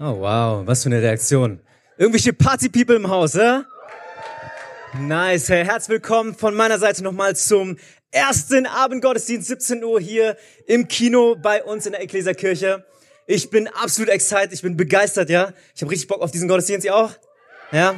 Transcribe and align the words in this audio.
Oh 0.00 0.20
wow, 0.20 0.64
was 0.64 0.84
für 0.84 0.90
eine 0.90 1.02
Reaktion. 1.02 1.58
Irgendwelche 1.96 2.32
Party-People 2.32 2.94
im 2.94 3.08
Haus, 3.08 3.34
äh? 3.34 3.62
Nice, 5.00 5.48
hey, 5.48 5.64
herzlich 5.64 5.88
willkommen 5.88 6.36
von 6.36 6.54
meiner 6.54 6.78
Seite 6.78 7.02
nochmal 7.02 7.34
zum 7.34 7.76
ersten 8.12 8.66
Abendgottesdienst, 8.66 9.48
17 9.48 9.82
Uhr 9.82 10.00
hier 10.00 10.36
im 10.68 10.86
Kino 10.86 11.34
bei 11.34 11.64
uns 11.64 11.84
in 11.84 11.92
der 11.92 12.00
Ekklesiakirche. 12.00 12.84
Ich 13.26 13.50
bin 13.50 13.66
absolut 13.66 14.08
excited, 14.10 14.52
ich 14.52 14.62
bin 14.62 14.76
begeistert, 14.76 15.30
ja. 15.30 15.52
Ich 15.74 15.82
habe 15.82 15.90
richtig 15.90 16.06
Bock 16.06 16.22
auf 16.22 16.30
diesen 16.30 16.46
Gottesdienst, 16.46 16.84
ihr 16.84 16.94
auch? 16.94 17.12
Ja? 17.72 17.96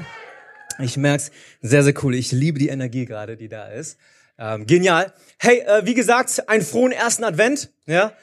Ich 0.79 0.97
merk's, 0.97 1.31
sehr, 1.61 1.83
sehr 1.83 1.93
cool. 2.03 2.15
Ich 2.15 2.33
liebe 2.33 2.59
die 2.59 2.69
Energie 2.69 3.05
gerade, 3.05 3.37
die 3.37 3.49
da 3.49 3.69
ist. 3.69 3.99
Ähm, 4.39 4.67
genial. 4.67 5.13
Hey, 5.39 5.59
äh, 5.59 5.85
wie 5.85 5.93
gesagt, 5.93 6.49
einen 6.49 6.63
frohen 6.63 6.93
ersten 6.93 7.25
Advent, 7.25 7.69
ja. 7.85 8.15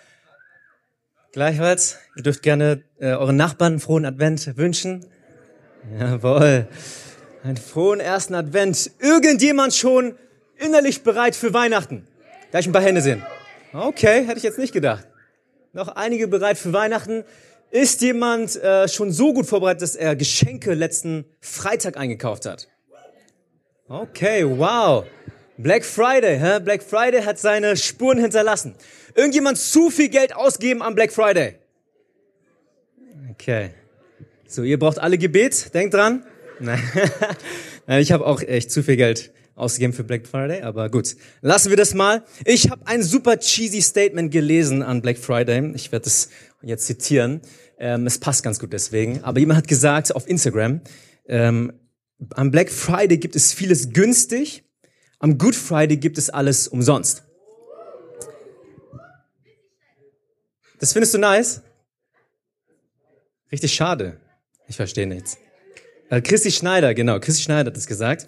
Gleichfalls, 1.33 1.97
ihr 2.15 2.23
dürft 2.23 2.41
gerne 2.41 2.83
äh, 2.99 3.11
euren 3.11 3.35
Nachbarn 3.35 3.73
einen 3.73 3.79
frohen 3.79 4.05
Advent 4.05 4.57
wünschen. 4.57 5.05
Jawohl. 5.99 6.67
Einen 7.43 7.57
frohen 7.57 7.99
ersten 7.99 8.33
Advent. 8.33 8.91
Irgendjemand 8.99 9.73
schon 9.73 10.15
innerlich 10.57 11.03
bereit 11.03 11.35
für 11.35 11.53
Weihnachten? 11.53 12.07
Darf 12.51 12.61
ich 12.61 12.67
ein 12.67 12.73
paar 12.73 12.81
Hände 12.81 13.01
sehen? 13.01 13.23
Okay, 13.73 14.25
hätte 14.25 14.37
ich 14.37 14.43
jetzt 14.43 14.57
nicht 14.57 14.73
gedacht. 14.73 15.07
Noch 15.73 15.89
einige 15.89 16.27
bereit 16.27 16.57
für 16.57 16.73
Weihnachten. 16.73 17.23
Ist 17.69 18.01
jemand 18.01 18.55
äh, 18.63 18.87
schon 18.87 19.11
so 19.11 19.33
gut 19.33 19.45
vorbereitet, 19.45 19.81
dass 19.81 19.95
er 19.95 20.15
Geschenke 20.15 20.73
letzten 20.73 21.25
Freitag 21.41 21.97
eingekauft 21.97 22.45
hat? 22.45 22.67
Okay, 23.89 24.45
wow. 24.45 25.05
Black 25.57 25.83
Friday, 25.83 26.37
hä? 26.37 26.59
Black 26.59 26.83
Friday 26.83 27.23
hat 27.23 27.39
seine 27.39 27.75
Spuren 27.77 28.19
hinterlassen. 28.19 28.75
Irgendjemand 29.15 29.57
zu 29.57 29.89
viel 29.89 30.09
Geld 30.09 30.35
ausgeben 30.35 30.83
am 30.83 30.93
Black 30.93 31.11
Friday? 31.11 31.55
Okay. 33.31 33.71
So, 34.47 34.61
ihr 34.61 34.77
braucht 34.77 34.99
alle 34.99 35.17
Gebet, 35.17 35.73
denkt 35.73 35.95
dran. 35.95 36.23
Nein, 36.59 38.01
ich 38.01 38.11
habe 38.11 38.25
auch 38.25 38.41
echt 38.41 38.71
zu 38.71 38.83
viel 38.83 38.97
Geld 38.97 39.31
ausgegeben 39.55 39.93
für 39.93 40.03
Black 40.03 40.27
Friday, 40.27 40.61
aber 40.61 40.89
gut. 40.89 41.15
Lassen 41.41 41.71
wir 41.71 41.77
das 41.77 41.95
mal. 41.95 42.23
Ich 42.45 42.69
habe 42.69 42.85
ein 42.85 43.01
super 43.01 43.39
cheesy 43.39 43.81
Statement 43.81 44.31
gelesen 44.31 44.83
an 44.83 45.01
Black 45.01 45.17
Friday. 45.17 45.71
Ich 45.73 45.91
werde 45.91 46.05
es 46.05 46.29
jetzt 46.61 46.85
zitieren. 46.85 47.41
Ähm, 47.79 48.05
es 48.05 48.19
passt 48.19 48.43
ganz 48.43 48.59
gut 48.59 48.73
deswegen. 48.73 49.23
Aber 49.23 49.39
jemand 49.39 49.57
hat 49.57 49.67
gesagt 49.67 50.15
auf 50.15 50.27
Instagram, 50.27 50.81
ähm, 51.27 51.73
am 52.35 52.51
Black 52.51 52.69
Friday 52.69 53.17
gibt 53.17 53.35
es 53.35 53.53
vieles 53.53 53.91
günstig, 53.91 54.63
am 55.19 55.37
Good 55.37 55.55
Friday 55.55 55.97
gibt 55.97 56.17
es 56.17 56.29
alles 56.29 56.67
umsonst. 56.67 57.23
Das 60.79 60.93
findest 60.93 61.13
du 61.13 61.17
nice? 61.17 61.61
Richtig 63.51 63.73
schade. 63.73 64.19
Ich 64.67 64.75
verstehe 64.75 65.07
nichts. 65.07 65.37
Äh, 66.09 66.21
Christi 66.21 66.51
Schneider, 66.51 66.93
genau, 66.93 67.19
Christi 67.19 67.41
Schneider 67.41 67.67
hat 67.67 67.77
das 67.77 67.87
gesagt. 67.87 68.27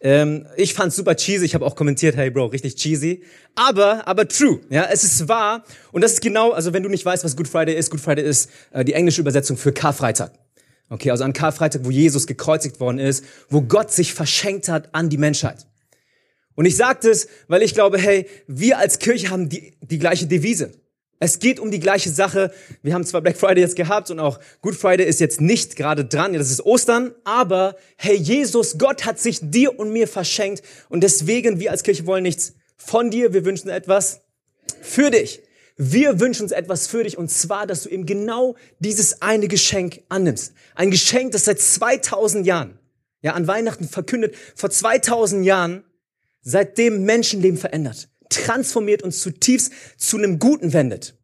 Ähm, 0.00 0.46
ich 0.56 0.72
fand's 0.72 0.96
super 0.96 1.14
cheesy. 1.14 1.44
Ich 1.44 1.54
habe 1.54 1.66
auch 1.66 1.76
kommentiert, 1.76 2.16
hey 2.16 2.30
Bro, 2.30 2.46
richtig 2.46 2.76
cheesy. 2.76 3.22
Aber, 3.54 4.06
aber 4.08 4.26
true. 4.26 4.60
Ja, 4.70 4.88
es 4.90 5.04
ist 5.04 5.28
wahr. 5.28 5.64
Und 5.92 6.02
das 6.02 6.14
ist 6.14 6.22
genau, 6.22 6.52
also 6.52 6.72
wenn 6.72 6.82
du 6.82 6.88
nicht 6.88 7.04
weißt, 7.04 7.22
was 7.22 7.36
Good 7.36 7.48
Friday 7.48 7.76
ist, 7.76 7.90
Good 7.90 8.00
Friday 8.00 8.24
ist 8.24 8.50
äh, 8.70 8.84
die 8.84 8.94
englische 8.94 9.20
Übersetzung 9.20 9.58
für 9.58 9.72
Karfreitag. 9.72 10.32
Okay, 10.88 11.10
also 11.10 11.22
an 11.22 11.32
Karfreitag, 11.32 11.84
wo 11.84 11.90
Jesus 11.90 12.26
gekreuzigt 12.26 12.80
worden 12.80 12.98
ist, 12.98 13.24
wo 13.48 13.60
Gott 13.60 13.92
sich 13.92 14.14
verschenkt 14.14 14.68
hat 14.68 14.94
an 14.94 15.10
die 15.10 15.18
Menschheit. 15.18 15.66
Und 16.54 16.66
ich 16.66 16.76
sage 16.76 17.08
das, 17.08 17.28
weil 17.48 17.62
ich 17.62 17.74
glaube, 17.74 17.98
hey, 17.98 18.26
wir 18.46 18.78
als 18.78 18.98
Kirche 18.98 19.30
haben 19.30 19.48
die, 19.48 19.74
die 19.80 19.98
gleiche 19.98 20.26
Devise. 20.26 20.72
Es 21.22 21.38
geht 21.38 21.60
um 21.60 21.70
die 21.70 21.80
gleiche 21.80 22.08
Sache. 22.08 22.50
Wir 22.82 22.94
haben 22.94 23.04
zwar 23.04 23.20
Black 23.20 23.36
Friday 23.36 23.60
jetzt 23.60 23.76
gehabt 23.76 24.10
und 24.10 24.18
auch 24.18 24.40
Good 24.62 24.74
Friday 24.74 25.06
ist 25.06 25.20
jetzt 25.20 25.40
nicht 25.40 25.76
gerade 25.76 26.06
dran, 26.06 26.32
ja, 26.32 26.38
das 26.38 26.50
ist 26.50 26.64
Ostern, 26.64 27.14
aber 27.24 27.76
hey, 27.96 28.16
Jesus, 28.16 28.78
Gott 28.78 29.04
hat 29.04 29.20
sich 29.20 29.38
dir 29.42 29.78
und 29.78 29.92
mir 29.92 30.08
verschenkt 30.08 30.62
und 30.88 31.02
deswegen, 31.02 31.60
wir 31.60 31.72
als 31.72 31.82
Kirche 31.82 32.06
wollen 32.06 32.22
nichts 32.22 32.54
von 32.78 33.10
dir, 33.10 33.34
wir 33.34 33.44
wünschen 33.44 33.68
etwas 33.68 34.22
für 34.80 35.10
dich. 35.10 35.42
Wir 35.76 36.20
wünschen 36.20 36.42
uns 36.42 36.52
etwas 36.52 36.86
für 36.86 37.04
dich 37.04 37.18
und 37.18 37.30
zwar, 37.30 37.66
dass 37.66 37.82
du 37.82 37.90
eben 37.90 38.06
genau 38.06 38.56
dieses 38.78 39.20
eine 39.20 39.48
Geschenk 39.48 40.02
annimmst. 40.08 40.54
Ein 40.74 40.90
Geschenk, 40.90 41.32
das 41.32 41.44
seit 41.44 41.60
2000 41.60 42.46
Jahren, 42.46 42.78
ja, 43.20 43.32
an 43.34 43.46
Weihnachten 43.46 43.86
verkündet, 43.86 44.34
vor 44.54 44.70
2000 44.70 45.44
Jahren, 45.44 45.84
seitdem 46.42 47.04
Menschenleben 47.04 47.58
verändert 47.58 48.10
transformiert 48.30 49.02
und 49.02 49.12
zutiefst 49.12 49.72
zu 49.98 50.16
einem 50.16 50.38
Guten 50.38 50.72
wendet. 50.72 51.14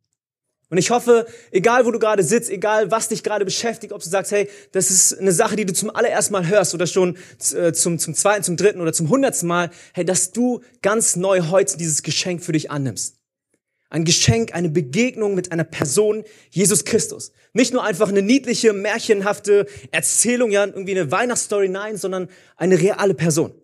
Und 0.68 0.78
ich 0.78 0.90
hoffe, 0.90 1.26
egal 1.52 1.86
wo 1.86 1.92
du 1.92 2.00
gerade 2.00 2.24
sitzt, 2.24 2.50
egal 2.50 2.90
was 2.90 3.08
dich 3.08 3.22
gerade 3.22 3.44
beschäftigt, 3.44 3.92
ob 3.92 4.02
du 4.02 4.08
sagst, 4.08 4.32
hey, 4.32 4.48
das 4.72 4.90
ist 4.90 5.16
eine 5.16 5.30
Sache, 5.30 5.54
die 5.54 5.64
du 5.64 5.72
zum 5.72 5.94
allerersten 5.94 6.32
Mal 6.32 6.48
hörst 6.48 6.74
oder 6.74 6.88
schon 6.88 7.16
äh, 7.54 7.72
zum, 7.72 8.00
zum 8.00 8.14
zweiten, 8.14 8.42
zum 8.42 8.56
dritten 8.56 8.80
oder 8.80 8.92
zum 8.92 9.08
hundertsten 9.08 9.48
Mal, 9.48 9.70
hey, 9.94 10.04
dass 10.04 10.32
du 10.32 10.60
ganz 10.82 11.14
neu 11.14 11.42
heute 11.42 11.76
dieses 11.76 12.02
Geschenk 12.02 12.42
für 12.42 12.50
dich 12.50 12.72
annimmst. 12.72 13.14
Ein 13.90 14.04
Geschenk, 14.04 14.52
eine 14.56 14.68
Begegnung 14.68 15.36
mit 15.36 15.52
einer 15.52 15.62
Person, 15.62 16.24
Jesus 16.50 16.84
Christus. 16.84 17.30
Nicht 17.52 17.72
nur 17.72 17.84
einfach 17.84 18.08
eine 18.08 18.20
niedliche, 18.20 18.72
märchenhafte 18.72 19.66
Erzählung, 19.92 20.50
ja, 20.50 20.66
irgendwie 20.66 20.98
eine 20.98 21.12
Weihnachtsstory, 21.12 21.68
nein, 21.68 21.96
sondern 21.96 22.28
eine 22.56 22.80
reale 22.80 23.14
Person. 23.14 23.54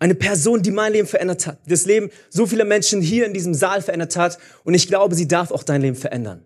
Eine 0.00 0.14
Person, 0.14 0.62
die 0.62 0.70
mein 0.70 0.94
Leben 0.94 1.06
verändert 1.06 1.46
hat, 1.46 1.58
das 1.66 1.84
Leben 1.84 2.10
so 2.30 2.46
vieler 2.46 2.64
Menschen 2.64 3.02
hier 3.02 3.26
in 3.26 3.34
diesem 3.34 3.52
Saal 3.52 3.82
verändert 3.82 4.16
hat. 4.16 4.38
Und 4.64 4.72
ich 4.72 4.88
glaube, 4.88 5.14
sie 5.14 5.28
darf 5.28 5.52
auch 5.52 5.62
dein 5.62 5.82
Leben 5.82 5.94
verändern. 5.94 6.42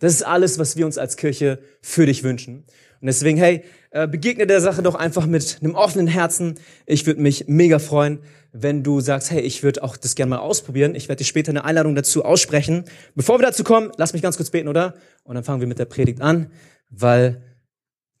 Das 0.00 0.12
ist 0.12 0.22
alles, 0.22 0.58
was 0.58 0.76
wir 0.76 0.84
uns 0.84 0.98
als 0.98 1.16
Kirche 1.16 1.60
für 1.80 2.04
dich 2.04 2.22
wünschen. 2.22 2.64
Und 3.00 3.06
deswegen, 3.06 3.38
hey, 3.38 3.64
äh, 3.90 4.06
begegne 4.06 4.46
der 4.46 4.60
Sache 4.60 4.82
doch 4.82 4.94
einfach 4.94 5.24
mit 5.24 5.58
einem 5.62 5.74
offenen 5.74 6.08
Herzen. 6.08 6.58
Ich 6.84 7.06
würde 7.06 7.22
mich 7.22 7.46
mega 7.48 7.78
freuen, 7.78 8.18
wenn 8.52 8.82
du 8.82 9.00
sagst, 9.00 9.30
hey, 9.30 9.40
ich 9.40 9.62
würde 9.62 9.82
auch 9.82 9.96
das 9.96 10.14
gerne 10.14 10.30
mal 10.30 10.38
ausprobieren. 10.38 10.94
Ich 10.94 11.08
werde 11.08 11.20
dir 11.20 11.26
später 11.26 11.50
eine 11.50 11.64
Einladung 11.64 11.94
dazu 11.94 12.22
aussprechen. 12.22 12.84
Bevor 13.14 13.38
wir 13.38 13.46
dazu 13.46 13.64
kommen, 13.64 13.92
lass 13.96 14.12
mich 14.12 14.20
ganz 14.20 14.36
kurz 14.36 14.50
beten, 14.50 14.68
oder? 14.68 14.94
Und 15.24 15.36
dann 15.36 15.44
fangen 15.44 15.60
wir 15.60 15.68
mit 15.68 15.78
der 15.78 15.86
Predigt 15.86 16.20
an, 16.20 16.50
weil 16.90 17.42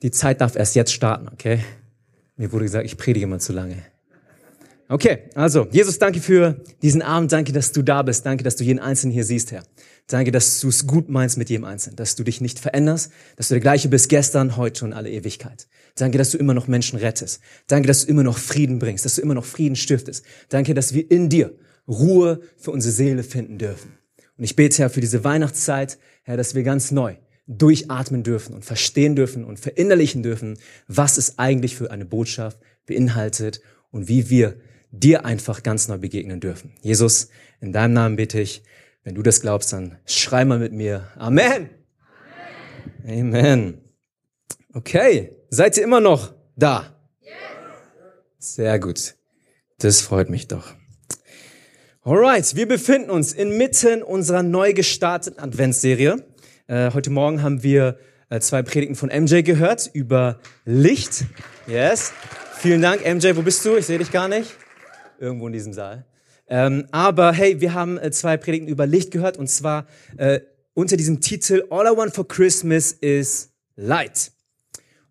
die 0.02 0.10
Zeit 0.10 0.40
darf 0.40 0.56
erst 0.56 0.74
jetzt 0.74 0.94
starten, 0.94 1.28
okay? 1.28 1.60
Mir 2.36 2.50
wurde 2.52 2.64
gesagt, 2.64 2.86
ich 2.86 2.96
predige 2.96 3.24
immer 3.24 3.38
zu 3.38 3.52
lange. 3.52 3.89
Okay, 4.90 5.18
also, 5.36 5.68
Jesus, 5.70 6.00
danke 6.00 6.18
für 6.18 6.64
diesen 6.82 7.00
Abend. 7.00 7.30
Danke, 7.30 7.52
dass 7.52 7.70
du 7.70 7.82
da 7.82 8.02
bist. 8.02 8.26
Danke, 8.26 8.42
dass 8.42 8.56
du 8.56 8.64
jeden 8.64 8.80
Einzelnen 8.80 9.12
hier 9.12 9.22
siehst, 9.22 9.52
Herr. 9.52 9.62
Danke, 10.08 10.32
dass 10.32 10.58
du 10.58 10.68
es 10.68 10.84
gut 10.84 11.08
meinst 11.08 11.38
mit 11.38 11.48
jedem 11.48 11.64
Einzelnen, 11.64 11.94
dass 11.94 12.16
du 12.16 12.24
dich 12.24 12.40
nicht 12.40 12.58
veränderst, 12.58 13.12
dass 13.36 13.46
du 13.46 13.54
der 13.54 13.60
gleiche 13.60 13.88
bist 13.88 14.08
gestern, 14.08 14.56
heute 14.56 14.84
und 14.84 14.92
alle 14.92 15.08
Ewigkeit. 15.08 15.68
Danke, 15.94 16.18
dass 16.18 16.32
du 16.32 16.38
immer 16.38 16.54
noch 16.54 16.66
Menschen 16.66 16.98
rettest. 16.98 17.40
Danke, 17.68 17.86
dass 17.86 18.04
du 18.04 18.10
immer 18.10 18.24
noch 18.24 18.36
Frieden 18.36 18.80
bringst, 18.80 19.04
dass 19.04 19.14
du 19.14 19.22
immer 19.22 19.34
noch 19.34 19.44
Frieden 19.44 19.76
stiftest. 19.76 20.24
Danke, 20.48 20.74
dass 20.74 20.92
wir 20.92 21.08
in 21.08 21.28
dir 21.28 21.56
Ruhe 21.86 22.40
für 22.56 22.72
unsere 22.72 22.92
Seele 22.92 23.22
finden 23.22 23.58
dürfen. 23.58 23.96
Und 24.36 24.42
ich 24.42 24.56
bete, 24.56 24.78
Herr, 24.78 24.90
für 24.90 25.00
diese 25.00 25.22
Weihnachtszeit, 25.22 25.98
Herr, 26.24 26.36
dass 26.36 26.56
wir 26.56 26.64
ganz 26.64 26.90
neu 26.90 27.14
durchatmen 27.46 28.24
dürfen 28.24 28.56
und 28.56 28.64
verstehen 28.64 29.14
dürfen 29.14 29.44
und 29.44 29.60
verinnerlichen 29.60 30.24
dürfen, 30.24 30.58
was 30.88 31.16
es 31.16 31.38
eigentlich 31.38 31.76
für 31.76 31.92
eine 31.92 32.06
Botschaft 32.06 32.58
beinhaltet 32.86 33.60
und 33.92 34.08
wie 34.08 34.30
wir 34.30 34.56
dir 34.90 35.24
einfach 35.24 35.62
ganz 35.62 35.88
neu 35.88 35.98
begegnen 35.98 36.40
dürfen. 36.40 36.72
Jesus, 36.82 37.28
in 37.60 37.72
deinem 37.72 37.94
Namen 37.94 38.16
bitte 38.16 38.40
ich, 38.40 38.62
wenn 39.04 39.14
du 39.14 39.22
das 39.22 39.40
glaubst, 39.40 39.72
dann 39.72 39.98
schrei 40.06 40.44
mal 40.44 40.58
mit 40.58 40.72
mir. 40.72 41.08
Amen. 41.16 41.70
Amen. 43.04 43.34
Amen. 43.34 43.80
Okay, 44.72 45.36
seid 45.48 45.76
ihr 45.76 45.84
immer 45.84 46.00
noch 46.00 46.34
da? 46.56 46.96
Sehr 48.38 48.78
gut. 48.78 49.14
Das 49.78 50.00
freut 50.00 50.30
mich 50.30 50.48
doch. 50.48 50.74
Alright, 52.02 52.56
wir 52.56 52.66
befinden 52.66 53.10
uns 53.10 53.32
inmitten 53.32 54.02
unserer 54.02 54.42
neu 54.42 54.72
gestarteten 54.72 55.38
Adventsserie. 55.38 56.24
Äh, 56.66 56.92
heute 56.92 57.10
Morgen 57.10 57.42
haben 57.42 57.62
wir 57.62 57.98
äh, 58.30 58.40
zwei 58.40 58.62
Predigten 58.62 58.96
von 58.96 59.10
MJ 59.10 59.42
gehört 59.42 59.90
über 59.92 60.40
Licht. 60.64 61.24
Yes. 61.66 62.12
Vielen 62.58 62.80
Dank, 62.80 63.02
MJ. 63.04 63.36
Wo 63.36 63.42
bist 63.42 63.64
du? 63.64 63.76
Ich 63.76 63.86
sehe 63.86 63.98
dich 63.98 64.10
gar 64.10 64.28
nicht 64.28 64.56
irgendwo 65.20 65.46
in 65.46 65.52
diesem 65.52 65.72
Saal. 65.72 66.04
Ähm, 66.48 66.86
aber 66.90 67.32
hey, 67.32 67.60
wir 67.60 67.74
haben 67.74 67.96
äh, 67.98 68.10
zwei 68.10 68.36
Predigten 68.36 68.68
über 68.68 68.86
Licht 68.86 69.12
gehört 69.12 69.36
und 69.36 69.48
zwar 69.48 69.86
äh, 70.16 70.40
unter 70.74 70.96
diesem 70.96 71.20
Titel 71.20 71.64
All 71.70 71.86
I 71.86 71.96
Want 71.96 72.14
for 72.14 72.26
Christmas 72.26 72.92
is 72.92 73.52
Light. 73.76 74.32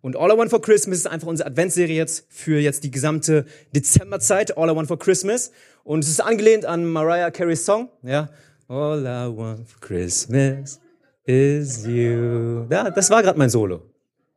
Und 0.02 0.16
All 0.16 0.30
I 0.30 0.36
Want 0.36 0.50
for 0.50 0.60
Christmas 0.60 0.98
ist 0.98 1.06
einfach 1.06 1.28
unsere 1.28 1.48
Adventsserie 1.48 1.96
jetzt 1.96 2.26
für 2.28 2.58
jetzt 2.58 2.84
die 2.84 2.90
gesamte 2.90 3.44
Dezemberzeit. 3.74 4.56
All 4.56 4.70
I 4.70 4.74
Want 4.74 4.88
for 4.88 4.98
Christmas. 4.98 5.50
Und 5.84 6.04
es 6.04 6.10
ist 6.10 6.20
angelehnt 6.20 6.64
an 6.64 6.86
Mariah 6.86 7.30
Carey's 7.30 7.64
Song. 7.64 7.88
Ja. 8.02 8.28
All 8.68 9.00
I 9.00 9.36
want 9.36 9.68
for 9.68 9.80
Christmas 9.80 10.80
is 11.24 11.84
you. 11.86 12.66
Ja, 12.70 12.90
das 12.90 13.10
war 13.10 13.22
gerade 13.22 13.38
mein 13.38 13.50
Solo. 13.50 13.89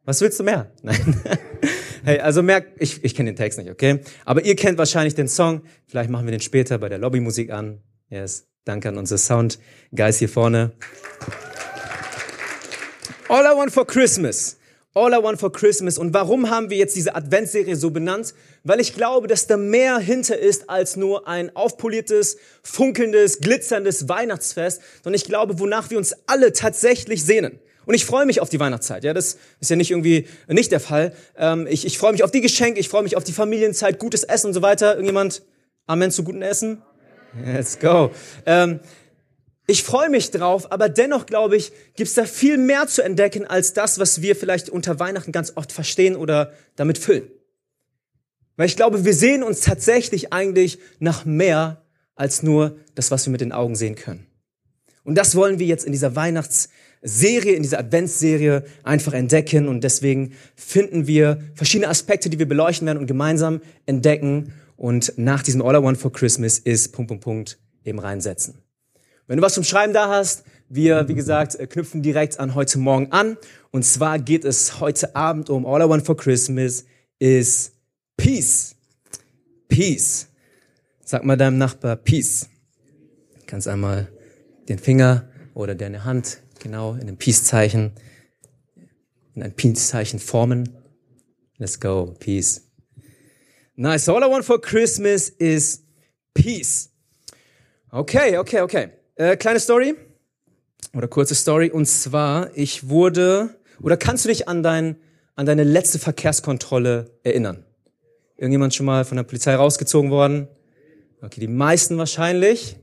Was 0.06 0.20
willst 0.22 0.40
du 0.40 0.44
mehr? 0.44 0.72
Nein. 0.82 1.22
Hey, 2.04 2.20
also 2.20 2.44
merkt, 2.44 2.82
ich, 2.82 3.04
ich 3.06 3.16
kenne 3.16 3.32
den 3.32 3.38
Text 3.38 3.58
nicht, 3.58 3.72
okay? 3.72 4.02
Aber 4.26 4.44
ihr 4.44 4.58
kennt 4.58 4.78
wahrscheinlich 4.78 5.16
den 5.16 5.30
Song. 5.30 5.62
Vielleicht 5.88 6.10
machen 6.10 6.26
wir 6.26 6.32
den 6.32 6.42
später 6.42 6.78
bei 6.78 6.90
der 6.90 6.98
Lobbymusik 6.98 7.52
an. 7.52 7.80
Yes. 8.10 8.46
Danke 8.66 8.90
an 8.90 8.98
unsere 8.98 9.18
Sound-Guys 9.18 10.20
hier 10.20 10.28
vorne. 10.28 10.74
All 13.30 13.46
I 13.46 13.58
Want 13.58 13.72
for 13.72 13.88
Christmas. 13.88 14.58
All 14.94 15.14
I 15.14 15.24
Want 15.24 15.40
for 15.40 15.52
Christmas. 15.52 15.98
Und 15.98 16.14
warum 16.14 16.50
haben 16.50 16.70
wir 16.70 16.78
jetzt 16.78 16.96
diese 16.96 17.16
Adventsserie 17.16 17.76
so 17.78 17.90
benannt? 17.90 18.34
Weil 18.64 18.82
ich 18.82 18.94
glaube, 18.94 19.28
dass 19.28 19.48
da 19.48 19.56
mehr 19.56 19.98
hinter 20.00 20.38
ist 20.38 20.70
als 20.70 20.98
nur 20.98 21.28
ein 21.28 21.56
aufpoliertes, 21.56 22.38
funkelndes, 22.64 23.40
glitzerndes 23.40 24.10
Weihnachtsfest, 24.10 24.82
sondern 25.04 25.16
ich 25.16 25.26
glaube, 25.26 25.60
wonach 25.60 25.90
wir 25.90 25.98
uns 25.98 26.14
alle 26.28 26.52
tatsächlich 26.52 27.24
sehnen. 27.24 27.60
Und 27.85 27.94
ich 27.94 28.06
freue 28.06 28.25
mich 28.25 28.39
auf 28.39 28.50
die 28.50 28.59
Weihnachtszeit. 28.59 29.03
Ja, 29.03 29.13
das 29.13 29.38
ist 29.59 29.69
ja 29.69 29.75
nicht 29.75 29.91
irgendwie 29.91 30.27
nicht 30.47 30.71
der 30.71 30.80
Fall. 30.80 31.13
Ähm, 31.38 31.68
ich, 31.69 31.85
ich 31.85 31.97
freue 31.97 32.12
mich 32.12 32.24
auf 32.24 32.31
die 32.31 32.41
Geschenke, 32.41 32.80
ich 32.80 32.89
freue 32.89 33.03
mich 33.03 33.18
auf 33.18 33.24
die 33.24 33.33
Familienzeit, 33.33 34.00
gutes 34.00 34.24
Essen 34.24 34.47
und 34.47 34.53
so 34.53 34.62
weiter. 34.62 34.94
Irgendjemand 34.94 35.44
Amen 35.85 36.12
zu 36.12 36.24
gutem 36.24 36.41
Essen? 36.41 36.81
Let's 37.45 37.80
go. 37.80 38.12
Ähm, 38.45 38.80
ich 39.65 39.83
freue 39.83 40.09
mich 40.09 40.31
drauf, 40.31 40.71
aber 40.71 40.89
dennoch 40.89 41.25
glaube 41.25 41.56
ich, 41.56 41.71
gibt 41.95 42.09
es 42.09 42.15
da 42.15 42.25
viel 42.25 42.57
mehr 42.57 42.88
zu 42.88 43.01
entdecken 43.01 43.47
als 43.47 43.74
das, 43.74 43.97
was 43.97 44.21
wir 44.21 44.35
vielleicht 44.35 44.69
unter 44.69 45.00
Weihnachten 45.00 45.31
ganz 45.31 45.53
oft 45.56 45.71
verstehen 45.71 46.15
oder 46.15 46.53
damit 46.75 46.97
füllen. 46.97 47.30
Weil 48.56 48.68
ich 48.68 48.75
glaube, 48.75 49.03
wir 49.03 49.13
sehen 49.13 49.41
uns 49.41 49.62
tatsächlich 49.62 50.31
eigentlich 50.31 50.80
nach 51.00 51.25
mehr 51.25 51.83
als 52.15 52.44
nur 52.44 52.77
das, 52.95 53.09
was 53.09 53.25
wir 53.25 53.31
mit 53.31 53.41
den 53.41 53.51
Augen 53.51 53.75
sehen 53.75 53.95
können. 53.95 54.27
Und 55.03 55.15
das 55.15 55.35
wollen 55.35 55.59
wir 55.59 55.65
jetzt 55.65 55.85
in 55.85 55.91
dieser 55.91 56.15
Weihnachtsserie, 57.04 57.56
in 57.56 57.64
dieser 57.64 57.80
Adventsserie 57.80 58.64
einfach 58.84 59.14
entdecken. 59.14 59.68
Und 59.68 59.84
deswegen 59.84 60.34
finden 60.56 61.08
wir 61.08 61.40
verschiedene 61.54 61.90
Aspekte, 61.90 62.30
die 62.30 62.40
wir 62.40 62.48
beleuchten 62.48 62.88
werden 62.88 63.00
und 63.00 63.08
gemeinsam 63.08 63.62
entdecken. 63.86 64.54
Und 64.76 65.14
nach 65.18 65.44
diesem 65.44 65.62
All 65.62 65.76
I 65.76 65.84
Want 65.84 65.98
for 65.98 66.12
Christmas 66.12 66.60
ist 66.60 66.94
Punkt, 66.94 67.10
Punkt, 67.10 67.24
Punkt 67.24 67.60
eben 67.84 68.00
reinsetzen. 68.00 68.56
Wenn 69.28 69.38
du 69.38 69.44
was 69.44 69.54
zum 69.54 69.64
Schreiben 69.64 69.94
da 69.94 70.10
hast, 70.10 70.44
wir, 70.70 71.08
wie 71.08 71.14
gesagt, 71.14 71.58
knüpfen 71.70 72.02
direkt 72.02 72.40
an 72.40 72.56
heute 72.56 72.80
Morgen 72.80 73.12
an. 73.12 73.38
Und 73.72 73.84
zwar 73.84 74.18
geht 74.20 74.44
es 74.44 74.80
heute 74.80 75.16
Abend 75.16 75.50
um 75.50 75.66
All 75.66 75.82
I 75.82 75.90
Want 75.90 76.06
for 76.06 76.18
Christmas 76.18 76.86
is 77.20 77.72
Peace. 78.18 78.76
Peace. 79.68 80.28
Sag 81.06 81.24
mal 81.26 81.38
deinem 81.38 81.58
Nachbar 81.58 81.96
Peace. 81.96 82.48
Kannst 83.46 83.68
einmal 83.68 84.08
den 84.68 84.80
Finger 84.80 85.28
oder 85.54 85.76
deine 85.76 86.04
Hand 86.04 86.40
genau 86.60 86.94
in 86.94 87.08
ein 87.08 87.18
Peace-Zeichen, 87.18 87.92
in 89.36 89.44
ein 89.44 89.54
Peace-Zeichen 89.54 90.20
formen. 90.20 90.78
Let's 91.58 91.80
go. 91.80 92.16
Peace. 92.20 92.62
Nice. 93.76 94.10
All 94.10 94.24
I 94.24 94.30
want 94.30 94.46
for 94.46 94.60
Christmas 94.60 95.30
is 95.30 95.84
peace. 96.34 96.90
Okay, 97.90 98.38
okay, 98.38 98.62
okay. 98.62 98.90
Äh, 99.16 99.38
kleine 99.38 99.60
Story 99.60 99.96
oder 100.96 101.08
kurze 101.08 101.36
Story. 101.36 101.70
Und 101.70 101.86
zwar, 101.86 102.56
ich 102.56 102.90
wurde, 102.90 103.56
oder 103.82 103.98
kannst 103.98 104.26
du 104.26 104.30
dich 104.30 104.48
an, 104.48 104.64
dein, 104.64 104.96
an 105.36 105.46
deine 105.46 105.64
letzte 105.64 106.00
Verkehrskontrolle 106.00 107.12
erinnern? 107.24 107.66
Irgendjemand 108.38 108.74
schon 108.74 108.86
mal 108.86 109.06
von 109.06 109.18
der 109.18 109.24
Polizei 109.24 109.56
rausgezogen 109.56 110.12
worden? 110.12 110.48
Okay, 111.22 111.40
die 111.40 111.48
meisten 111.48 111.98
wahrscheinlich. 111.98 112.78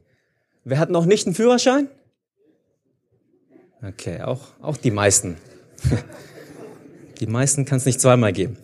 Wer 0.64 0.78
hat 0.78 0.90
noch 0.90 1.06
nicht 1.06 1.26
einen 1.26 1.34
Führerschein? 1.34 1.88
Okay, 3.82 4.20
auch, 4.20 4.40
auch 4.60 4.76
die 4.76 4.90
meisten. 4.90 5.36
die 7.20 7.26
meisten 7.26 7.64
kann 7.64 7.78
es 7.78 7.86
nicht 7.86 8.00
zweimal 8.00 8.32
geben. 8.32 8.58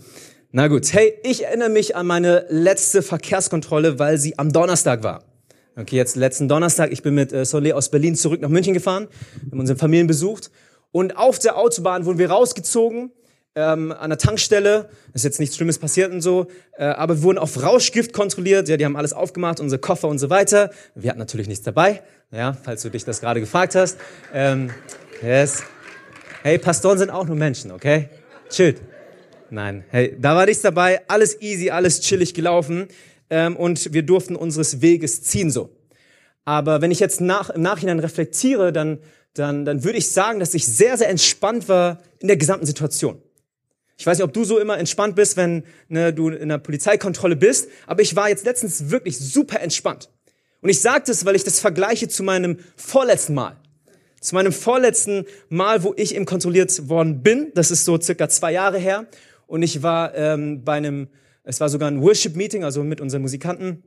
Na 0.52 0.68
gut, 0.68 0.92
hey, 0.92 1.14
ich 1.22 1.44
erinnere 1.44 1.70
mich 1.70 1.96
an 1.96 2.06
meine 2.06 2.46
letzte 2.48 3.02
Verkehrskontrolle, 3.02 3.98
weil 3.98 4.18
sie 4.18 4.38
am 4.38 4.52
Donnerstag 4.52 5.02
war. 5.02 5.24
Okay, 5.76 5.96
jetzt 5.96 6.16
letzten 6.16 6.48
Donnerstag, 6.48 6.92
ich 6.92 7.02
bin 7.02 7.14
mit 7.14 7.32
äh, 7.32 7.44
Soleil 7.44 7.72
aus 7.72 7.90
Berlin 7.90 8.14
zurück 8.14 8.40
nach 8.40 8.48
München 8.48 8.72
gefahren, 8.72 9.08
haben 9.50 9.60
unsere 9.60 9.78
Familien 9.78 10.06
besucht 10.06 10.50
und 10.92 11.16
auf 11.16 11.38
der 11.38 11.58
Autobahn 11.58 12.06
wurden 12.06 12.18
wir 12.18 12.30
rausgezogen 12.30 13.10
ähm, 13.54 13.92
an 13.92 14.08
der 14.10 14.18
Tankstelle. 14.18 14.88
Ist 15.12 15.24
jetzt 15.24 15.40
nichts 15.40 15.56
Schlimmes 15.56 15.78
passiert 15.78 16.12
und 16.12 16.22
so, 16.22 16.46
äh, 16.78 16.84
aber 16.84 17.16
wir 17.16 17.22
wurden 17.22 17.38
auf 17.38 17.62
Rauschgift 17.62 18.14
kontrolliert. 18.14 18.68
Ja, 18.68 18.78
die 18.78 18.84
haben 18.84 18.96
alles 18.96 19.12
aufgemacht, 19.12 19.60
unsere 19.60 19.78
Koffer 19.78 20.08
und 20.08 20.18
so 20.18 20.30
weiter. 20.30 20.70
Wir 20.94 21.10
hatten 21.10 21.18
natürlich 21.18 21.48
nichts 21.48 21.64
dabei, 21.64 22.02
ja, 22.30 22.56
falls 22.62 22.80
du 22.82 22.88
dich 22.88 23.04
das 23.04 23.20
gerade 23.20 23.40
gefragt 23.40 23.74
hast. 23.74 23.98
Ähm, 24.32 24.70
yes. 25.22 25.62
Hey, 26.42 26.58
Pastoren 26.58 26.98
sind 26.98 27.10
auch 27.10 27.26
nur 27.26 27.36
Menschen, 27.36 27.70
okay? 27.72 28.08
Chillt. 28.48 28.80
Nein, 29.50 29.84
hey, 29.90 30.16
da 30.18 30.34
war 30.34 30.46
nichts 30.46 30.62
dabei, 30.62 31.02
alles 31.08 31.40
easy, 31.40 31.70
alles 31.70 32.00
chillig 32.00 32.34
gelaufen 32.34 32.88
ähm, 33.30 33.56
und 33.56 33.92
wir 33.92 34.02
durften 34.02 34.36
unseres 34.36 34.80
Weges 34.80 35.22
ziehen 35.22 35.50
so. 35.50 35.70
Aber 36.44 36.80
wenn 36.80 36.90
ich 36.90 37.00
jetzt 37.00 37.20
nach, 37.20 37.50
im 37.50 37.62
Nachhinein 37.62 37.98
reflektiere, 37.98 38.72
dann, 38.72 38.98
dann, 39.34 39.64
dann 39.64 39.84
würde 39.84 39.98
ich 39.98 40.10
sagen, 40.10 40.40
dass 40.40 40.54
ich 40.54 40.66
sehr, 40.66 40.96
sehr 40.96 41.08
entspannt 41.08 41.68
war 41.68 42.00
in 42.18 42.28
der 42.28 42.36
gesamten 42.36 42.66
Situation. 42.66 43.20
Ich 43.98 44.06
weiß 44.06 44.18
nicht, 44.18 44.24
ob 44.24 44.32
du 44.32 44.44
so 44.44 44.58
immer 44.58 44.78
entspannt 44.78 45.16
bist, 45.16 45.36
wenn 45.36 45.64
ne, 45.88 46.12
du 46.12 46.28
in 46.28 46.42
einer 46.42 46.58
Polizeikontrolle 46.58 47.36
bist, 47.36 47.68
aber 47.86 48.02
ich 48.02 48.14
war 48.14 48.28
jetzt 48.28 48.44
letztens 48.44 48.90
wirklich 48.90 49.18
super 49.18 49.60
entspannt. 49.60 50.10
Und 50.60 50.68
ich 50.68 50.80
sage 50.80 51.04
das, 51.06 51.24
weil 51.24 51.36
ich 51.36 51.44
das 51.44 51.60
vergleiche 51.60 52.08
zu 52.08 52.22
meinem 52.22 52.58
vorletzten 52.76 53.34
Mal. 53.34 53.56
Zu 54.26 54.34
meinem 54.34 54.52
vorletzten 54.52 55.24
Mal, 55.48 55.84
wo 55.84 55.94
ich 55.96 56.16
eben 56.16 56.24
kontrolliert 56.24 56.88
worden 56.88 57.22
bin. 57.22 57.52
Das 57.54 57.70
ist 57.70 57.84
so 57.84 58.00
circa 58.00 58.28
zwei 58.28 58.52
Jahre 58.52 58.76
her. 58.76 59.06
Und 59.46 59.62
ich 59.62 59.84
war 59.84 60.16
ähm, 60.16 60.64
bei 60.64 60.72
einem 60.72 61.08
es 61.48 61.60
war 61.60 61.68
sogar 61.68 61.88
ein 61.88 62.02
Worship-Meeting, 62.02 62.64
also 62.64 62.82
mit 62.82 63.00
unseren 63.00 63.22
Musikanten 63.22 63.84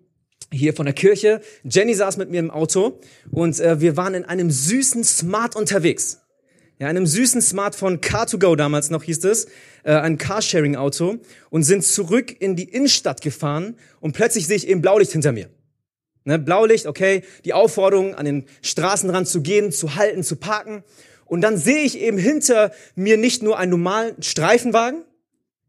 hier 0.49 0.73
von 0.73 0.85
der 0.85 0.95
Kirche. 0.95 1.41
Jenny 1.65 1.93
saß 1.93 2.15
mit 2.15 2.31
mir 2.31 2.39
im 2.39 2.51
Auto 2.51 3.01
und 3.31 3.59
äh, 3.59 3.81
wir 3.81 3.97
waren 3.97 4.13
in 4.13 4.23
einem 4.23 4.49
süßen 4.49 5.03
Smart 5.03 5.57
unterwegs. 5.57 6.21
Ja, 6.79 6.87
einem 6.87 7.05
süßen 7.05 7.41
Smart 7.41 7.75
von 7.75 7.99
Car2Go 7.99 8.55
damals 8.55 8.89
noch 8.89 9.03
hieß 9.03 9.25
es, 9.25 9.47
äh, 9.83 9.91
ein 9.91 10.17
Carsharing-Auto 10.17 11.17
und 11.49 11.63
sind 11.63 11.83
zurück 11.83 12.33
in 12.39 12.55
die 12.55 12.69
Innenstadt 12.69 13.19
gefahren 13.19 13.75
und 13.99 14.13
plötzlich 14.13 14.47
sehe 14.47 14.55
ich 14.55 14.69
eben 14.69 14.81
Blaulicht 14.81 15.11
hinter 15.11 15.33
mir. 15.33 15.49
Ne, 16.25 16.37
Blaulicht, 16.37 16.85
okay, 16.85 17.23
die 17.45 17.53
Aufforderung, 17.53 18.15
an 18.15 18.25
den 18.25 18.45
Straßenrand 18.61 19.27
zu 19.27 19.41
gehen, 19.41 19.71
zu 19.71 19.95
halten, 19.95 20.23
zu 20.23 20.35
parken. 20.35 20.83
Und 21.25 21.41
dann 21.41 21.57
sehe 21.57 21.83
ich 21.83 21.99
eben 21.99 22.17
hinter 22.17 22.71
mir 22.95 23.17
nicht 23.17 23.41
nur 23.41 23.57
einen 23.57 23.71
normalen 23.71 24.21
Streifenwagen, 24.21 25.03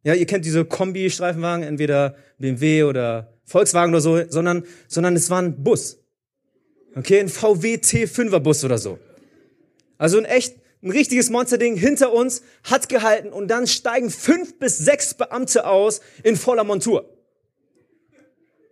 ja, 0.02 0.14
ihr 0.14 0.26
kennt 0.26 0.44
diese 0.46 0.64
Kombi-Streifenwagen, 0.64 1.62
entweder 1.62 2.16
BMW 2.38 2.84
oder 2.84 3.34
Volkswagen 3.44 3.92
oder 3.92 4.00
so, 4.00 4.22
sondern, 4.28 4.64
sondern 4.88 5.14
es 5.14 5.28
war 5.28 5.42
ein 5.42 5.62
Bus. 5.62 5.98
Okay, 6.94 7.20
ein 7.20 7.28
VW 7.28 7.74
T5er 7.74 8.38
Bus 8.38 8.64
oder 8.64 8.78
so. 8.78 8.98
Also 9.98 10.18
ein 10.18 10.24
echt, 10.24 10.56
ein 10.82 10.90
richtiges 10.90 11.28
Monsterding 11.28 11.76
hinter 11.76 12.12
uns, 12.12 12.42
hat 12.64 12.88
gehalten 12.88 13.28
und 13.28 13.48
dann 13.48 13.66
steigen 13.66 14.10
fünf 14.10 14.58
bis 14.58 14.78
sechs 14.78 15.12
Beamte 15.12 15.66
aus 15.66 16.00
in 16.22 16.36
voller 16.36 16.64
Montur. 16.64 17.19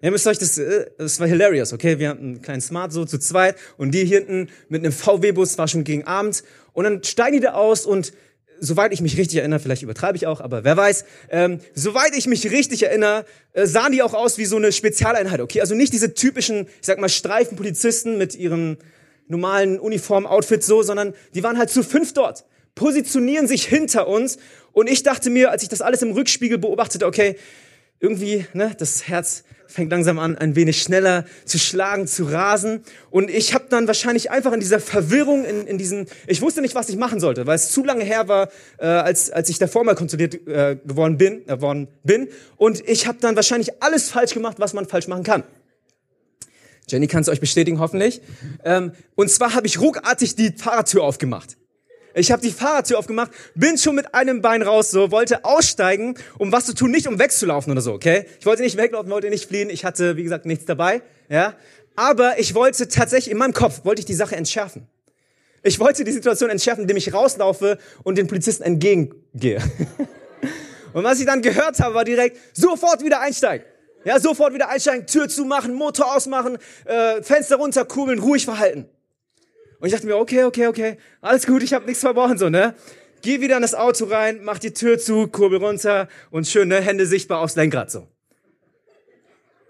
Ihr 0.00 0.12
müsst 0.12 0.26
euch 0.26 0.38
das, 0.38 0.58
äh, 0.58 0.90
das 0.96 1.18
war 1.18 1.26
hilarious, 1.26 1.72
okay? 1.72 1.98
Wir 1.98 2.10
hatten 2.10 2.22
einen 2.22 2.42
kleinen 2.42 2.60
Smart 2.60 2.92
so 2.92 3.04
zu 3.04 3.18
zweit 3.18 3.56
und 3.76 3.92
die 3.92 4.04
hinten 4.04 4.48
mit 4.68 4.84
einem 4.84 4.92
VW-Bus 4.92 5.58
war 5.58 5.66
schon 5.66 5.84
gegen 5.84 6.04
Abend 6.04 6.44
und 6.72 6.84
dann 6.84 7.02
steigen 7.02 7.36
die 7.38 7.40
da 7.40 7.54
aus 7.54 7.84
und 7.84 8.12
soweit 8.60 8.92
ich 8.92 9.00
mich 9.00 9.16
richtig 9.16 9.38
erinnere, 9.38 9.60
vielleicht 9.60 9.82
übertreibe 9.82 10.16
ich 10.16 10.26
auch, 10.26 10.40
aber 10.40 10.64
wer 10.64 10.76
weiß, 10.76 11.04
ähm, 11.30 11.60
soweit 11.74 12.16
ich 12.16 12.26
mich 12.26 12.50
richtig 12.50 12.84
erinnere, 12.84 13.24
äh, 13.52 13.66
sahen 13.66 13.92
die 13.92 14.02
auch 14.02 14.14
aus 14.14 14.38
wie 14.38 14.44
so 14.44 14.56
eine 14.56 14.70
Spezialeinheit, 14.72 15.40
okay? 15.40 15.60
Also 15.60 15.74
nicht 15.74 15.92
diese 15.92 16.14
typischen, 16.14 16.66
ich 16.80 16.86
sag 16.86 16.98
mal, 16.98 17.08
Streifenpolizisten 17.08 18.18
mit 18.18 18.34
ihren 18.36 18.78
normalen 19.26 19.78
Uniform-Outfits 19.80 20.66
so, 20.66 20.82
sondern 20.82 21.14
die 21.34 21.42
waren 21.42 21.58
halt 21.58 21.70
zu 21.70 21.82
fünf 21.82 22.14
dort, 22.14 22.44
positionieren 22.74 23.48
sich 23.48 23.66
hinter 23.66 24.06
uns 24.06 24.38
und 24.72 24.88
ich 24.88 25.02
dachte 25.02 25.28
mir, 25.30 25.50
als 25.50 25.64
ich 25.64 25.68
das 25.68 25.82
alles 25.82 26.02
im 26.02 26.12
Rückspiegel 26.12 26.58
beobachtete, 26.58 27.04
okay, 27.04 27.36
irgendwie, 28.00 28.46
ne, 28.52 28.74
das 28.78 29.08
Herz 29.08 29.42
fängt 29.68 29.92
langsam 29.92 30.18
an, 30.18 30.36
ein 30.36 30.56
wenig 30.56 30.82
schneller 30.82 31.24
zu 31.44 31.58
schlagen, 31.58 32.06
zu 32.06 32.24
rasen. 32.24 32.82
Und 33.10 33.30
ich 33.30 33.54
habe 33.54 33.66
dann 33.68 33.86
wahrscheinlich 33.86 34.30
einfach 34.30 34.52
in 34.52 34.60
dieser 34.60 34.80
Verwirrung, 34.80 35.44
in, 35.44 35.66
in 35.66 35.78
diesen, 35.78 36.06
ich 36.26 36.40
wusste 36.42 36.62
nicht, 36.62 36.74
was 36.74 36.88
ich 36.88 36.96
machen 36.96 37.20
sollte, 37.20 37.46
weil 37.46 37.54
es 37.54 37.70
zu 37.70 37.84
lange 37.84 38.02
her 38.02 38.26
war, 38.28 38.48
äh, 38.78 38.86
als, 38.86 39.30
als 39.30 39.48
ich 39.50 39.58
davor 39.58 39.84
mal 39.84 39.94
kontrolliert 39.94 40.34
äh, 40.46 40.76
geworden 40.84 41.18
bin, 41.18 41.46
äh, 41.46 41.86
bin. 42.02 42.28
Und 42.56 42.88
ich 42.88 43.06
habe 43.06 43.18
dann 43.20 43.36
wahrscheinlich 43.36 43.82
alles 43.82 44.08
falsch 44.08 44.34
gemacht, 44.34 44.56
was 44.58 44.72
man 44.72 44.86
falsch 44.86 45.06
machen 45.06 45.22
kann. 45.22 45.44
Jenny 46.88 47.06
kann 47.06 47.20
es 47.20 47.28
euch 47.28 47.40
bestätigen, 47.40 47.78
hoffentlich. 47.78 48.22
Ähm, 48.64 48.92
und 49.14 49.30
zwar 49.30 49.54
habe 49.54 49.66
ich 49.66 49.78
ruckartig 49.78 50.34
die 50.34 50.52
Fahrradtür 50.56 51.04
aufgemacht. 51.04 51.58
Ich 52.18 52.32
habe 52.32 52.42
die 52.42 52.50
Fahrradtür 52.50 52.98
aufgemacht, 52.98 53.30
bin 53.54 53.78
schon 53.78 53.94
mit 53.94 54.12
einem 54.12 54.42
Bein 54.42 54.62
raus, 54.62 54.90
so 54.90 55.12
wollte 55.12 55.44
aussteigen, 55.44 56.16
um 56.36 56.50
was 56.50 56.66
zu 56.66 56.74
tun, 56.74 56.90
nicht 56.90 57.06
um 57.06 57.18
wegzulaufen 57.18 57.70
oder 57.70 57.80
so, 57.80 57.92
okay? 57.92 58.26
Ich 58.40 58.46
wollte 58.46 58.62
nicht 58.62 58.76
weglaufen, 58.76 59.10
wollte 59.10 59.30
nicht 59.30 59.46
fliehen. 59.46 59.70
Ich 59.70 59.84
hatte, 59.84 60.16
wie 60.16 60.24
gesagt, 60.24 60.44
nichts 60.44 60.64
dabei, 60.64 61.02
ja? 61.28 61.54
Aber 61.94 62.38
ich 62.38 62.54
wollte 62.54 62.88
tatsächlich 62.88 63.30
in 63.30 63.38
meinem 63.38 63.52
Kopf 63.52 63.84
wollte 63.84 64.00
ich 64.00 64.06
die 64.06 64.14
Sache 64.14 64.36
entschärfen. 64.36 64.86
Ich 65.62 65.78
wollte 65.80 66.04
die 66.04 66.12
Situation 66.12 66.50
entschärfen, 66.50 66.82
indem 66.82 66.96
ich 66.96 67.12
rauslaufe 67.12 67.78
und 68.02 68.18
den 68.18 68.26
Polizisten 68.26 68.62
entgegengehe. 68.62 69.60
und 70.92 71.04
was 71.04 71.20
ich 71.20 71.26
dann 71.26 71.42
gehört 71.42 71.78
habe, 71.80 71.94
war 71.94 72.04
direkt 72.04 72.36
sofort 72.52 73.04
wieder 73.04 73.20
einsteigen. 73.20 73.66
Ja, 74.04 74.20
sofort 74.20 74.54
wieder 74.54 74.68
einsteigen, 74.68 75.06
Tür 75.06 75.28
zumachen, 75.28 75.74
Motor 75.74 76.14
ausmachen, 76.16 76.58
äh, 76.84 77.22
Fenster 77.22 77.56
runterkurbeln, 77.56 78.20
ruhig 78.20 78.44
verhalten. 78.44 78.88
Und 79.80 79.86
ich 79.86 79.92
dachte 79.92 80.06
mir, 80.06 80.16
okay, 80.16 80.44
okay, 80.44 80.66
okay, 80.66 80.96
alles 81.20 81.46
gut, 81.46 81.62
ich 81.62 81.72
habe 81.72 81.86
nichts 81.86 82.00
verbrochen, 82.00 82.38
so, 82.38 82.48
ne? 82.48 82.74
geh 83.22 83.40
wieder 83.40 83.56
in 83.56 83.62
das 83.62 83.74
Auto 83.74 84.06
rein, 84.06 84.40
mach 84.42 84.58
die 84.58 84.72
Tür 84.72 84.98
zu, 84.98 85.26
kurbel 85.28 85.58
runter 85.58 86.08
und 86.30 86.46
schön, 86.46 86.68
ne, 86.68 86.80
Hände 86.80 87.06
sichtbar 87.06 87.40
aufs 87.40 87.56
Lenkrad 87.56 87.90
so. 87.90 88.08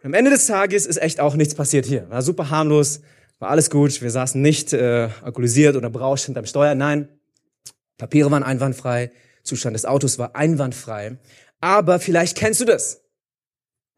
Am 0.03 0.15
Ende 0.15 0.31
des 0.31 0.47
Tages 0.47 0.87
ist 0.87 0.97
echt 0.99 1.21
auch 1.21 1.35
nichts 1.35 1.55
passiert 1.55 1.85
hier. 1.85 2.09
War 2.09 2.23
super 2.23 2.51
harmlos, 2.51 3.01
war 3.41 3.51
alles 3.51 3.69
gut. 3.69 4.01
Wir 4.01 4.11
saßen 4.11 4.41
nicht 4.41 4.73
äh, 4.73 5.09
alkoholisiert 5.23 5.77
oder 5.77 5.91
berauscht 5.91 6.27
hinterm 6.27 6.47
Steuer. 6.47 6.75
Nein, 6.75 7.09
Papiere 7.99 8.31
waren 8.31 8.45
einwandfrei, 8.45 9.11
Zustand 9.43 9.75
des 9.75 9.85
Autos 9.85 10.19
war 10.19 10.37
einwandfrei. 10.37 11.19
Aber 11.61 11.99
vielleicht 11.99 12.37
kennst 12.37 12.61
du 12.61 12.65
das. 12.65 13.03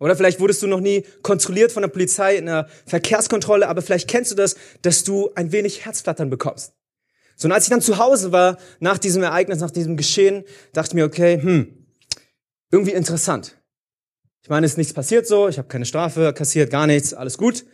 Oder 0.01 0.17
vielleicht 0.17 0.41
wurdest 0.41 0.63
du 0.63 0.67
noch 0.67 0.81
nie 0.81 1.05
kontrolliert 1.23 1.73
von 1.73 1.83
der 1.83 1.89
Polizei 1.89 2.37
in 2.37 2.49
einer 2.49 2.67
Verkehrskontrolle, 2.87 3.69
aber 3.69 3.83
vielleicht 3.83 4.09
kennst 4.09 4.31
du 4.31 4.35
das, 4.35 4.57
dass 4.83 5.05
du 5.05 5.31
ein 5.35 5.53
wenig 5.53 5.85
Herzflattern 5.85 6.31
bekommst. 6.31 6.73
So, 7.37 7.47
und 7.47 7.53
als 7.53 7.65
ich 7.65 7.71
dann 7.71 7.83
zu 7.83 7.99
Hause 7.99 8.33
war, 8.33 8.59
nach 8.81 8.99
diesem 8.99 9.23
Ereignis, 9.23 9.61
nach 9.61 9.71
diesem 9.71 9.97
Geschehen, 9.97 10.45
dachte 10.73 10.89
ich 10.89 10.95
mir, 10.95 11.05
okay, 11.05 11.41
hm, 11.41 11.87
irgendwie 12.71 12.93
interessant. 12.93 13.59
Ich 14.43 14.49
meine, 14.49 14.65
es 14.65 14.73
ist 14.73 14.79
nichts 14.79 14.95
passiert 14.95 15.27
so, 15.27 15.49
ich 15.49 15.59
habe 15.59 15.69
keine 15.69 15.85
Strafe 15.85 16.33
kassiert, 16.33 16.71
gar 16.71 16.87
nichts, 16.87 17.13
alles 17.13 17.37
gut. 17.37 17.67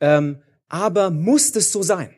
Ähm, 0.00 0.40
aber 0.68 1.10
muss 1.10 1.50
das 1.50 1.72
so 1.72 1.82
sein? 1.82 2.14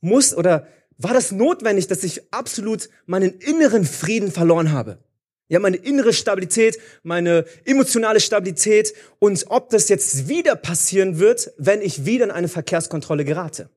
Muss 0.00 0.32
oder 0.34 0.68
war 0.96 1.12
das 1.12 1.32
notwendig, 1.32 1.88
dass 1.88 2.04
ich 2.04 2.32
absolut 2.32 2.88
meinen 3.06 3.32
inneren 3.40 3.84
Frieden 3.84 4.30
verloren 4.30 4.70
habe? 4.70 5.02
Ja, 5.50 5.58
meine 5.58 5.78
innere 5.78 6.12
Stabilität, 6.12 6.78
meine 7.02 7.44
emotionale 7.64 8.20
Stabilität 8.20 8.94
und 9.18 9.46
ob 9.48 9.68
das 9.70 9.88
jetzt 9.88 10.28
wieder 10.28 10.54
passieren 10.54 11.18
wird, 11.18 11.52
wenn 11.58 11.82
ich 11.82 12.06
wieder 12.06 12.24
in 12.24 12.30
eine 12.30 12.46
Verkehrskontrolle 12.46 13.24
gerate. 13.24 13.68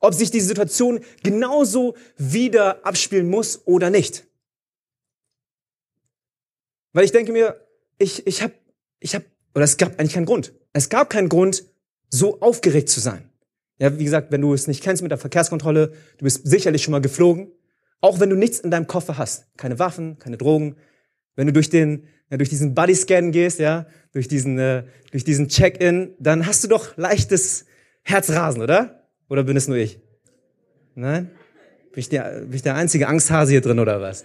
Ob 0.00 0.12
sich 0.12 0.32
die 0.32 0.40
Situation 0.40 0.98
genauso 1.22 1.94
wieder 2.16 2.84
abspielen 2.84 3.30
muss 3.30 3.62
oder 3.64 3.90
nicht. 3.90 4.26
Weil 6.92 7.04
ich 7.04 7.12
denke 7.12 7.30
mir, 7.30 7.64
ich, 7.98 8.26
ich 8.26 8.42
habe, 8.42 8.54
ich 8.98 9.14
hab, 9.14 9.22
oder 9.54 9.64
es 9.64 9.76
gab 9.76 10.00
eigentlich 10.00 10.14
keinen 10.14 10.26
Grund. 10.26 10.52
Es 10.72 10.88
gab 10.88 11.10
keinen 11.10 11.28
Grund, 11.28 11.62
so 12.10 12.40
aufgeregt 12.40 12.88
zu 12.88 12.98
sein. 12.98 13.30
Ja, 13.78 13.96
wie 14.00 14.04
gesagt, 14.04 14.32
wenn 14.32 14.40
du 14.40 14.52
es 14.52 14.66
nicht 14.66 14.82
kennst 14.82 15.02
mit 15.02 15.12
der 15.12 15.18
Verkehrskontrolle, 15.18 15.92
du 16.16 16.24
bist 16.24 16.44
sicherlich 16.44 16.82
schon 16.82 16.90
mal 16.90 17.00
geflogen. 17.00 17.52
Auch 18.00 18.20
wenn 18.20 18.30
du 18.30 18.36
nichts 18.36 18.60
in 18.60 18.70
deinem 18.70 18.86
Koffer 18.86 19.18
hast, 19.18 19.46
keine 19.56 19.78
Waffen, 19.78 20.18
keine 20.18 20.36
Drogen, 20.36 20.76
wenn 21.36 21.46
du 21.46 21.52
durch 21.52 21.70
den 21.70 22.06
ja, 22.30 22.36
durch 22.36 22.50
diesen 22.50 22.74
Bodyscan 22.74 23.32
gehst, 23.32 23.58
ja, 23.58 23.86
durch 24.12 24.28
diesen 24.28 24.58
äh, 24.58 24.84
durch 25.10 25.24
diesen 25.24 25.48
Check-in, 25.48 26.14
dann 26.18 26.46
hast 26.46 26.62
du 26.64 26.68
doch 26.68 26.96
leichtes 26.96 27.64
Herzrasen, 28.02 28.62
oder? 28.62 29.08
Oder 29.28 29.44
bin 29.44 29.56
es 29.56 29.68
nur 29.68 29.76
ich? 29.76 30.00
Nein? 30.94 31.30
Bin 31.92 32.00
ich 32.00 32.08
der, 32.08 32.40
bin 32.40 32.54
ich 32.54 32.62
der 32.62 32.74
einzige 32.74 33.08
Angsthase 33.08 33.52
hier 33.52 33.60
drin 33.60 33.78
oder 33.78 34.00
was? 34.00 34.24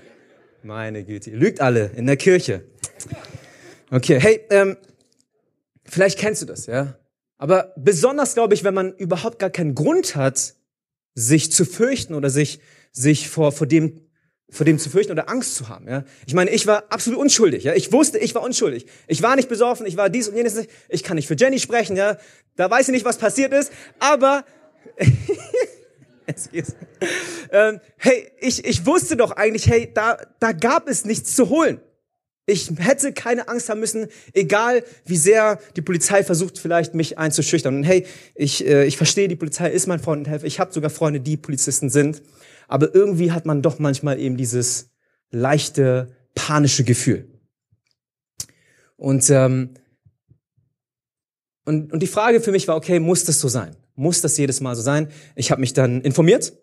Meine 0.63 1.03
Güte, 1.03 1.31
ihr 1.31 1.37
lügt 1.37 1.61
alle 1.61 1.91
in 1.95 2.05
der 2.05 2.17
Kirche. 2.17 2.63
Okay, 3.91 4.19
hey, 4.19 4.41
ähm, 4.49 4.77
vielleicht 5.83 6.17
kennst 6.17 6.41
du 6.41 6.45
das, 6.45 6.65
ja? 6.65 6.97
Aber 7.37 7.73
besonders 7.77 8.33
glaube 8.33 8.53
ich, 8.53 8.63
wenn 8.63 8.73
man 8.73 8.93
überhaupt 8.93 9.39
gar 9.39 9.49
keinen 9.49 9.75
Grund 9.75 10.15
hat, 10.15 10.55
sich 11.15 11.51
zu 11.51 11.65
fürchten 11.65 12.13
oder 12.13 12.29
sich 12.29 12.59
sich 12.93 13.29
vor, 13.29 13.51
vor 13.51 13.67
dem 13.67 13.99
vor 14.53 14.65
dem 14.67 14.77
zu 14.77 14.89
fürchten 14.89 15.11
oder 15.11 15.29
Angst 15.29 15.55
zu 15.55 15.67
haben. 15.67 15.87
Ja? 15.87 16.03
Ich 16.27 16.35
meine, 16.35 16.51
ich 16.51 16.67
war 16.67 16.83
absolut 16.89 17.19
unschuldig. 17.19 17.63
Ja? 17.63 17.73
Ich 17.73 17.91
wusste, 17.91 18.19
ich 18.19 18.35
war 18.35 18.43
unschuldig. 18.43 18.85
Ich 19.07 19.23
war 19.23 19.35
nicht 19.35 19.49
besoffen, 19.49 19.87
ich 19.87 19.97
war 19.97 20.09
dies 20.09 20.27
und 20.29 20.35
jenes. 20.35 20.67
Ich 20.89 21.01
kann 21.01 21.15
nicht 21.15 21.27
für 21.27 21.35
Jenny 21.35 21.57
sprechen. 21.57 21.95
Ja? 21.95 22.17
Da 22.55 22.69
weiß 22.69 22.87
ich 22.87 22.91
nicht, 22.91 23.03
was 23.03 23.17
passiert 23.17 23.51
ist. 23.51 23.71
Aber 23.97 24.45
ähm, 27.51 27.79
hey, 27.97 28.31
ich, 28.39 28.63
ich 28.63 28.85
wusste 28.85 29.17
doch 29.17 29.31
eigentlich, 29.31 29.67
hey, 29.67 29.89
da, 29.91 30.17
da 30.39 30.51
gab 30.51 30.87
es 30.87 31.03
nichts 31.03 31.35
zu 31.35 31.49
holen. 31.49 31.81
Ich 32.45 32.71
hätte 32.77 33.13
keine 33.13 33.47
Angst 33.47 33.69
haben 33.69 33.79
müssen, 33.79 34.07
egal 34.33 34.83
wie 35.05 35.15
sehr 35.15 35.59
die 35.77 35.81
Polizei 35.81 36.23
versucht, 36.23 36.59
vielleicht 36.59 36.93
mich 36.93 37.17
einzuschüchtern. 37.17 37.77
Und 37.77 37.83
hey, 37.85 38.05
ich, 38.35 38.67
äh, 38.67 38.85
ich 38.85 38.97
verstehe, 38.97 39.29
die 39.29 39.37
Polizei 39.37 39.71
ist 39.71 39.87
mein 39.87 39.99
Freund 39.99 40.19
und 40.19 40.29
Helfer. 40.29 40.45
Ich 40.45 40.59
habe 40.59 40.73
sogar 40.73 40.89
Freunde, 40.89 41.21
die 41.21 41.37
Polizisten 41.37 41.89
sind 41.89 42.21
aber 42.73 42.95
irgendwie 42.95 43.31
hat 43.31 43.45
man 43.45 43.61
doch 43.61 43.77
manchmal 43.77 44.19
eben 44.19 44.35
dieses 44.35 44.89
leichte, 45.29 46.11
panische 46.33 46.83
Gefühl. 46.83 47.29
Und, 48.95 49.29
ähm, 49.29 49.75
und, 51.65 51.93
und 51.93 51.99
die 51.99 52.07
Frage 52.07 52.41
für 52.41 52.51
mich 52.51 52.67
war, 52.67 52.75
okay, 52.75 52.99
muss 52.99 53.25
das 53.25 53.39
so 53.39 53.47
sein? 53.47 53.75
Muss 53.93 54.21
das 54.21 54.39
jedes 54.39 54.59
Mal 54.59 54.75
so 54.75 54.81
sein? 54.81 55.09
Ich 55.35 55.51
habe 55.51 55.61
mich 55.61 55.73
dann 55.73 56.01
informiert. 56.01 56.53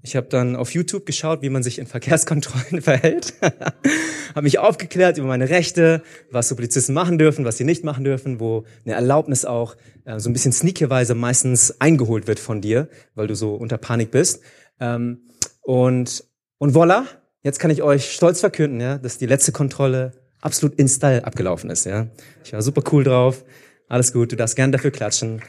Ich 0.00 0.16
habe 0.16 0.26
dann 0.26 0.56
auf 0.56 0.72
YouTube 0.72 1.04
geschaut, 1.04 1.42
wie 1.42 1.50
man 1.50 1.62
sich 1.62 1.78
in 1.78 1.86
Verkehrskontrollen 1.86 2.80
verhält. 2.80 3.34
habe 3.42 4.44
mich 4.44 4.58
aufgeklärt 4.58 5.18
über 5.18 5.26
meine 5.26 5.50
Rechte, 5.50 6.02
was 6.30 6.48
so 6.48 6.56
Polizisten 6.56 6.94
machen 6.94 7.18
dürfen, 7.18 7.44
was 7.44 7.58
sie 7.58 7.64
nicht 7.64 7.84
machen 7.84 8.04
dürfen, 8.04 8.40
wo 8.40 8.64
eine 8.86 8.94
Erlaubnis 8.94 9.44
auch 9.44 9.76
äh, 10.06 10.18
so 10.18 10.30
ein 10.30 10.32
bisschen 10.32 10.52
sneakerweise 10.52 11.14
meistens 11.14 11.78
eingeholt 11.78 12.26
wird 12.26 12.40
von 12.40 12.62
dir, 12.62 12.88
weil 13.14 13.26
du 13.26 13.34
so 13.34 13.54
unter 13.54 13.76
Panik 13.76 14.10
bist. 14.10 14.40
Ähm, 14.80 15.20
und, 15.62 16.24
und 16.58 16.74
voila, 16.74 17.06
jetzt 17.42 17.58
kann 17.58 17.70
ich 17.70 17.82
euch 17.82 18.12
stolz 18.12 18.40
verkünden, 18.40 18.80
ja, 18.80 18.98
dass 18.98 19.18
die 19.18 19.26
letzte 19.26 19.52
Kontrolle 19.52 20.12
absolut 20.40 20.74
in 20.78 20.88
Style 20.88 21.24
abgelaufen 21.24 21.70
ist. 21.70 21.86
Ja. 21.86 22.08
Ich 22.44 22.52
war 22.52 22.62
super 22.62 22.82
cool 22.92 23.04
drauf. 23.04 23.44
Alles 23.88 24.12
gut, 24.12 24.32
du 24.32 24.36
darfst 24.36 24.56
gern 24.56 24.72
dafür 24.72 24.90
klatschen. 24.90 25.42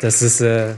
Das 0.00 0.22
ist, 0.22 0.40
äh, 0.40 0.74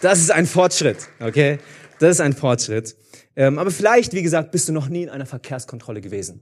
das 0.00 0.20
ist 0.20 0.30
ein 0.30 0.46
Fortschritt, 0.46 1.08
okay? 1.20 1.58
Das 1.98 2.10
ist 2.10 2.20
ein 2.20 2.32
Fortschritt. 2.32 2.96
Ähm, 3.36 3.58
aber 3.58 3.70
vielleicht, 3.70 4.12
wie 4.12 4.22
gesagt, 4.22 4.50
bist 4.50 4.68
du 4.68 4.72
noch 4.72 4.88
nie 4.88 5.02
in 5.04 5.08
einer 5.08 5.26
Verkehrskontrolle 5.26 6.00
gewesen. 6.00 6.40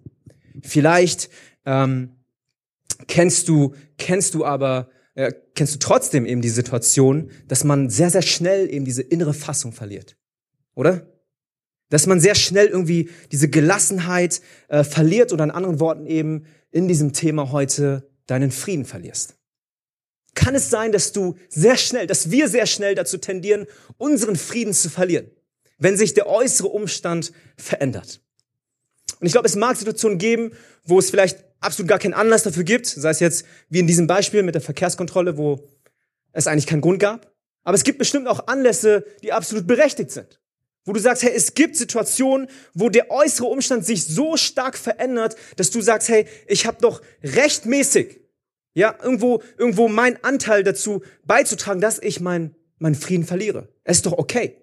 Vielleicht 0.62 1.30
ähm, 1.64 2.16
kennst 3.06 3.48
du, 3.48 3.74
kennst 3.96 4.34
du 4.34 4.44
aber, 4.44 4.88
äh, 5.14 5.32
kennst 5.54 5.74
du 5.74 5.78
trotzdem 5.78 6.26
eben 6.26 6.42
die 6.42 6.48
Situation, 6.48 7.30
dass 7.46 7.64
man 7.64 7.90
sehr, 7.90 8.10
sehr 8.10 8.22
schnell 8.22 8.72
eben 8.72 8.84
diese 8.84 9.02
innere 9.02 9.34
Fassung 9.34 9.72
verliert. 9.72 10.16
Oder? 10.74 11.06
Dass 11.90 12.06
man 12.06 12.20
sehr 12.20 12.34
schnell 12.34 12.66
irgendwie 12.66 13.10
diese 13.32 13.48
Gelassenheit 13.48 14.40
äh, 14.68 14.84
verliert 14.84 15.32
oder 15.32 15.44
in 15.44 15.50
anderen 15.50 15.80
Worten 15.80 16.06
eben 16.06 16.44
in 16.70 16.88
diesem 16.88 17.12
Thema 17.12 17.50
heute 17.50 18.10
deinen 18.26 18.50
Frieden 18.50 18.84
verlierst. 18.84 19.36
Kann 20.34 20.54
es 20.54 20.70
sein, 20.70 20.92
dass 20.92 21.12
du 21.12 21.36
sehr 21.48 21.76
schnell, 21.76 22.06
dass 22.06 22.30
wir 22.30 22.48
sehr 22.48 22.66
schnell 22.66 22.94
dazu 22.94 23.18
tendieren, 23.18 23.66
unseren 23.96 24.36
Frieden 24.36 24.72
zu 24.72 24.90
verlieren, 24.90 25.30
wenn 25.78 25.96
sich 25.96 26.14
der 26.14 26.28
äußere 26.28 26.68
Umstand 26.68 27.32
verändert? 27.56 28.20
Und 29.18 29.26
ich 29.26 29.32
glaube, 29.32 29.48
es 29.48 29.56
mag 29.56 29.76
Situationen 29.76 30.18
geben, 30.18 30.52
wo 30.84 30.98
es 30.98 31.10
vielleicht 31.10 31.44
absolut 31.60 31.88
gar 31.88 31.98
keinen 31.98 32.14
Anlass 32.14 32.44
dafür 32.44 32.64
gibt, 32.64 32.86
sei 32.86 33.10
es 33.10 33.20
jetzt 33.20 33.44
wie 33.68 33.80
in 33.80 33.86
diesem 33.86 34.06
Beispiel 34.06 34.42
mit 34.42 34.54
der 34.54 34.62
Verkehrskontrolle, 34.62 35.36
wo 35.36 35.66
es 36.32 36.46
eigentlich 36.46 36.66
keinen 36.66 36.82
Grund 36.82 37.00
gab. 37.00 37.32
Aber 37.64 37.74
es 37.74 37.84
gibt 37.84 37.98
bestimmt 37.98 38.28
auch 38.28 38.46
Anlässe, 38.46 39.04
die 39.22 39.32
absolut 39.32 39.66
berechtigt 39.66 40.10
sind. 40.10 40.40
Wo 40.84 40.92
du 40.92 41.00
sagst, 41.00 41.22
hey, 41.22 41.32
es 41.34 41.54
gibt 41.54 41.76
Situationen, 41.76 42.48
wo 42.72 42.88
der 42.88 43.10
äußere 43.10 43.46
Umstand 43.46 43.84
sich 43.84 44.06
so 44.06 44.36
stark 44.36 44.78
verändert, 44.78 45.36
dass 45.56 45.70
du 45.70 45.80
sagst, 45.80 46.08
hey, 46.08 46.26
ich 46.46 46.66
habe 46.66 46.78
doch 46.80 47.02
rechtmäßig, 47.22 48.20
ja, 48.74 48.96
irgendwo, 49.02 49.42
irgendwo 49.58 49.88
mein 49.88 50.22
Anteil 50.24 50.62
dazu 50.62 51.02
beizutragen, 51.24 51.80
dass 51.80 51.98
ich 51.98 52.20
mein, 52.20 52.54
meinen 52.78 52.94
Frieden 52.94 53.26
verliere. 53.26 53.68
Es 53.84 53.98
ist 53.98 54.06
doch 54.06 54.12
okay. 54.12 54.56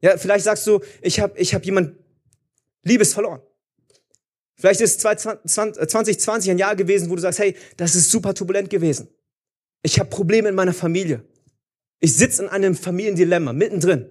Ja, 0.00 0.16
vielleicht 0.16 0.44
sagst 0.44 0.66
du, 0.66 0.80
ich 1.02 1.18
habe 1.20 1.38
ich 1.38 1.54
hab 1.54 1.64
jemand 1.64 1.96
Liebes 2.82 3.12
verloren. 3.14 3.40
Vielleicht 4.54 4.80
ist 4.80 5.00
2020 5.00 6.50
ein 6.50 6.58
Jahr 6.58 6.74
gewesen, 6.74 7.10
wo 7.10 7.14
du 7.14 7.20
sagst, 7.20 7.38
hey, 7.38 7.54
das 7.76 7.94
ist 7.94 8.10
super 8.10 8.34
turbulent 8.34 8.70
gewesen. 8.70 9.08
Ich 9.82 10.00
habe 10.00 10.10
Probleme 10.10 10.48
in 10.48 10.54
meiner 10.54 10.74
Familie. 10.74 11.24
Ich 12.00 12.16
sitze 12.16 12.42
in 12.42 12.48
einem 12.48 12.74
Familiendilemma 12.74 13.52
mittendrin. 13.52 14.06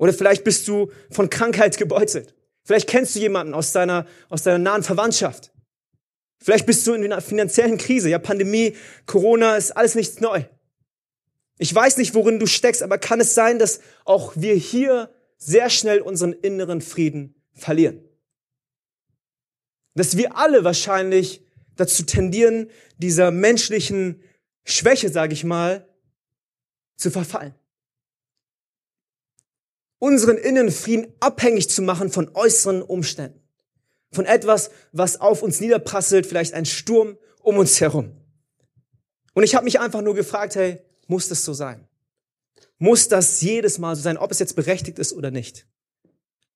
Oder 0.00 0.14
vielleicht 0.14 0.44
bist 0.44 0.66
du 0.66 0.90
von 1.10 1.28
Krankheit 1.28 1.76
gebeutelt. 1.76 2.34
Vielleicht 2.64 2.88
kennst 2.88 3.14
du 3.14 3.18
jemanden 3.18 3.52
aus 3.52 3.72
deiner, 3.72 4.06
aus 4.30 4.42
deiner 4.42 4.56
nahen 4.56 4.82
Verwandtschaft. 4.82 5.52
Vielleicht 6.38 6.64
bist 6.64 6.86
du 6.86 6.94
in 6.94 7.04
einer 7.04 7.20
finanziellen 7.20 7.76
Krise. 7.76 8.08
Ja, 8.08 8.18
Pandemie, 8.18 8.74
Corona 9.04 9.56
ist 9.56 9.72
alles 9.72 9.94
nichts 9.94 10.18
neu. 10.20 10.44
Ich 11.58 11.74
weiß 11.74 11.98
nicht, 11.98 12.14
worin 12.14 12.38
du 12.38 12.46
steckst, 12.46 12.82
aber 12.82 12.96
kann 12.96 13.20
es 13.20 13.34
sein, 13.34 13.58
dass 13.58 13.80
auch 14.06 14.32
wir 14.36 14.54
hier 14.54 15.14
sehr 15.36 15.68
schnell 15.68 16.00
unseren 16.00 16.32
inneren 16.32 16.80
Frieden 16.80 17.34
verlieren? 17.52 18.02
Dass 19.94 20.16
wir 20.16 20.38
alle 20.38 20.64
wahrscheinlich 20.64 21.44
dazu 21.76 22.04
tendieren, 22.04 22.70
dieser 22.96 23.30
menschlichen 23.30 24.22
Schwäche, 24.64 25.10
sage 25.10 25.34
ich 25.34 25.44
mal, 25.44 25.86
zu 26.96 27.10
verfallen 27.10 27.54
unseren 30.00 30.38
inneren 30.38 30.72
Frieden 30.72 31.12
abhängig 31.20 31.70
zu 31.70 31.82
machen 31.82 32.10
von 32.10 32.34
äußeren 32.34 32.82
Umständen. 32.82 33.40
Von 34.10 34.24
etwas, 34.24 34.70
was 34.90 35.20
auf 35.20 35.42
uns 35.42 35.60
niederprasselt, 35.60 36.26
vielleicht 36.26 36.54
ein 36.54 36.66
Sturm 36.66 37.16
um 37.42 37.58
uns 37.58 37.80
herum. 37.80 38.10
Und 39.34 39.44
ich 39.44 39.54
habe 39.54 39.64
mich 39.64 39.78
einfach 39.78 40.02
nur 40.02 40.16
gefragt, 40.16 40.56
hey, 40.56 40.82
muss 41.06 41.28
das 41.28 41.44
so 41.44 41.52
sein? 41.52 41.86
Muss 42.78 43.06
das 43.06 43.40
jedes 43.40 43.78
Mal 43.78 43.94
so 43.94 44.02
sein, 44.02 44.16
ob 44.18 44.32
es 44.32 44.40
jetzt 44.40 44.56
berechtigt 44.56 44.98
ist 44.98 45.12
oder 45.12 45.30
nicht? 45.30 45.68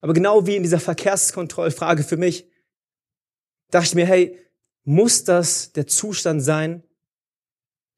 Aber 0.01 0.15
genau 0.15 0.47
wie 0.47 0.57
in 0.57 0.63
dieser 0.63 0.81
Verkehrskontrollfrage 0.81 2.03
für 2.03 2.17
mich, 2.17 2.49
dachte 3.71 3.87
ich 3.87 3.95
mir, 3.95 4.07
hey, 4.07 4.39
muss 4.85 5.25
das 5.25 5.73
der 5.73 5.87
Zustand 5.87 6.43
sein, 6.43 6.83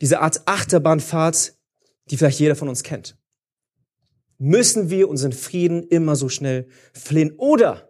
diese 0.00 0.20
Art 0.20 0.42
Achterbahnfahrt, 0.46 1.54
die 2.10 2.16
vielleicht 2.16 2.40
jeder 2.40 2.56
von 2.56 2.68
uns 2.68 2.82
kennt? 2.82 3.16
Müssen 4.38 4.90
wir 4.90 5.08
unseren 5.08 5.32
Frieden 5.32 5.88
immer 5.88 6.16
so 6.16 6.28
schnell 6.28 6.68
flehen? 6.92 7.34
Oder, 7.38 7.88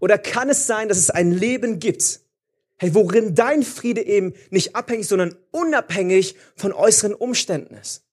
oder 0.00 0.18
kann 0.18 0.50
es 0.50 0.66
sein, 0.66 0.88
dass 0.88 0.98
es 0.98 1.10
ein 1.10 1.32
Leben 1.32 1.78
gibt, 1.78 2.20
hey, 2.76 2.94
worin 2.94 3.34
dein 3.34 3.62
Friede 3.62 4.02
eben 4.02 4.34
nicht 4.50 4.76
abhängig, 4.76 5.06
sondern 5.06 5.36
unabhängig 5.50 6.36
von 6.56 6.72
äußeren 6.72 7.14
Umständen 7.14 7.74
ist? 7.74 8.04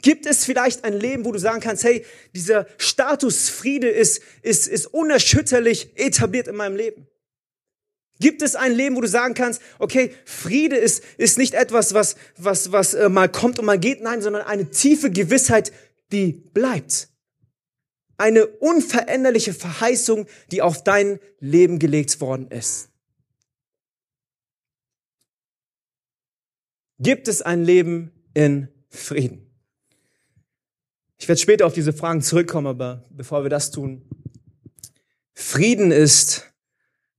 Gibt 0.00 0.26
es 0.26 0.44
vielleicht 0.44 0.84
ein 0.84 0.94
Leben, 0.94 1.24
wo 1.24 1.32
du 1.32 1.38
sagen 1.38 1.60
kannst, 1.60 1.84
hey, 1.84 2.04
dieser 2.34 2.66
Status 2.78 3.48
Friede 3.48 3.88
ist, 3.88 4.22
ist, 4.42 4.66
ist 4.66 4.86
unerschütterlich 4.86 5.92
etabliert 5.96 6.48
in 6.48 6.56
meinem 6.56 6.76
Leben? 6.76 7.06
Gibt 8.18 8.42
es 8.42 8.54
ein 8.54 8.72
Leben, 8.72 8.96
wo 8.96 9.00
du 9.00 9.08
sagen 9.08 9.34
kannst, 9.34 9.60
okay, 9.78 10.12
Friede 10.24 10.76
ist, 10.76 11.02
ist 11.18 11.38
nicht 11.38 11.54
etwas, 11.54 11.92
was, 11.92 12.16
was, 12.36 12.72
was 12.72 12.94
äh, 12.94 13.08
mal 13.08 13.28
kommt 13.28 13.58
und 13.58 13.64
mal 13.64 13.78
geht, 13.78 14.00
nein, 14.00 14.22
sondern 14.22 14.42
eine 14.42 14.70
tiefe 14.70 15.10
Gewissheit, 15.10 15.72
die 16.12 16.32
bleibt. 16.32 17.08
Eine 18.16 18.46
unveränderliche 18.46 19.52
Verheißung, 19.52 20.26
die 20.50 20.62
auf 20.62 20.84
dein 20.84 21.18
Leben 21.40 21.78
gelegt 21.78 22.20
worden 22.20 22.48
ist. 22.48 22.90
Gibt 26.98 27.26
es 27.26 27.42
ein 27.42 27.64
Leben 27.64 28.12
in 28.32 28.68
Frieden? 28.88 29.50
Ich 31.18 31.26
werde 31.26 31.40
später 31.40 31.66
auf 31.66 31.72
diese 31.72 31.92
Fragen 31.92 32.20
zurückkommen, 32.20 32.66
aber 32.66 33.04
bevor 33.10 33.44
wir 33.44 33.50
das 33.50 33.70
tun, 33.70 34.02
Frieden 35.34 35.90
ist, 35.90 36.52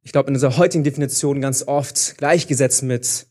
ich 0.01 0.11
glaube, 0.11 0.29
in 0.29 0.35
unserer 0.35 0.57
heutigen 0.57 0.83
Definition 0.83 1.41
ganz 1.41 1.63
oft 1.63 2.17
gleichgesetzt 2.17 2.83
mit 2.83 3.27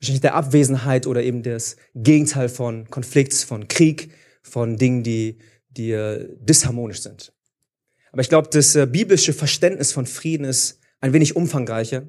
wahrscheinlich 0.00 0.20
der 0.20 0.34
Abwesenheit 0.34 1.06
oder 1.06 1.22
eben 1.22 1.42
das 1.42 1.76
Gegenteil 1.94 2.48
von 2.48 2.90
Konflikt, 2.90 3.34
von 3.34 3.68
Krieg, 3.68 4.12
von 4.42 4.76
Dingen, 4.76 5.02
die, 5.02 5.38
die 5.70 5.92
äh, 5.92 6.28
disharmonisch 6.40 7.00
sind. 7.00 7.32
Aber 8.12 8.20
ich 8.20 8.28
glaube, 8.28 8.48
das 8.52 8.74
äh, 8.74 8.86
biblische 8.86 9.32
Verständnis 9.32 9.92
von 9.92 10.06
Frieden 10.06 10.44
ist 10.44 10.78
ein 11.00 11.12
wenig 11.12 11.34
umfangreicher. 11.34 12.04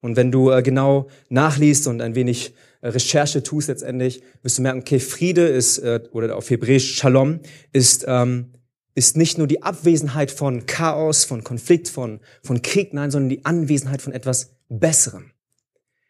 Und 0.00 0.16
wenn 0.16 0.30
du 0.32 0.50
äh, 0.50 0.62
genau 0.62 1.08
nachliest 1.28 1.86
und 1.86 2.00
ein 2.00 2.14
wenig 2.14 2.54
äh, 2.80 2.88
Recherche 2.88 3.42
tust 3.42 3.68
letztendlich, 3.68 4.22
wirst 4.42 4.58
du 4.58 4.62
merken, 4.62 4.80
okay, 4.80 5.00
Friede 5.00 5.46
ist, 5.46 5.78
äh, 5.78 6.00
oder 6.12 6.36
auf 6.36 6.48
Hebräisch 6.48 6.94
Shalom, 6.94 7.40
ist, 7.72 8.04
ähm, 8.08 8.52
ist 8.94 9.16
nicht 9.16 9.38
nur 9.38 9.46
die 9.46 9.62
Abwesenheit 9.62 10.30
von 10.30 10.66
Chaos, 10.66 11.24
von 11.24 11.44
Konflikt, 11.44 11.88
von, 11.88 12.20
von 12.42 12.62
Krieg, 12.62 12.94
nein, 12.94 13.10
sondern 13.10 13.28
die 13.28 13.44
Anwesenheit 13.44 14.02
von 14.02 14.12
etwas 14.12 14.50
Besserem. 14.68 15.32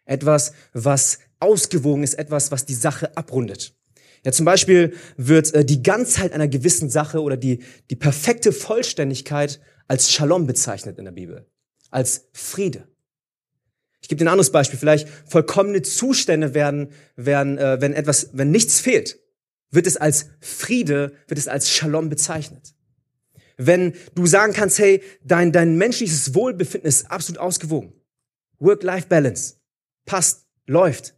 Etwas, 0.05 0.53
was 0.73 1.19
ausgewogen 1.39 2.03
ist, 2.03 2.15
etwas, 2.15 2.51
was 2.51 2.67
die 2.67 2.75
Sache 2.75 3.17
abrundet. 3.17 3.75
Ja, 4.25 4.33
zum 4.33 4.45
Beispiel 4.45 4.95
wird 5.17 5.55
äh, 5.55 5.65
die 5.65 5.83
Ganzheit 5.83 6.33
einer 6.33 6.49
gewissen 6.49 6.91
Sache 6.91 7.23
oder 7.23 7.37
die, 7.37 7.63
die 7.89 7.97
perfekte 7.97 8.53
Vollständigkeit 8.53 9.61
als 9.89 10.13
Shalom 10.13 10.47
bezeichnet 10.47 10.99
in 10.99 11.05
der 11.07 11.13
Bibel. 11.13 11.47
Als 11.91 12.29
Friede. 12.33 12.87
Ich 14.03 14.09
gebe 14.09 14.19
dir 14.19 14.27
ein 14.27 14.33
anderes 14.33 14.53
Beispiel. 14.53 14.79
Vielleicht 14.79 15.09
vollkommene 15.27 15.83
Zustände 15.83 16.55
werden, 16.55 16.93
werden 17.17 17.59
äh, 17.59 17.81
wenn 17.81 17.95
etwas, 17.95 18.31
wenn 18.33 18.51
nichts 18.51 18.81
fehlt, 18.81 19.19
wird 19.71 19.87
es 19.87 19.97
als 19.97 20.27
Friede, 20.41 21.13
wird 21.29 21.39
es 21.39 21.49
als 21.49 21.71
Shalom 21.71 22.09
bezeichnet. 22.09 22.75
Wenn 23.57 23.95
du 24.15 24.27
sagen 24.27 24.53
kannst, 24.53 24.79
hey, 24.79 25.03
dein, 25.23 25.53
dein 25.53 25.77
menschliches 25.77 26.35
Wohlbefinden 26.35 26.89
ist 26.89 27.11
absolut 27.11 27.41
ausgewogen. 27.41 27.93
Work-Life-Balance. 28.59 29.57
Passt, 30.07 30.47
läuft 30.67 31.15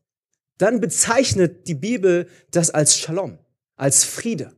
dann 0.62 0.81
bezeichnet 0.81 1.66
die 1.66 1.75
Bibel 1.75 2.29
das 2.53 2.70
als 2.70 2.96
Shalom, 2.96 3.38
als 3.77 4.05
Friede. 4.05 4.53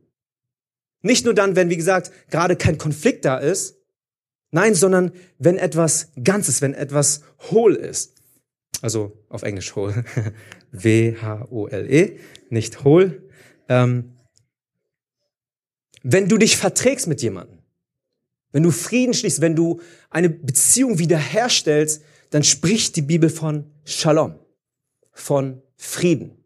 Nicht 1.01 1.25
nur 1.25 1.33
dann, 1.33 1.55
wenn, 1.55 1.69
wie 1.69 1.77
gesagt, 1.77 2.11
gerade 2.29 2.55
kein 2.55 2.77
Konflikt 2.77 3.25
da 3.25 3.37
ist, 3.37 3.77
nein, 4.51 4.75
sondern 4.75 5.11
wenn 5.39 5.57
etwas 5.57 6.11
ganz 6.23 6.47
ist, 6.47 6.61
wenn 6.61 6.73
etwas 6.73 7.21
hohl 7.51 7.75
ist. 7.75 8.13
Also 8.81 9.17
auf 9.29 9.41
Englisch 9.41 9.75
hohl. 9.75 10.05
W-H-O-L-E, 10.71 12.19
nicht 12.49 12.83
hohl. 12.83 13.27
Ähm, 13.67 14.15
wenn 16.03 16.29
du 16.29 16.37
dich 16.37 16.57
verträgst 16.57 17.07
mit 17.07 17.21
jemandem, 17.23 17.59
wenn 18.51 18.63
du 18.63 18.71
Frieden 18.71 19.13
schließt, 19.13 19.41
wenn 19.41 19.55
du 19.55 19.81
eine 20.11 20.29
Beziehung 20.29 20.99
wiederherstellst, 20.99 22.03
dann 22.29 22.43
spricht 22.43 22.95
die 22.95 23.01
Bibel 23.01 23.29
von 23.29 23.71
Shalom, 23.83 24.39
von 25.11 25.61
Frieden. 25.77 26.43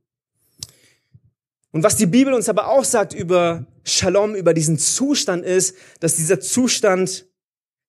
Und 1.71 1.83
was 1.83 1.97
die 1.97 2.07
Bibel 2.07 2.33
uns 2.33 2.49
aber 2.49 2.67
auch 2.69 2.83
sagt 2.83 3.13
über 3.13 3.67
Shalom, 3.83 4.35
über 4.35 4.53
diesen 4.53 4.77
Zustand 4.77 5.45
ist, 5.45 5.75
dass 5.99 6.15
dieser 6.15 6.39
Zustand, 6.39 7.27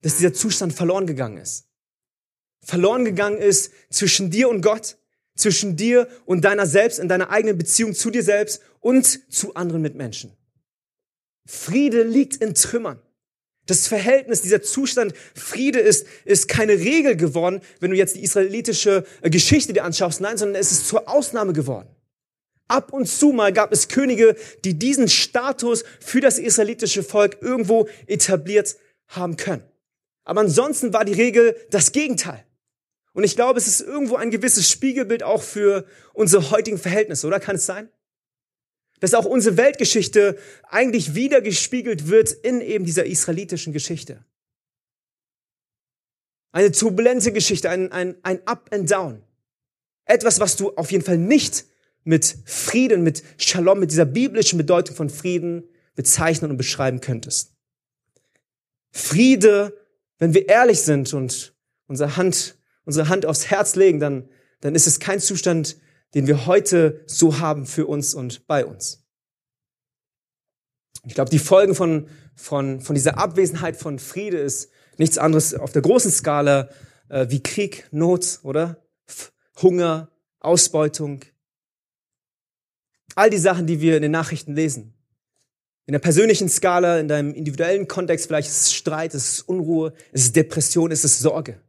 dass 0.02 0.16
dieser 0.16 0.32
Zustand 0.32 0.72
verloren 0.72 1.06
gegangen 1.06 1.38
ist. 1.38 1.66
Verloren 2.62 3.04
gegangen 3.04 3.38
ist 3.38 3.72
zwischen 3.90 4.30
dir 4.30 4.48
und 4.48 4.60
Gott, 4.60 4.98
zwischen 5.34 5.76
dir 5.76 6.08
und 6.26 6.44
deiner 6.44 6.66
selbst, 6.66 6.98
in 6.98 7.08
deiner 7.08 7.30
eigenen 7.30 7.56
Beziehung 7.56 7.94
zu 7.94 8.10
dir 8.10 8.22
selbst 8.22 8.60
und 8.80 9.32
zu 9.32 9.54
anderen 9.54 9.82
Mitmenschen. 9.82 10.36
Friede 11.46 12.02
liegt 12.02 12.36
in 12.36 12.54
Trümmern. 12.54 13.00
Das 13.70 13.86
Verhältnis, 13.86 14.42
dieser 14.42 14.62
Zustand 14.62 15.14
Friede 15.34 15.78
ist, 15.78 16.04
ist 16.24 16.48
keine 16.48 16.72
Regel 16.72 17.16
geworden, 17.16 17.60
wenn 17.78 17.92
du 17.92 17.96
jetzt 17.96 18.16
die 18.16 18.22
israelitische 18.24 19.04
äh, 19.22 19.30
Geschichte 19.30 19.72
dir 19.72 19.84
anschaust. 19.84 20.20
Nein, 20.20 20.36
sondern 20.36 20.60
es 20.60 20.72
ist 20.72 20.88
zur 20.88 21.08
Ausnahme 21.08 21.52
geworden. 21.52 21.88
Ab 22.66 22.92
und 22.92 23.06
zu 23.06 23.30
mal 23.30 23.52
gab 23.52 23.72
es 23.72 23.86
Könige, 23.86 24.34
die 24.64 24.74
diesen 24.74 25.08
Status 25.08 25.84
für 26.00 26.20
das 26.20 26.40
israelitische 26.40 27.04
Volk 27.04 27.38
irgendwo 27.40 27.88
etabliert 28.08 28.76
haben 29.06 29.36
können. 29.36 29.62
Aber 30.24 30.40
ansonsten 30.40 30.92
war 30.92 31.04
die 31.04 31.12
Regel 31.12 31.56
das 31.70 31.92
Gegenteil. 31.92 32.44
Und 33.12 33.22
ich 33.22 33.36
glaube, 33.36 33.58
es 33.58 33.68
ist 33.68 33.80
irgendwo 33.80 34.16
ein 34.16 34.32
gewisses 34.32 34.68
Spiegelbild 34.68 35.22
auch 35.22 35.42
für 35.42 35.84
unsere 36.12 36.50
heutigen 36.50 36.78
Verhältnisse, 36.78 37.26
oder 37.26 37.38
kann 37.38 37.56
es 37.56 37.66
sein? 37.66 37.88
Dass 39.00 39.14
auch 39.14 39.24
unsere 39.24 39.56
Weltgeschichte 39.56 40.38
eigentlich 40.68 41.14
wiedergespiegelt 41.14 42.08
wird 42.08 42.30
in 42.32 42.60
eben 42.60 42.84
dieser 42.84 43.06
israelitischen 43.06 43.72
Geschichte. 43.72 44.24
Eine 46.52 46.72
turbulente 46.72 47.32
Geschichte, 47.32 47.70
ein, 47.70 47.90
ein, 47.92 48.16
ein 48.22 48.46
Up 48.46 48.70
and 48.72 48.90
Down. 48.90 49.22
Etwas, 50.04 50.40
was 50.40 50.56
du 50.56 50.70
auf 50.76 50.90
jeden 50.92 51.04
Fall 51.04 51.18
nicht 51.18 51.64
mit 52.04 52.36
Frieden, 52.44 53.02
mit 53.02 53.22
Shalom, 53.36 53.80
mit 53.80 53.90
dieser 53.90 54.04
biblischen 54.04 54.58
Bedeutung 54.58 54.96
von 54.96 55.10
Frieden 55.10 55.68
bezeichnen 55.94 56.50
und 56.50 56.56
beschreiben 56.56 57.00
könntest. 57.00 57.54
Friede, 58.90 59.76
wenn 60.18 60.34
wir 60.34 60.48
ehrlich 60.48 60.80
sind 60.80 61.14
und 61.14 61.54
unsere 61.86 62.16
Hand, 62.16 62.58
unsere 62.84 63.08
Hand 63.08 63.26
aufs 63.26 63.50
Herz 63.50 63.76
legen, 63.76 64.00
dann, 64.00 64.28
dann 64.60 64.74
ist 64.74 64.86
es 64.86 64.98
kein 64.98 65.20
Zustand, 65.20 65.76
den 66.14 66.26
wir 66.26 66.46
heute 66.46 67.02
so 67.06 67.38
haben 67.38 67.66
für 67.66 67.86
uns 67.86 68.14
und 68.14 68.46
bei 68.46 68.64
uns. 68.66 69.04
Ich 71.06 71.14
glaube, 71.14 71.30
die 71.30 71.38
Folgen 71.38 71.74
von, 71.74 72.08
von, 72.34 72.80
von 72.80 72.94
dieser 72.94 73.18
Abwesenheit 73.18 73.76
von 73.76 73.98
Friede 73.98 74.38
ist 74.38 74.70
nichts 74.98 75.18
anderes 75.18 75.54
auf 75.54 75.72
der 75.72 75.82
großen 75.82 76.10
Skala 76.10 76.68
äh, 77.08 77.26
wie 77.30 77.42
Krieg, 77.42 77.88
Not, 77.90 78.40
oder? 78.42 78.82
F 79.06 79.32
Hunger, 79.62 80.10
Ausbeutung. 80.40 81.24
All 83.14 83.30
die 83.30 83.38
Sachen, 83.38 83.66
die 83.66 83.80
wir 83.80 83.96
in 83.96 84.02
den 84.02 84.12
Nachrichten 84.12 84.54
lesen. 84.54 84.94
In 85.86 85.92
der 85.92 85.98
persönlichen 85.98 86.48
Skala, 86.48 87.00
in 87.00 87.08
deinem 87.08 87.34
individuellen 87.34 87.88
Kontext, 87.88 88.26
vielleicht 88.26 88.48
ist 88.48 88.66
es 88.66 88.72
Streit, 88.72 89.14
ist 89.14 89.32
es 89.32 89.42
Unruhe, 89.42 89.92
ist 90.12 90.22
es 90.22 90.32
Depression, 90.32 90.90
ist 90.90 91.04
es 91.04 91.18
Sorge. 91.18 91.60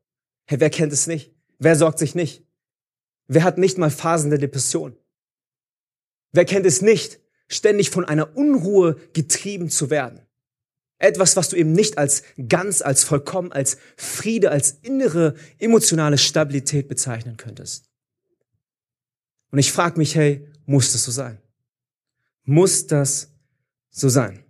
Hey, 0.45 0.59
wer 0.59 0.69
kennt 0.69 0.93
es 0.93 1.07
nicht? 1.07 1.33
Wer 1.57 1.75
sorgt 1.75 1.99
sich 1.99 2.13
nicht? 2.13 2.45
Wer 3.33 3.45
hat 3.45 3.57
nicht 3.57 3.77
mal 3.77 3.89
Phasen 3.89 4.29
der 4.29 4.39
Depression? 4.39 4.93
Wer 6.33 6.43
kennt 6.43 6.65
es 6.65 6.81
nicht, 6.81 7.21
ständig 7.47 7.89
von 7.89 8.03
einer 8.03 8.35
Unruhe 8.35 8.97
getrieben 9.13 9.69
zu 9.69 9.89
werden? 9.89 10.19
Etwas, 10.97 11.37
was 11.37 11.47
du 11.47 11.55
eben 11.55 11.71
nicht 11.71 11.97
als 11.97 12.23
ganz, 12.49 12.81
als 12.81 13.05
vollkommen, 13.05 13.53
als 13.53 13.77
Friede, 13.95 14.51
als 14.51 14.71
innere 14.81 15.35
emotionale 15.59 16.17
Stabilität 16.17 16.89
bezeichnen 16.89 17.37
könntest. 17.37 17.89
Und 19.51 19.59
ich 19.59 19.71
frage 19.71 19.97
mich, 19.97 20.13
hey, 20.15 20.45
muss 20.65 20.91
das 20.91 21.05
so 21.05 21.11
sein? 21.11 21.41
Muss 22.43 22.85
das 22.85 23.31
so 23.91 24.09
sein? 24.09 24.43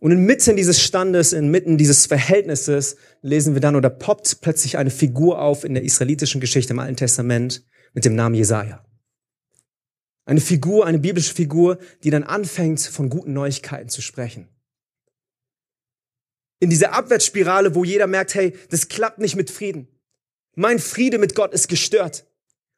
Und 0.00 0.12
inmitten 0.12 0.56
dieses 0.56 0.80
Standes, 0.80 1.32
inmitten 1.32 1.76
dieses 1.76 2.06
Verhältnisses 2.06 2.96
lesen 3.20 3.54
wir 3.54 3.60
dann 3.60 3.74
oder 3.76 3.90
poppt 3.90 4.40
plötzlich 4.40 4.78
eine 4.78 4.90
Figur 4.90 5.40
auf 5.40 5.64
in 5.64 5.74
der 5.74 5.82
israelitischen 5.82 6.40
Geschichte 6.40 6.72
im 6.72 6.78
Alten 6.78 6.96
Testament 6.96 7.64
mit 7.94 8.04
dem 8.04 8.14
Namen 8.14 8.36
Jesaja. 8.36 8.84
Eine 10.24 10.40
Figur, 10.40 10.86
eine 10.86 10.98
biblische 10.98 11.34
Figur, 11.34 11.78
die 12.04 12.10
dann 12.10 12.22
anfängt, 12.22 12.80
von 12.80 13.08
guten 13.08 13.32
Neuigkeiten 13.32 13.88
zu 13.88 14.02
sprechen. 14.02 14.48
in 16.60 16.70
dieser 16.70 16.92
Abwärtsspirale, 16.92 17.74
wo 17.74 17.84
jeder 17.84 18.06
merkt, 18.06 18.34
hey, 18.34 18.52
das 18.70 18.88
klappt 18.88 19.18
nicht 19.18 19.36
mit 19.36 19.50
Frieden. 19.50 19.88
Mein 20.56 20.78
Friede 20.80 21.18
mit 21.18 21.34
Gott 21.34 21.54
ist 21.54 21.68
gestört. 21.68 22.26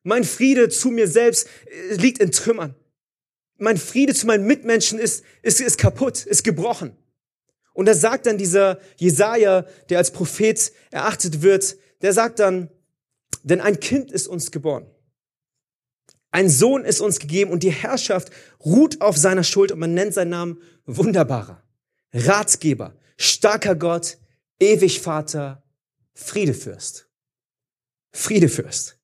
Mein 0.02 0.24
Friede 0.24 0.68
zu 0.68 0.90
mir 0.90 1.08
selbst 1.08 1.48
äh, 1.66 1.94
liegt 1.94 2.18
in 2.18 2.30
Trümmern. 2.30 2.74
Mein 3.56 3.78
Friede 3.78 4.14
zu 4.14 4.26
meinen 4.26 4.46
Mitmenschen 4.46 4.98
ist, 4.98 5.24
ist, 5.42 5.60
ist 5.60 5.78
kaputt, 5.78 6.26
ist 6.26 6.44
gebrochen. 6.44 6.96
Und 7.80 7.86
da 7.86 7.94
sagt 7.94 8.26
dann 8.26 8.36
dieser 8.36 8.78
Jesaja, 8.98 9.64
der 9.88 9.96
als 9.96 10.10
Prophet 10.10 10.70
erachtet 10.90 11.40
wird, 11.40 11.78
der 12.02 12.12
sagt 12.12 12.38
dann, 12.38 12.68
denn 13.42 13.62
ein 13.62 13.80
Kind 13.80 14.12
ist 14.12 14.28
uns 14.28 14.50
geboren. 14.50 14.84
Ein 16.30 16.50
Sohn 16.50 16.84
ist 16.84 17.00
uns 17.00 17.20
gegeben 17.20 17.50
und 17.50 17.62
die 17.62 17.70
Herrschaft 17.70 18.32
ruht 18.62 19.00
auf 19.00 19.16
seiner 19.16 19.44
Schuld 19.44 19.72
und 19.72 19.78
man 19.78 19.94
nennt 19.94 20.12
seinen 20.12 20.28
Namen 20.28 20.62
Wunderbarer, 20.84 21.62
Ratgeber, 22.12 22.94
starker 23.16 23.76
Gott, 23.76 24.18
ewig 24.58 25.00
Vater, 25.00 25.62
Friedefürst. 26.12 27.08
Friedefürst. 28.12 28.98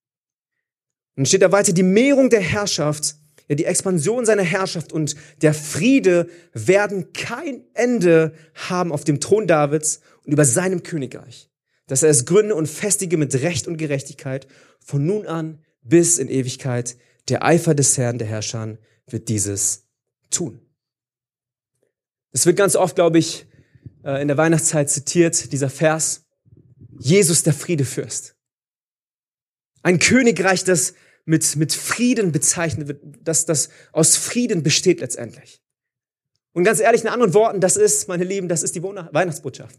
Und 1.14 1.20
dann 1.20 1.26
steht 1.26 1.40
da 1.40 1.50
weiter, 1.50 1.72
die 1.72 1.82
Mehrung 1.82 2.28
der 2.28 2.42
Herrschaft, 2.42 3.16
ja, 3.48 3.54
die 3.54 3.64
Expansion 3.64 4.26
seiner 4.26 4.42
Herrschaft 4.42 4.92
und 4.92 5.14
der 5.42 5.54
Friede 5.54 6.28
werden 6.52 7.12
kein 7.12 7.64
Ende 7.74 8.34
haben 8.54 8.92
auf 8.92 9.04
dem 9.04 9.20
Thron 9.20 9.46
Davids 9.46 10.00
und 10.24 10.32
über 10.32 10.44
seinem 10.44 10.82
Königreich, 10.82 11.48
dass 11.86 12.02
er 12.02 12.10
es 12.10 12.24
gründe 12.24 12.54
und 12.54 12.68
festige 12.68 13.16
mit 13.16 13.34
Recht 13.42 13.68
und 13.68 13.76
Gerechtigkeit 13.76 14.46
von 14.80 15.06
nun 15.06 15.26
an 15.26 15.62
bis 15.82 16.18
in 16.18 16.28
Ewigkeit. 16.28 16.96
Der 17.28 17.44
Eifer 17.44 17.74
des 17.74 17.96
Herrn, 17.98 18.18
der 18.18 18.26
Herrscher, 18.26 18.78
wird 19.06 19.28
dieses 19.28 19.86
tun. 20.30 20.60
Es 22.32 22.46
wird 22.46 22.56
ganz 22.56 22.76
oft, 22.76 22.96
glaube 22.96 23.18
ich, 23.18 23.46
äh, 24.04 24.20
in 24.20 24.28
der 24.28 24.36
Weihnachtszeit 24.36 24.90
zitiert, 24.90 25.52
dieser 25.52 25.70
Vers, 25.70 26.24
Jesus 26.98 27.42
der 27.42 27.52
Friedefürst. 27.52 28.36
Ein 29.82 29.98
Königreich, 29.98 30.64
das 30.64 30.94
mit, 31.26 31.56
mit 31.56 31.74
Frieden 31.74 32.32
bezeichnet 32.32 32.88
wird, 32.88 33.02
dass 33.22 33.44
das 33.44 33.68
aus 33.92 34.16
Frieden 34.16 34.62
besteht 34.62 35.00
letztendlich. 35.00 35.60
Und 36.52 36.64
ganz 36.64 36.80
ehrlich, 36.80 37.02
in 37.02 37.08
anderen 37.08 37.34
Worten, 37.34 37.60
das 37.60 37.76
ist, 37.76 38.08
meine 38.08 38.24
Lieben, 38.24 38.48
das 38.48 38.62
ist 38.62 38.74
die 38.74 38.82
Weihnachtsbotschaft. 38.82 39.78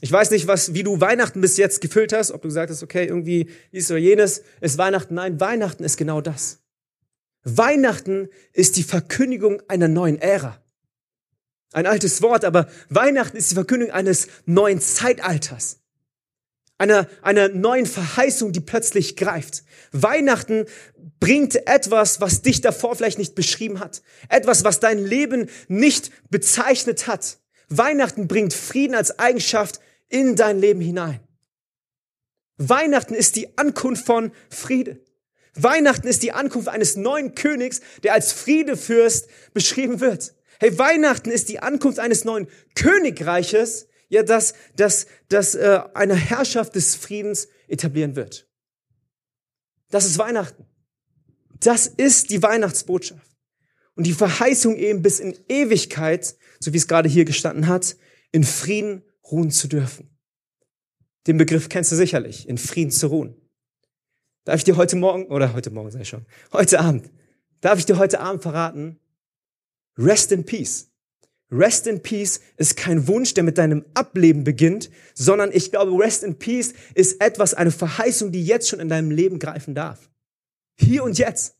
Ich 0.00 0.10
weiß 0.10 0.30
nicht, 0.30 0.46
was, 0.46 0.72
wie 0.72 0.82
du 0.82 1.00
Weihnachten 1.00 1.42
bis 1.42 1.58
jetzt 1.58 1.82
gefüllt 1.82 2.14
hast, 2.14 2.30
ob 2.30 2.40
du 2.40 2.48
gesagt 2.48 2.70
hast, 2.70 2.82
okay, 2.82 3.04
irgendwie 3.04 3.50
dies 3.72 3.90
oder 3.90 3.98
jenes 3.98 4.42
ist 4.62 4.78
Weihnachten. 4.78 5.14
Nein, 5.14 5.38
Weihnachten 5.40 5.84
ist 5.84 5.98
genau 5.98 6.22
das. 6.22 6.60
Weihnachten 7.42 8.28
ist 8.52 8.76
die 8.76 8.82
Verkündigung 8.82 9.60
einer 9.68 9.88
neuen 9.88 10.18
Ära. 10.18 10.62
Ein 11.72 11.86
altes 11.86 12.22
Wort, 12.22 12.44
aber 12.44 12.68
Weihnachten 12.88 13.36
ist 13.36 13.50
die 13.50 13.54
Verkündigung 13.54 13.92
eines 13.92 14.28
neuen 14.46 14.80
Zeitalters 14.80 15.80
einer, 16.80 17.06
einer 17.20 17.48
neuen 17.48 17.84
Verheißung, 17.84 18.52
die 18.52 18.60
plötzlich 18.60 19.14
greift. 19.14 19.64
Weihnachten 19.92 20.64
bringt 21.20 21.66
etwas, 21.68 22.22
was 22.22 22.40
dich 22.40 22.62
davor 22.62 22.96
vielleicht 22.96 23.18
nicht 23.18 23.34
beschrieben 23.34 23.80
hat. 23.80 24.02
Etwas, 24.30 24.64
was 24.64 24.80
dein 24.80 24.98
Leben 24.98 25.50
nicht 25.68 26.10
bezeichnet 26.30 27.06
hat. 27.06 27.38
Weihnachten 27.68 28.28
bringt 28.28 28.54
Frieden 28.54 28.94
als 28.94 29.18
Eigenschaft 29.18 29.80
in 30.08 30.36
dein 30.36 30.58
Leben 30.58 30.80
hinein. 30.80 31.20
Weihnachten 32.56 33.14
ist 33.14 33.36
die 33.36 33.58
Ankunft 33.58 34.06
von 34.06 34.32
Friede. 34.48 35.00
Weihnachten 35.54 36.08
ist 36.08 36.22
die 36.22 36.32
Ankunft 36.32 36.68
eines 36.68 36.96
neuen 36.96 37.34
Königs, 37.34 37.80
der 38.02 38.14
als 38.14 38.32
Friedefürst 38.32 39.28
beschrieben 39.52 40.00
wird. 40.00 40.32
Hey, 40.58 40.78
Weihnachten 40.78 41.30
ist 41.30 41.50
die 41.50 41.60
Ankunft 41.60 41.98
eines 41.98 42.24
neuen 42.24 42.48
Königreiches, 42.74 43.86
ja, 44.10 44.22
das, 44.22 44.54
das, 44.76 45.06
das 45.28 45.54
äh, 45.54 45.80
eine 45.94 46.14
Herrschaft 46.14 46.74
des 46.74 46.96
Friedens 46.96 47.48
etablieren 47.68 48.16
wird. 48.16 48.48
Das 49.90 50.04
ist 50.04 50.18
Weihnachten. 50.18 50.66
Das 51.60 51.86
ist 51.86 52.30
die 52.30 52.42
Weihnachtsbotschaft. 52.42 53.36
Und 53.94 54.06
die 54.06 54.12
Verheißung 54.12 54.76
eben 54.76 55.02
bis 55.02 55.20
in 55.20 55.38
Ewigkeit, 55.48 56.36
so 56.58 56.72
wie 56.72 56.76
es 56.76 56.88
gerade 56.88 57.08
hier 57.08 57.24
gestanden 57.24 57.68
hat, 57.68 57.96
in 58.32 58.44
Frieden 58.44 59.02
ruhen 59.30 59.50
zu 59.50 59.68
dürfen. 59.68 60.10
Den 61.26 61.36
Begriff 61.36 61.68
kennst 61.68 61.92
du 61.92 61.96
sicherlich, 61.96 62.48
in 62.48 62.58
Frieden 62.58 62.90
zu 62.90 63.08
ruhen. 63.08 63.36
Darf 64.44 64.56
ich 64.56 64.64
dir 64.64 64.76
heute 64.76 64.96
Morgen, 64.96 65.26
oder 65.26 65.52
heute 65.52 65.70
Morgen 65.70 65.90
sei 65.90 66.04
schon, 66.04 66.26
heute 66.52 66.80
Abend, 66.80 67.10
darf 67.60 67.78
ich 67.78 67.86
dir 67.86 67.98
heute 67.98 68.20
Abend 68.20 68.42
verraten, 68.42 68.98
rest 69.98 70.32
in 70.32 70.44
peace. 70.44 70.89
Rest 71.52 71.86
in 71.86 72.02
Peace 72.02 72.40
ist 72.56 72.76
kein 72.76 73.08
Wunsch, 73.08 73.34
der 73.34 73.42
mit 73.42 73.58
deinem 73.58 73.84
Ableben 73.94 74.44
beginnt, 74.44 74.90
sondern 75.14 75.50
ich 75.52 75.70
glaube, 75.70 75.92
Rest 76.02 76.22
in 76.22 76.38
Peace 76.38 76.74
ist 76.94 77.20
etwas, 77.20 77.54
eine 77.54 77.72
Verheißung, 77.72 78.30
die 78.30 78.44
jetzt 78.44 78.68
schon 78.68 78.80
in 78.80 78.88
deinem 78.88 79.10
Leben 79.10 79.38
greifen 79.38 79.74
darf. 79.74 80.10
Hier 80.78 81.02
und 81.02 81.18
jetzt. 81.18 81.56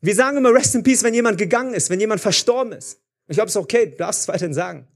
Wir 0.00 0.14
sagen 0.14 0.36
immer 0.36 0.54
Rest 0.54 0.74
in 0.76 0.84
Peace, 0.84 1.02
wenn 1.02 1.14
jemand 1.14 1.36
gegangen 1.36 1.74
ist, 1.74 1.90
wenn 1.90 1.98
jemand 1.98 2.20
verstorben 2.20 2.72
ist. 2.72 3.00
Ich 3.26 3.36
glaube, 3.36 3.48
es 3.48 3.56
ist 3.56 3.60
okay, 3.60 3.86
du 3.86 3.96
darfst 3.96 4.22
es 4.22 4.28
weiterhin 4.28 4.54
sagen. 4.54 4.86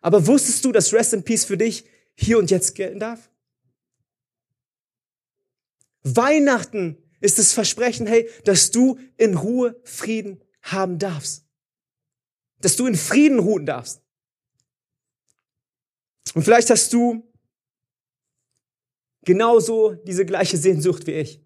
Aber 0.00 0.26
wusstest 0.26 0.64
du, 0.64 0.72
dass 0.72 0.92
Rest 0.92 1.12
in 1.14 1.22
Peace 1.22 1.44
für 1.44 1.56
dich 1.56 1.84
hier 2.16 2.38
und 2.38 2.50
jetzt 2.50 2.74
gelten 2.74 2.98
darf? 2.98 3.30
Weihnachten 6.02 6.96
ist 7.20 7.38
das 7.38 7.52
Versprechen, 7.52 8.06
hey, 8.06 8.28
dass 8.44 8.70
du 8.70 8.98
in 9.16 9.36
Ruhe 9.36 9.80
Frieden 9.84 10.40
haben 10.72 10.98
darfst. 10.98 11.46
Dass 12.60 12.76
du 12.76 12.86
in 12.86 12.94
Frieden 12.94 13.38
ruhen 13.38 13.66
darfst. 13.66 14.02
Und 16.34 16.42
vielleicht 16.42 16.70
hast 16.70 16.92
du 16.92 17.28
genauso 19.24 19.94
diese 19.94 20.24
gleiche 20.24 20.56
Sehnsucht 20.56 21.06
wie 21.06 21.12
ich. 21.12 21.44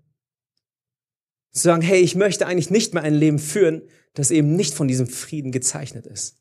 Zu 1.52 1.62
sagen, 1.62 1.82
hey, 1.82 2.00
ich 2.00 2.14
möchte 2.14 2.46
eigentlich 2.46 2.70
nicht 2.70 2.94
mehr 2.94 3.02
ein 3.02 3.14
Leben 3.14 3.38
führen, 3.38 3.82
das 4.14 4.30
eben 4.30 4.56
nicht 4.56 4.74
von 4.74 4.88
diesem 4.88 5.06
Frieden 5.06 5.52
gezeichnet 5.52 6.06
ist. 6.06 6.38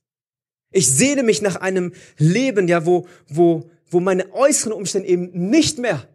Ich 0.72 0.90
sehne 0.90 1.24
mich 1.24 1.42
nach 1.42 1.58
einem 1.58 1.94
Leben, 2.18 2.68
ja, 2.68 2.86
wo, 2.86 3.08
wo, 3.28 3.70
wo 3.90 4.00
meine 4.00 4.34
äußeren 4.34 4.72
Umstände 4.72 5.10
eben 5.10 5.50
nicht 5.50 5.78
mehr 5.78 6.08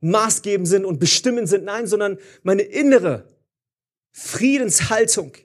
maßgebend 0.00 0.66
sind 0.66 0.86
und 0.86 0.98
bestimmend 0.98 1.48
sind, 1.48 1.64
nein, 1.64 1.86
sondern 1.86 2.18
meine 2.42 2.62
innere 2.62 3.28
Friedenshaltung 4.12 5.36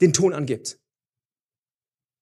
den 0.00 0.12
Ton 0.12 0.32
angibt. 0.32 0.78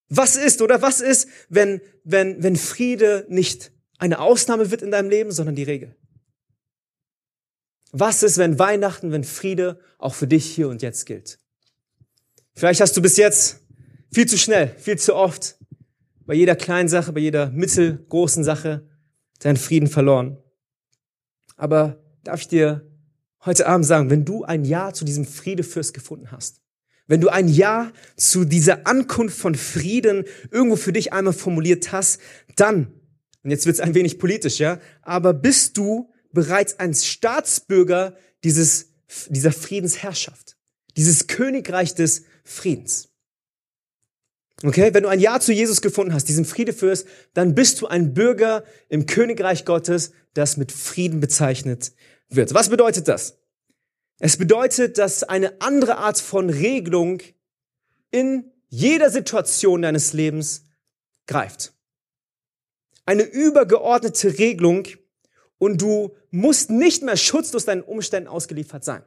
Was 0.08 0.36
ist 0.36 0.62
oder 0.62 0.80
was 0.80 1.00
ist, 1.00 1.28
wenn, 1.48 1.80
wenn, 2.04 2.42
wenn 2.42 2.56
Friede 2.56 3.26
nicht 3.28 3.72
eine 3.98 4.20
Ausnahme 4.20 4.70
wird 4.70 4.82
in 4.82 4.90
deinem 4.90 5.10
Leben, 5.10 5.32
sondern 5.32 5.54
die 5.54 5.64
Regel? 5.64 5.96
Was 7.92 8.22
ist, 8.22 8.38
wenn 8.38 8.58
Weihnachten, 8.58 9.12
wenn 9.12 9.24
Friede 9.24 9.80
auch 9.98 10.14
für 10.14 10.26
dich 10.26 10.46
hier 10.46 10.68
und 10.68 10.82
jetzt 10.82 11.06
gilt? 11.06 11.38
Vielleicht 12.54 12.80
hast 12.80 12.96
du 12.96 13.02
bis 13.02 13.16
jetzt 13.16 13.60
viel 14.12 14.26
zu 14.26 14.38
schnell, 14.38 14.74
viel 14.78 14.98
zu 14.98 15.14
oft 15.14 15.58
bei 16.26 16.34
jeder 16.34 16.56
kleinen 16.56 16.88
Sache, 16.88 17.12
bei 17.12 17.20
jeder 17.20 17.50
mittelgroßen 17.50 18.44
Sache 18.44 18.86
deinen 19.40 19.56
Frieden 19.56 19.88
verloren. 19.88 20.38
Aber 21.56 22.02
darf 22.24 22.40
ich 22.40 22.48
dir 22.48 22.86
heute 23.44 23.66
Abend 23.66 23.86
sagen, 23.86 24.10
wenn 24.10 24.24
du 24.24 24.44
ein 24.44 24.64
Ja 24.64 24.92
zu 24.92 25.04
diesem 25.04 25.24
Friedefürst 25.24 25.94
gefunden 25.94 26.30
hast, 26.30 26.60
wenn 27.08 27.20
du 27.20 27.30
ein 27.30 27.48
Ja 27.48 27.90
zu 28.16 28.44
dieser 28.44 28.86
Ankunft 28.86 29.36
von 29.36 29.56
Frieden 29.56 30.24
irgendwo 30.52 30.76
für 30.76 30.92
dich 30.92 31.12
einmal 31.12 31.32
formuliert 31.32 31.90
hast, 31.90 32.20
dann, 32.54 32.92
und 33.42 33.50
jetzt 33.50 33.66
wird 33.66 33.74
es 33.74 33.80
ein 33.80 33.94
wenig 33.94 34.18
politisch, 34.18 34.58
ja, 34.58 34.78
aber 35.02 35.34
bist 35.34 35.76
du 35.76 36.12
bereits 36.32 36.78
ein 36.78 36.94
Staatsbürger 36.94 38.16
dieses, 38.44 38.90
dieser 39.28 39.52
Friedensherrschaft, 39.52 40.56
dieses 40.96 41.26
Königreich 41.26 41.94
des 41.94 42.24
Friedens. 42.44 43.08
Okay, 44.62 44.92
wenn 44.92 45.04
du 45.04 45.08
ein 45.08 45.20
Ja 45.20 45.38
zu 45.40 45.52
Jesus 45.52 45.80
gefunden 45.80 46.12
hast, 46.12 46.28
diesen 46.28 46.44
Friedefürst, 46.44 47.06
dann 47.32 47.54
bist 47.54 47.80
du 47.80 47.86
ein 47.86 48.12
Bürger 48.12 48.64
im 48.88 49.06
Königreich 49.06 49.64
Gottes, 49.64 50.12
das 50.34 50.56
mit 50.56 50.72
Frieden 50.72 51.20
bezeichnet 51.20 51.92
wird. 52.28 52.52
Was 52.54 52.68
bedeutet 52.68 53.08
das? 53.08 53.37
Es 54.18 54.36
bedeutet, 54.36 54.98
dass 54.98 55.22
eine 55.22 55.60
andere 55.60 55.98
Art 55.98 56.18
von 56.18 56.50
Regelung 56.50 57.22
in 58.10 58.50
jeder 58.68 59.10
Situation 59.10 59.82
deines 59.82 60.12
Lebens 60.12 60.64
greift. 61.26 61.72
Eine 63.06 63.22
übergeordnete 63.22 64.38
Regelung 64.38 64.86
und 65.58 65.80
du 65.80 66.14
musst 66.30 66.70
nicht 66.70 67.02
mehr 67.02 67.16
schutzlos 67.16 67.64
deinen 67.64 67.82
Umständen 67.82 68.28
ausgeliefert 68.28 68.84
sein. 68.84 69.02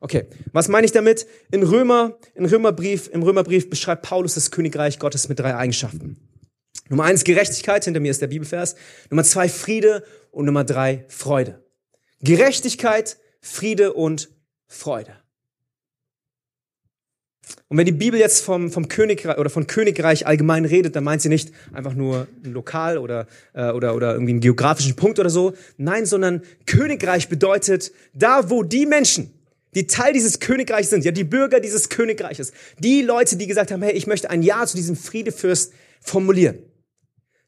Okay, 0.00 0.26
was 0.52 0.68
meine 0.68 0.84
ich 0.84 0.92
damit? 0.92 1.26
In 1.50 1.62
Römer, 1.62 2.18
in 2.34 2.44
Römerbrief, 2.44 3.08
im 3.08 3.22
Römerbrief 3.22 3.70
beschreibt 3.70 4.02
Paulus 4.02 4.34
das 4.34 4.50
Königreich 4.50 4.98
Gottes 4.98 5.28
mit 5.28 5.40
drei 5.40 5.56
Eigenschaften. 5.56 6.16
Nummer 6.90 7.04
eins 7.04 7.24
Gerechtigkeit, 7.24 7.84
hinter 7.84 8.00
mir 8.00 8.10
ist 8.10 8.20
der 8.20 8.26
Bibelvers. 8.26 8.76
Nummer 9.10 9.24
zwei 9.24 9.48
Friede 9.48 10.04
und 10.30 10.44
Nummer 10.44 10.64
drei 10.64 11.06
Freude. 11.08 11.64
Gerechtigkeit, 12.20 13.16
Friede 13.40 13.94
und 13.94 14.28
Freude. 14.66 15.16
Und 17.68 17.78
wenn 17.78 17.86
die 17.86 17.92
Bibel 17.92 18.18
jetzt 18.18 18.44
vom, 18.44 18.70
vom 18.70 18.88
Königreich 18.88 19.38
oder 19.38 19.50
von 19.50 19.66
Königreich 19.66 20.26
allgemein 20.26 20.64
redet, 20.64 20.96
dann 20.96 21.04
meint 21.04 21.22
sie 21.22 21.28
nicht 21.28 21.52
einfach 21.72 21.94
nur 21.94 22.26
ein 22.44 22.52
Lokal 22.52 22.98
oder, 22.98 23.26
äh, 23.52 23.70
oder, 23.70 23.94
oder 23.94 24.12
irgendwie 24.12 24.32
einen 24.32 24.40
geografischen 24.40 24.96
Punkt 24.96 25.18
oder 25.18 25.30
so. 25.30 25.54
Nein, 25.76 26.06
sondern 26.06 26.42
Königreich 26.66 27.28
bedeutet 27.28 27.92
da, 28.14 28.50
wo 28.50 28.62
die 28.62 28.86
Menschen, 28.86 29.32
die 29.74 29.86
Teil 29.86 30.12
dieses 30.12 30.40
Königreichs 30.40 30.90
sind, 30.90 31.04
ja, 31.04 31.10
die 31.10 31.24
Bürger 31.24 31.60
dieses 31.60 31.88
Königreiches, 31.88 32.52
die 32.78 33.02
Leute, 33.02 33.36
die 33.36 33.46
gesagt 33.46 33.72
haben, 33.72 33.82
hey, 33.82 33.92
ich 33.92 34.06
möchte 34.06 34.30
ein 34.30 34.42
Ja 34.42 34.66
zu 34.66 34.76
diesem 34.76 34.96
Friedefürst 34.96 35.72
formulieren. 36.00 36.58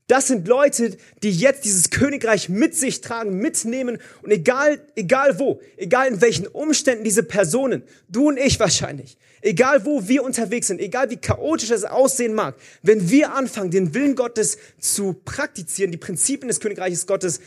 Das 0.09 0.29
sind 0.29 0.47
Leute, 0.47 0.97
die 1.25 1.33
jetzt 1.33 1.64
dieses 1.64 1.90
Königreich 1.90 2.49
mit 2.49 2.77
sich 2.77 3.01
tragen, 3.01 3.38
mitnehmen 3.38 3.99
und 4.23 4.31
egal, 4.31 4.81
egal 4.95 5.40
wo, 5.40 5.61
egal 5.77 6.07
in 6.07 6.21
welchen 6.21 6.47
Umständen 6.47 7.03
diese 7.03 7.25
Personen, 7.25 7.83
du 8.09 8.29
und 8.29 8.38
ich 8.38 8.61
wahrscheinlich, 8.61 9.19
egal 9.42 9.85
wo 9.85 10.07
wir 10.07 10.23
unterwegs 10.23 10.69
sind, 10.69 10.81
egal 10.81 11.11
wie 11.11 11.16
chaotisch 11.16 11.71
es 11.71 11.85
aussehen 11.85 12.35
mag, 12.35 12.55
wenn 12.83 13.11
wir 13.11 13.35
anfangen, 13.35 13.73
den 13.73 13.95
Willen 13.95 14.14
Gottes 14.14 14.59
zu 14.79 15.12
praktizieren, 15.25 15.90
die 15.90 15.99
Prinzipien 15.99 16.49
des 16.49 16.61
Königreiches 16.61 17.09
Gottes 17.09 17.40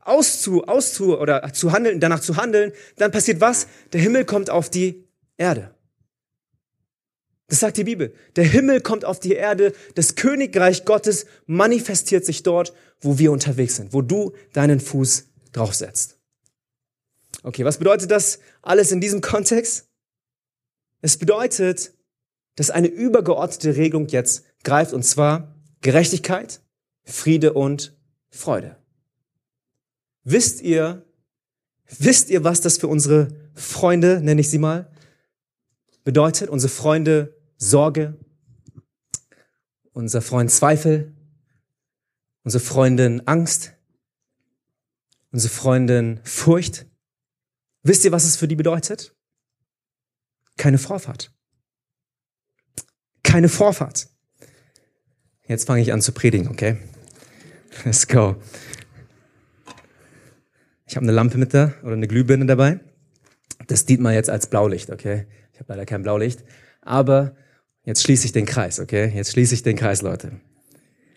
auszu, 0.00 0.64
auszu 0.64 1.16
oder 1.16 1.52
zu 1.52 1.70
handeln, 1.70 2.00
danach 2.00 2.20
zu 2.20 2.36
handeln, 2.36 2.72
dann 2.96 3.12
passiert 3.12 3.40
was? 3.40 3.68
Der 3.92 4.00
Himmel 4.00 4.24
kommt 4.24 4.50
auf 4.50 4.68
die 4.68 5.04
Erde. 5.36 5.77
Das 7.48 7.60
sagt 7.60 7.78
die 7.78 7.84
Bibel. 7.84 8.14
Der 8.36 8.44
Himmel 8.44 8.82
kommt 8.82 9.06
auf 9.06 9.20
die 9.20 9.32
Erde, 9.32 9.72
das 9.94 10.14
Königreich 10.14 10.84
Gottes 10.84 11.24
manifestiert 11.46 12.24
sich 12.26 12.42
dort, 12.42 12.74
wo 13.00 13.18
wir 13.18 13.32
unterwegs 13.32 13.76
sind, 13.76 13.94
wo 13.94 14.02
du 14.02 14.32
deinen 14.52 14.80
Fuß 14.80 15.28
draufsetzt. 15.52 16.18
Okay, 17.42 17.64
was 17.64 17.78
bedeutet 17.78 18.10
das 18.10 18.40
alles 18.60 18.92
in 18.92 19.00
diesem 19.00 19.22
Kontext? 19.22 19.88
Es 21.00 21.16
bedeutet, 21.16 21.94
dass 22.56 22.70
eine 22.70 22.88
übergeordnete 22.88 23.76
Regelung 23.76 24.08
jetzt 24.08 24.44
greift, 24.62 24.92
und 24.92 25.04
zwar 25.04 25.54
Gerechtigkeit, 25.80 26.60
Friede 27.04 27.54
und 27.54 27.96
Freude. 28.30 28.76
Wisst 30.24 30.60
ihr, 30.60 31.06
wisst 31.98 32.28
ihr, 32.28 32.44
was 32.44 32.60
das 32.60 32.76
für 32.76 32.88
unsere 32.88 33.28
Freunde, 33.54 34.20
nenne 34.20 34.42
ich 34.42 34.50
sie 34.50 34.58
mal, 34.58 34.90
bedeutet? 36.04 36.50
Unsere 36.50 36.70
Freunde 36.70 37.37
Sorge, 37.58 38.16
unser 39.92 40.22
Freund 40.22 40.50
Zweifel, 40.50 41.12
unsere 42.44 42.62
Freundin 42.62 43.26
Angst, 43.26 43.74
unsere 45.32 45.52
Freundin 45.52 46.20
Furcht. 46.22 46.86
Wisst 47.82 48.04
ihr, 48.04 48.12
was 48.12 48.24
es 48.24 48.36
für 48.36 48.46
die 48.46 48.54
bedeutet? 48.54 49.14
Keine 50.56 50.78
Vorfahrt. 50.78 51.32
Keine 53.24 53.48
Vorfahrt. 53.48 54.08
Jetzt 55.46 55.66
fange 55.66 55.82
ich 55.82 55.92
an 55.92 56.00
zu 56.00 56.12
predigen, 56.12 56.48
okay? 56.48 56.78
Let's 57.84 58.06
go. 58.06 58.36
Ich 60.86 60.96
habe 60.96 61.04
eine 61.04 61.12
Lampe 61.12 61.38
mit 61.38 61.54
da 61.54 61.74
oder 61.82 61.94
eine 61.94 62.08
Glühbirne 62.08 62.46
dabei. 62.46 62.80
Das 63.66 63.84
dient 63.84 64.00
mal 64.00 64.14
jetzt 64.14 64.30
als 64.30 64.48
Blaulicht, 64.48 64.90
okay? 64.90 65.26
Ich 65.52 65.58
habe 65.58 65.72
leider 65.72 65.86
kein 65.86 66.02
Blaulicht. 66.02 66.44
Aber 66.80 67.36
Jetzt 67.88 68.02
schließe 68.02 68.26
ich 68.26 68.32
den 68.32 68.44
Kreis, 68.44 68.80
okay? 68.80 69.10
Jetzt 69.14 69.32
schließe 69.32 69.54
ich 69.54 69.62
den 69.62 69.74
Kreis, 69.74 70.02
Leute. 70.02 70.32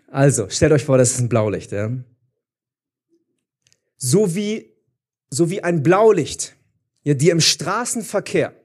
Also, 0.08 0.48
stellt 0.48 0.72
euch 0.72 0.86
vor, 0.86 0.98
das 0.98 1.12
ist 1.12 1.20
ein 1.20 1.28
Blaulicht, 1.28 1.74
ja? 1.74 1.92
So 3.98 4.36
wie, 4.36 4.74
so 5.30 5.50
wie 5.50 5.66
ein 5.66 5.84
Blaulicht, 5.84 6.56
ja, 7.04 7.14
dir 7.14 7.34
im 7.34 7.42
Straßenverkehr 7.42 8.56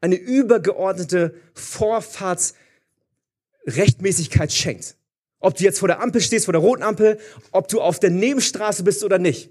eine 0.00 0.14
übergeordnete 0.14 1.34
Vorfahrtsrechtmäßigkeit 1.52 4.50
schenkt. 4.50 4.96
Ob 5.38 5.54
du 5.54 5.64
jetzt 5.64 5.80
vor 5.80 5.88
der 5.88 6.00
Ampel 6.00 6.22
stehst, 6.22 6.46
vor 6.46 6.52
der 6.52 6.62
roten 6.62 6.82
Ampel, 6.82 7.18
ob 7.50 7.68
du 7.68 7.82
auf 7.82 8.00
der 8.00 8.08
Nebenstraße 8.08 8.84
bist 8.84 9.04
oder 9.04 9.18
nicht, 9.18 9.50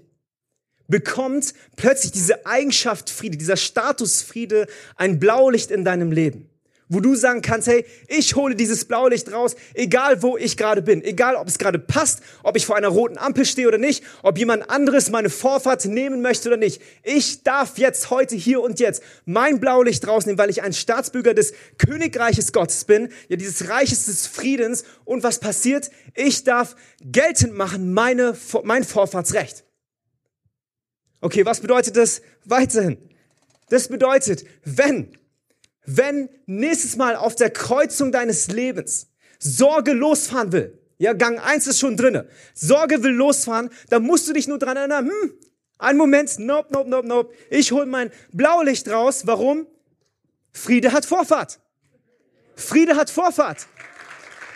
bekommt 0.88 1.54
plötzlich 1.76 2.10
diese 2.10 2.44
Eigenschaft 2.44 3.08
Friede, 3.08 3.36
dieser 3.36 3.56
Status 3.56 4.22
Friede 4.22 4.66
ein 4.96 5.20
Blaulicht 5.20 5.70
in 5.70 5.84
deinem 5.84 6.10
Leben 6.10 6.50
wo 6.88 7.00
du 7.00 7.14
sagen 7.14 7.42
kannst, 7.42 7.66
hey, 7.66 7.84
ich 8.08 8.36
hole 8.36 8.54
dieses 8.54 8.84
Blaulicht 8.84 9.32
raus, 9.32 9.56
egal 9.74 10.22
wo 10.22 10.36
ich 10.36 10.56
gerade 10.56 10.82
bin, 10.82 11.02
egal 11.02 11.34
ob 11.36 11.48
es 11.48 11.58
gerade 11.58 11.78
passt, 11.78 12.20
ob 12.42 12.56
ich 12.56 12.66
vor 12.66 12.76
einer 12.76 12.88
roten 12.88 13.18
Ampel 13.18 13.44
stehe 13.44 13.66
oder 13.66 13.78
nicht, 13.78 14.04
ob 14.22 14.38
jemand 14.38 14.70
anderes 14.70 15.10
meine 15.10 15.30
Vorfahrt 15.30 15.84
nehmen 15.86 16.22
möchte 16.22 16.48
oder 16.48 16.56
nicht. 16.56 16.80
Ich 17.02 17.42
darf 17.42 17.78
jetzt 17.78 18.10
heute 18.10 18.36
hier 18.36 18.60
und 18.60 18.78
jetzt 18.78 19.02
mein 19.24 19.58
Blaulicht 19.58 20.06
rausnehmen, 20.06 20.38
weil 20.38 20.50
ich 20.50 20.62
ein 20.62 20.72
Staatsbürger 20.72 21.34
des 21.34 21.54
Königreiches 21.78 22.52
Gottes 22.52 22.84
bin, 22.84 23.08
ja 23.28 23.36
dieses 23.36 23.68
Reiches 23.68 24.06
des 24.06 24.26
Friedens 24.26 24.84
und 25.04 25.22
was 25.22 25.40
passiert? 25.40 25.90
Ich 26.14 26.44
darf 26.44 26.76
geltend 27.00 27.54
machen 27.54 27.92
meine, 27.92 28.36
mein 28.62 28.84
Vorfahrtsrecht. 28.84 29.64
Okay, 31.20 31.44
was 31.44 31.60
bedeutet 31.60 31.96
das 31.96 32.22
weiterhin? 32.44 32.98
Das 33.68 33.88
bedeutet, 33.88 34.44
wenn 34.64 35.16
wenn 35.86 36.28
nächstes 36.46 36.96
Mal 36.96 37.16
auf 37.16 37.34
der 37.34 37.50
Kreuzung 37.50 38.12
deines 38.12 38.48
Lebens 38.48 39.08
Sorge 39.38 39.92
losfahren 39.92 40.52
will, 40.52 40.78
ja, 40.98 41.12
Gang 41.12 41.38
eins 41.38 41.66
ist 41.66 41.78
schon 41.78 41.96
drinne, 41.96 42.28
Sorge 42.54 43.02
will 43.02 43.12
losfahren, 43.12 43.70
dann 43.90 44.02
musst 44.02 44.28
du 44.28 44.32
dich 44.32 44.48
nur 44.48 44.58
dran 44.58 44.76
erinnern, 44.76 45.06
hm, 45.08 45.32
ein 45.78 45.96
Moment, 45.96 46.38
nope, 46.38 46.68
nope, 46.72 46.88
nope, 46.88 47.06
nope, 47.06 47.34
ich 47.50 47.72
hol 47.72 47.86
mein 47.86 48.10
Blaulicht 48.32 48.88
raus, 48.88 49.22
warum? 49.26 49.66
Friede 50.52 50.92
hat 50.92 51.04
Vorfahrt. 51.04 51.60
Friede 52.56 52.96
hat 52.96 53.10
Vorfahrt. 53.10 53.66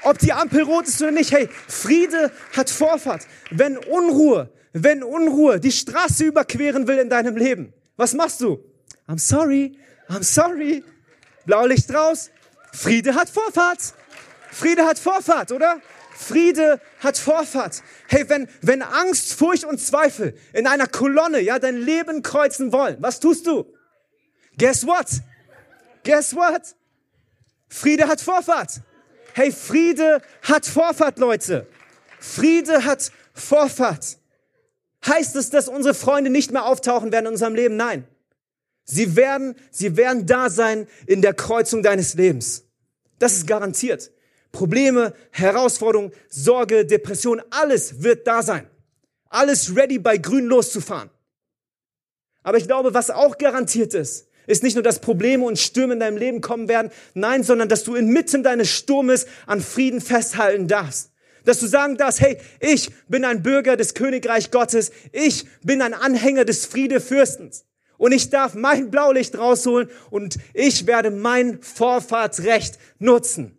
Ob 0.02 0.18
die 0.18 0.32
Ampel 0.32 0.62
rot 0.62 0.88
ist 0.88 1.00
oder 1.02 1.10
nicht, 1.10 1.30
hey, 1.30 1.48
Friede 1.68 2.32
hat 2.56 2.70
Vorfahrt. 2.70 3.26
Wenn 3.50 3.76
Unruhe, 3.76 4.50
wenn 4.72 5.02
Unruhe 5.02 5.60
die 5.60 5.72
Straße 5.72 6.24
überqueren 6.24 6.88
will 6.88 6.98
in 6.98 7.10
deinem 7.10 7.36
Leben, 7.36 7.74
was 7.96 8.14
machst 8.14 8.40
du? 8.40 8.64
I'm 9.06 9.18
sorry, 9.18 9.76
I'm 10.08 10.22
sorry. 10.22 10.82
Blaulicht 11.46 11.92
raus. 11.92 12.31
Friede 12.72 13.14
hat 13.14 13.29
Vorfahrt. 13.29 13.94
Friede 14.50 14.85
hat 14.85 14.98
Vorfahrt, 14.98 15.53
oder? 15.53 15.81
Friede 16.14 16.81
hat 17.00 17.16
Vorfahrt. 17.16 17.83
Hey, 18.09 18.29
wenn, 18.29 18.48
wenn 18.61 18.83
Angst, 18.83 19.33
Furcht 19.35 19.64
und 19.64 19.79
Zweifel 19.79 20.37
in 20.53 20.66
einer 20.66 20.87
Kolonne, 20.87 21.40
ja, 21.40 21.59
dein 21.59 21.76
Leben 21.76 22.22
kreuzen 22.22 22.72
wollen, 22.72 22.96
was 23.00 23.20
tust 23.20 23.46
du? 23.46 23.64
Guess 24.59 24.87
what? 24.87 25.07
Guess 26.05 26.35
what? 26.35 26.62
Friede 27.68 28.07
hat 28.07 28.20
Vorfahrt. 28.20 28.81
Hey, 29.33 29.53
Friede 29.53 30.20
hat 30.42 30.66
Vorfahrt, 30.66 31.18
Leute. 31.18 31.66
Friede 32.18 32.85
hat 32.85 33.12
Vorfahrt. 33.33 34.18
Heißt 35.07 35.37
es, 35.37 35.50
dass 35.50 35.68
unsere 35.68 35.94
Freunde 35.94 36.31
nicht 36.31 36.50
mehr 36.50 36.66
auftauchen 36.66 37.12
werden 37.12 37.26
in 37.26 37.33
unserem 37.33 37.55
Leben? 37.55 37.76
Nein. 37.76 38.07
Sie 38.90 39.14
werden, 39.14 39.55
sie 39.70 39.96
werden 39.96 40.26
da 40.26 40.50
sein 40.50 40.88
in 41.07 41.22
der 41.22 41.33
Kreuzung 41.33 41.85
deines 41.85 42.14
Lebens. 42.14 42.64
Das 43.20 43.35
ist 43.35 43.46
garantiert. 43.46 44.11
Probleme, 44.50 45.14
Herausforderungen, 45.31 46.12
Sorge, 46.29 46.85
Depression, 46.85 47.40
alles 47.50 48.03
wird 48.03 48.26
da 48.26 48.42
sein. 48.42 48.68
Alles 49.29 49.76
ready 49.76 50.00
bei 50.00 50.16
grün 50.16 50.46
loszufahren. 50.46 51.09
Aber 52.42 52.59
ich 52.59 52.66
glaube, 52.66 52.92
was 52.92 53.11
auch 53.11 53.38
garantiert 53.38 53.94
ist, 53.94 54.26
ist 54.48 54.64
nicht 54.64 54.74
nur, 54.74 54.83
dass 54.83 55.00
Probleme 55.00 55.44
und 55.44 55.61
Stürme 55.61 55.92
in 55.92 56.00
deinem 56.00 56.16
Leben 56.16 56.40
kommen 56.40 56.66
werden, 56.66 56.90
nein, 57.14 57.44
sondern 57.44 57.68
dass 57.68 57.85
du 57.85 57.94
inmitten 57.94 58.42
deines 58.42 58.70
Sturmes 58.70 59.26
an 59.46 59.61
Frieden 59.61 60.00
festhalten 60.00 60.66
darfst. 60.66 61.12
Dass 61.44 61.61
du 61.61 61.68
sagen 61.68 61.96
darfst, 61.96 62.20
hey, 62.20 62.38
ich 62.59 62.90
bin 63.07 63.24
ein 63.24 63.44
Bürger 63.44 63.76
des 63.76 63.94
Königreich 63.94 64.50
Gottes, 64.50 64.90
ich 65.12 65.46
bin 65.62 65.81
ein 65.81 65.94
Anhänger 65.94 66.44
des 66.44 66.66
Friedefürstens 66.66 67.66
und 68.00 68.12
ich 68.12 68.30
darf 68.30 68.54
mein 68.54 68.90
Blaulicht 68.90 69.36
rausholen 69.36 69.90
und 70.08 70.38
ich 70.54 70.86
werde 70.86 71.10
mein 71.10 71.62
Vorfahrtsrecht 71.62 72.78
nutzen. 72.98 73.58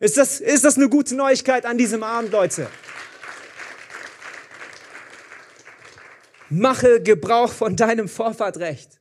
Ist 0.00 0.16
das, 0.16 0.40
ist 0.40 0.64
das 0.64 0.76
eine 0.76 0.88
gute 0.88 1.14
Neuigkeit 1.14 1.64
an 1.64 1.78
diesem 1.78 2.02
Abend, 2.02 2.32
Leute? 2.32 2.66
Mache 6.50 7.00
Gebrauch 7.00 7.52
von 7.52 7.76
deinem 7.76 8.08
Vorfahrtrecht. 8.08 9.00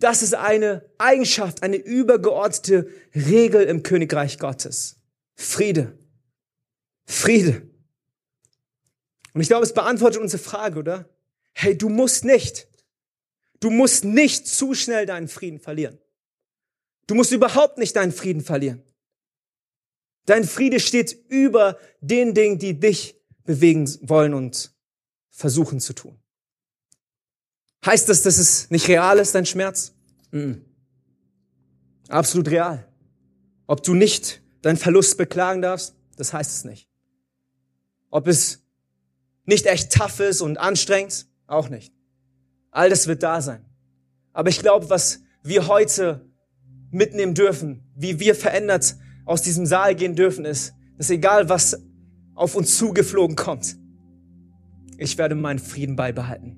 Das 0.00 0.22
ist 0.22 0.34
eine 0.34 0.84
Eigenschaft, 0.98 1.62
eine 1.62 1.76
übergeordnete 1.76 2.88
Regel 3.14 3.62
im 3.62 3.84
Königreich 3.84 4.40
Gottes. 4.40 4.96
Friede. 5.36 5.96
Friede. 7.06 7.62
Und 9.34 9.40
ich 9.40 9.46
glaube, 9.46 9.62
es 9.62 9.72
beantwortet 9.72 10.20
unsere 10.20 10.42
Frage, 10.42 10.80
oder? 10.80 11.13
Hey, 11.64 11.76
du 11.76 11.88
musst 11.88 12.24
nicht, 12.24 12.68
du 13.60 13.70
musst 13.70 14.04
nicht 14.04 14.46
zu 14.46 14.74
schnell 14.74 15.06
deinen 15.06 15.28
Frieden 15.28 15.58
verlieren. 15.58 15.98
Du 17.06 17.14
musst 17.14 17.32
überhaupt 17.32 17.78
nicht 17.78 17.96
deinen 17.96 18.12
Frieden 18.12 18.42
verlieren. 18.42 18.82
Dein 20.26 20.44
Friede 20.44 20.80
steht 20.80 21.12
über 21.28 21.78
den 22.00 22.34
Dingen, 22.34 22.58
die 22.58 22.78
dich 22.78 23.16
bewegen 23.44 23.86
wollen 24.02 24.34
und 24.34 24.74
versuchen 25.30 25.80
zu 25.80 25.92
tun. 25.94 26.18
Heißt 27.84 28.08
das, 28.08 28.22
dass 28.22 28.38
es 28.38 28.70
nicht 28.70 28.88
real 28.88 29.18
ist, 29.18 29.34
dein 29.34 29.44
Schmerz? 29.44 29.94
Absolut 32.08 32.48
real. 32.48 32.90
Ob 33.66 33.82
du 33.82 33.94
nicht 33.94 34.42
deinen 34.62 34.78
Verlust 34.78 35.18
beklagen 35.18 35.60
darfst, 35.60 35.94
das 36.16 36.32
heißt 36.32 36.50
es 36.50 36.64
nicht. 36.64 36.88
Ob 38.10 38.26
es 38.26 38.62
nicht 39.44 39.66
echt 39.66 39.92
tough 39.92 40.20
ist 40.20 40.40
und 40.40 40.56
anstrengend, 40.56 41.26
auch 41.54 41.68
nicht. 41.68 41.92
All 42.70 42.90
das 42.90 43.06
wird 43.06 43.22
da 43.22 43.40
sein. 43.40 43.64
Aber 44.32 44.48
ich 44.48 44.58
glaube, 44.58 44.90
was 44.90 45.22
wir 45.42 45.68
heute 45.68 46.28
mitnehmen 46.90 47.34
dürfen, 47.34 47.82
wie 47.94 48.20
wir 48.20 48.34
verändert 48.34 48.96
aus 49.24 49.42
diesem 49.42 49.66
Saal 49.66 49.94
gehen 49.94 50.16
dürfen, 50.16 50.44
ist, 50.44 50.74
dass 50.98 51.10
egal 51.10 51.48
was 51.48 51.80
auf 52.34 52.54
uns 52.56 52.76
zugeflogen 52.76 53.36
kommt, 53.36 53.76
ich 54.98 55.18
werde 55.18 55.34
meinen 55.34 55.58
Frieden 55.58 55.96
beibehalten. 55.96 56.56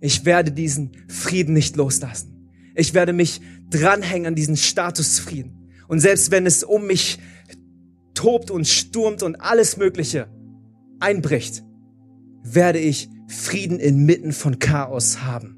Ich 0.00 0.24
werde 0.24 0.50
diesen 0.50 0.92
Frieden 1.08 1.54
nicht 1.54 1.76
loslassen. 1.76 2.50
Ich 2.74 2.94
werde 2.94 3.12
mich 3.12 3.40
dranhängen 3.70 4.28
an 4.28 4.34
diesen 4.34 4.56
Statusfrieden. 4.56 5.70
Und 5.88 6.00
selbst 6.00 6.30
wenn 6.30 6.46
es 6.46 6.64
um 6.64 6.86
mich 6.86 7.18
tobt 8.14 8.50
und 8.50 8.66
stürmt 8.66 9.22
und 9.22 9.36
alles 9.36 9.76
Mögliche 9.76 10.28
einbricht, 11.00 11.64
werde 12.42 12.78
ich 12.78 13.08
Frieden 13.30 13.78
inmitten 13.78 14.32
von 14.32 14.58
Chaos 14.58 15.22
haben. 15.22 15.56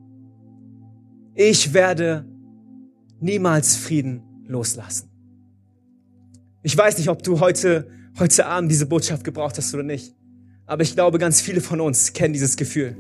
Ich 1.35 1.73
werde 1.73 2.27
niemals 3.19 3.77
Frieden 3.77 4.23
loslassen. 4.47 5.09
Ich 6.63 6.77
weiß 6.77 6.99
nicht, 6.99 7.09
ob 7.09 7.23
du 7.23 7.41
heute, 7.41 7.89
heute 8.19 8.45
Abend 8.45 8.71
diese 8.71 8.85
Botschaft 8.85 9.25
gebraucht 9.25 9.57
hast 9.57 9.73
oder 9.73 9.83
nicht. 9.83 10.15
Aber 10.67 10.83
ich 10.83 10.95
glaube, 10.95 11.19
ganz 11.19 11.41
viele 11.41 11.63
von 11.63 11.81
uns 11.81 12.13
kennen 12.13 12.35
dieses 12.35 12.57
Gefühl. 12.57 12.95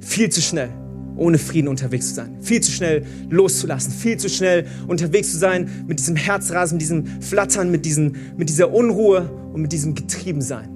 Viel 0.00 0.30
zu 0.30 0.40
schnell 0.40 0.70
ohne 1.16 1.36
Frieden 1.36 1.68
unterwegs 1.68 2.08
zu 2.08 2.14
sein. 2.14 2.38
Viel 2.40 2.62
zu 2.62 2.72
schnell 2.72 3.04
loszulassen. 3.28 3.92
Viel 3.92 4.16
zu 4.16 4.30
schnell 4.30 4.66
unterwegs 4.88 5.30
zu 5.30 5.36
sein 5.36 5.84
mit 5.86 5.98
diesem 5.98 6.16
Herzrasen, 6.16 6.76
mit 6.76 6.82
diesem 6.82 7.20
Flattern, 7.20 7.70
mit, 7.70 7.84
diesen, 7.84 8.16
mit 8.38 8.48
dieser 8.48 8.72
Unruhe 8.72 9.30
und 9.52 9.60
mit 9.60 9.72
diesem 9.72 9.94
Getriebensein. 9.94 10.70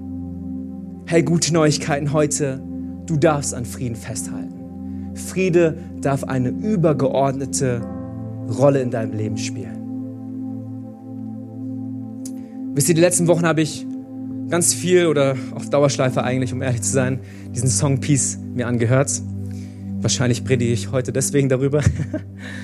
Hey, 1.07 1.23
gute 1.23 1.51
Neuigkeiten 1.53 2.13
heute. 2.13 2.64
Du 3.05 3.17
darfst 3.17 3.53
an 3.53 3.65
Frieden 3.65 3.95
festhalten. 3.95 5.13
Friede 5.15 5.77
darf 6.01 6.23
eine 6.23 6.49
übergeordnete 6.49 7.81
Rolle 8.57 8.81
in 8.81 8.91
deinem 8.91 9.13
Leben 9.13 9.37
spielen. 9.37 9.81
Wisst 12.73 12.89
ihr, 12.89 12.95
die 12.95 13.01
letzten 13.01 13.27
Wochen 13.27 13.45
habe 13.45 13.61
ich 13.61 13.85
ganz 14.49 14.73
viel 14.73 15.07
oder 15.07 15.35
auf 15.53 15.69
Dauerschleife 15.69 16.23
eigentlich, 16.23 16.53
um 16.53 16.61
ehrlich 16.61 16.81
zu 16.81 16.91
sein, 16.91 17.19
diesen 17.53 17.69
Song 17.69 17.99
Peace 17.99 18.37
mir 18.53 18.67
angehört. 18.67 19.21
Wahrscheinlich 20.01 20.43
predige 20.43 20.73
ich 20.73 20.91
heute 20.91 21.11
deswegen 21.11 21.49
darüber. 21.49 21.81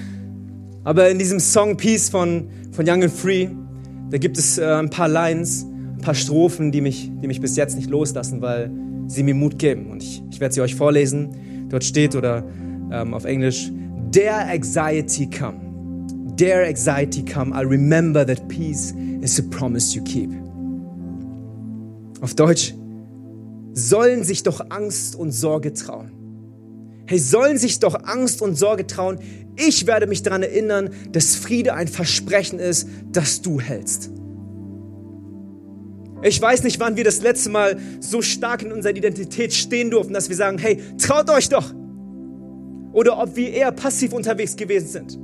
Aber 0.84 1.10
in 1.10 1.20
diesem 1.20 1.40
Song 1.40 1.78
Peace 1.78 2.10
von, 2.10 2.50
von 2.72 2.88
Young 2.88 3.04
and 3.04 3.12
Free, 3.12 3.48
da 4.10 4.18
gibt 4.18 4.38
es 4.38 4.58
äh, 4.58 4.66
ein 4.66 4.90
paar 4.90 5.08
Lines, 5.08 5.66
paar 6.02 6.16
Strophen, 6.16 6.72
die 6.72 6.82
mich, 6.82 7.12
die 7.22 7.28
mich 7.28 7.42
bis 7.42 7.56
jetzt 7.56 7.76
nicht 7.76 7.90
loslassen, 7.90 8.42
weil 8.42 8.72
sie 9.08 9.24
mir 9.24 9.36
Mut 9.36 9.60
geben. 9.60 9.90
Und 9.92 10.04
ich, 10.04 10.24
ich 10.32 10.40
werde 10.40 10.54
sie 10.54 10.62
euch 10.62 10.76
vorlesen. 10.76 11.68
Dort 11.70 11.84
steht 11.84 12.16
oder 12.16 12.44
ähm, 12.92 13.14
auf 13.14 13.26
Englisch, 13.26 13.72
Dare 14.12 14.50
anxiety 14.50 15.30
come. 15.30 15.58
Dare 16.36 16.68
anxiety 16.68 17.24
come. 17.24 17.56
I 17.56 17.64
remember 17.64 18.26
that 18.26 18.48
peace 18.48 18.94
is 19.22 19.40
a 19.40 19.44
promise 19.50 19.96
you 19.96 20.04
keep. 20.04 20.30
Auf 22.22 22.36
Deutsch, 22.36 22.74
sollen 23.74 24.24
sich 24.24 24.44
doch 24.44 24.62
Angst 24.70 25.16
und 25.16 25.32
Sorge 25.32 25.74
trauen. 25.74 26.12
Hey, 27.08 27.20
sollen 27.20 27.58
sich 27.58 27.80
doch 27.80 27.96
Angst 28.04 28.42
und 28.42 28.56
Sorge 28.56 28.86
trauen. 28.86 29.20
Ich 29.56 29.88
werde 29.88 30.08
mich 30.08 30.24
daran 30.24 30.44
erinnern, 30.44 30.92
dass 31.12 31.36
Friede 31.36 31.74
ein 31.74 31.88
Versprechen 31.88 32.60
ist, 32.60 32.88
das 33.12 33.42
du 33.42 33.60
hältst. 33.60 34.12
Ich 36.24 36.42
weiß 36.42 36.64
nicht, 36.64 36.80
wann 36.80 36.96
wir 36.96 37.04
das 37.04 37.22
letzte 37.22 37.50
Mal 37.50 37.78
so 38.00 38.22
stark 38.22 38.62
in 38.62 38.72
unserer 38.72 38.96
Identität 38.96 39.54
stehen 39.54 39.90
durften, 39.90 40.14
dass 40.14 40.30
wir 40.30 40.36
sagen, 40.36 40.58
hey, 40.58 40.80
traut 40.98 41.30
euch 41.30 41.50
doch. 41.50 41.74
Oder 42.94 43.18
ob 43.18 43.36
wir 43.36 43.52
eher 43.52 43.72
passiv 43.72 44.14
unterwegs 44.14 44.56
gewesen 44.56 44.88
sind. 44.88 45.20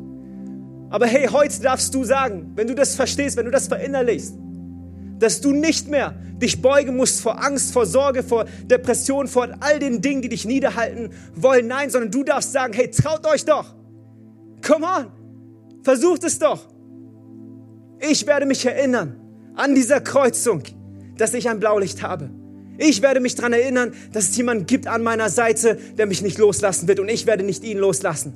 Aber 0.90 1.06
hey, 1.06 1.28
heute 1.28 1.62
darfst 1.62 1.94
du 1.94 2.04
sagen, 2.04 2.52
wenn 2.56 2.68
du 2.68 2.74
das 2.74 2.96
verstehst, 2.96 3.38
wenn 3.38 3.46
du 3.46 3.52
das 3.52 3.68
verinnerlichst, 3.68 4.36
dass 5.20 5.42
du 5.42 5.52
nicht 5.52 5.88
mehr 5.88 6.16
dich 6.42 6.62
beugen 6.62 6.96
musst 6.96 7.22
vor 7.22 7.44
Angst, 7.44 7.74
vor 7.74 7.86
Sorge, 7.86 8.24
vor 8.24 8.46
Depression, 8.64 9.28
vor 9.28 9.50
all 9.60 9.80
den 9.80 10.02
Dingen, 10.02 10.22
die 10.22 10.30
dich 10.30 10.46
niederhalten 10.46 11.10
wollen. 11.36 11.68
Nein, 11.68 11.90
sondern 11.90 12.12
du 12.12 12.24
darfst 12.24 12.54
sagen, 12.54 12.74
hey, 12.74 12.90
traut 12.90 13.26
euch 13.28 13.44
doch. 13.44 13.76
Come 14.66 14.86
on, 14.86 15.08
versucht 15.84 16.24
es 16.24 16.40
doch. 16.40 16.68
Ich 18.00 18.26
werde 18.28 18.46
mich 18.46 18.66
erinnern 18.66 19.20
an 19.56 19.74
dieser 19.74 20.00
Kreuzung, 20.02 20.62
dass 21.18 21.34
ich 21.34 21.50
ein 21.50 21.60
Blaulicht 21.60 22.02
habe. 22.02 22.30
Ich 22.78 23.02
werde 23.02 23.20
mich 23.20 23.36
daran 23.36 23.54
erinnern, 23.54 23.94
dass 24.14 24.30
es 24.30 24.38
jemanden 24.38 24.66
gibt 24.66 24.88
an 24.88 25.04
meiner 25.04 25.30
Seite, 25.30 25.80
der 25.98 26.06
mich 26.06 26.22
nicht 26.22 26.38
loslassen 26.38 26.88
wird 26.88 27.00
und 27.00 27.10
ich 27.10 27.26
werde 27.26 27.44
nicht 27.44 27.64
ihn 27.64 27.78
loslassen. 27.78 28.34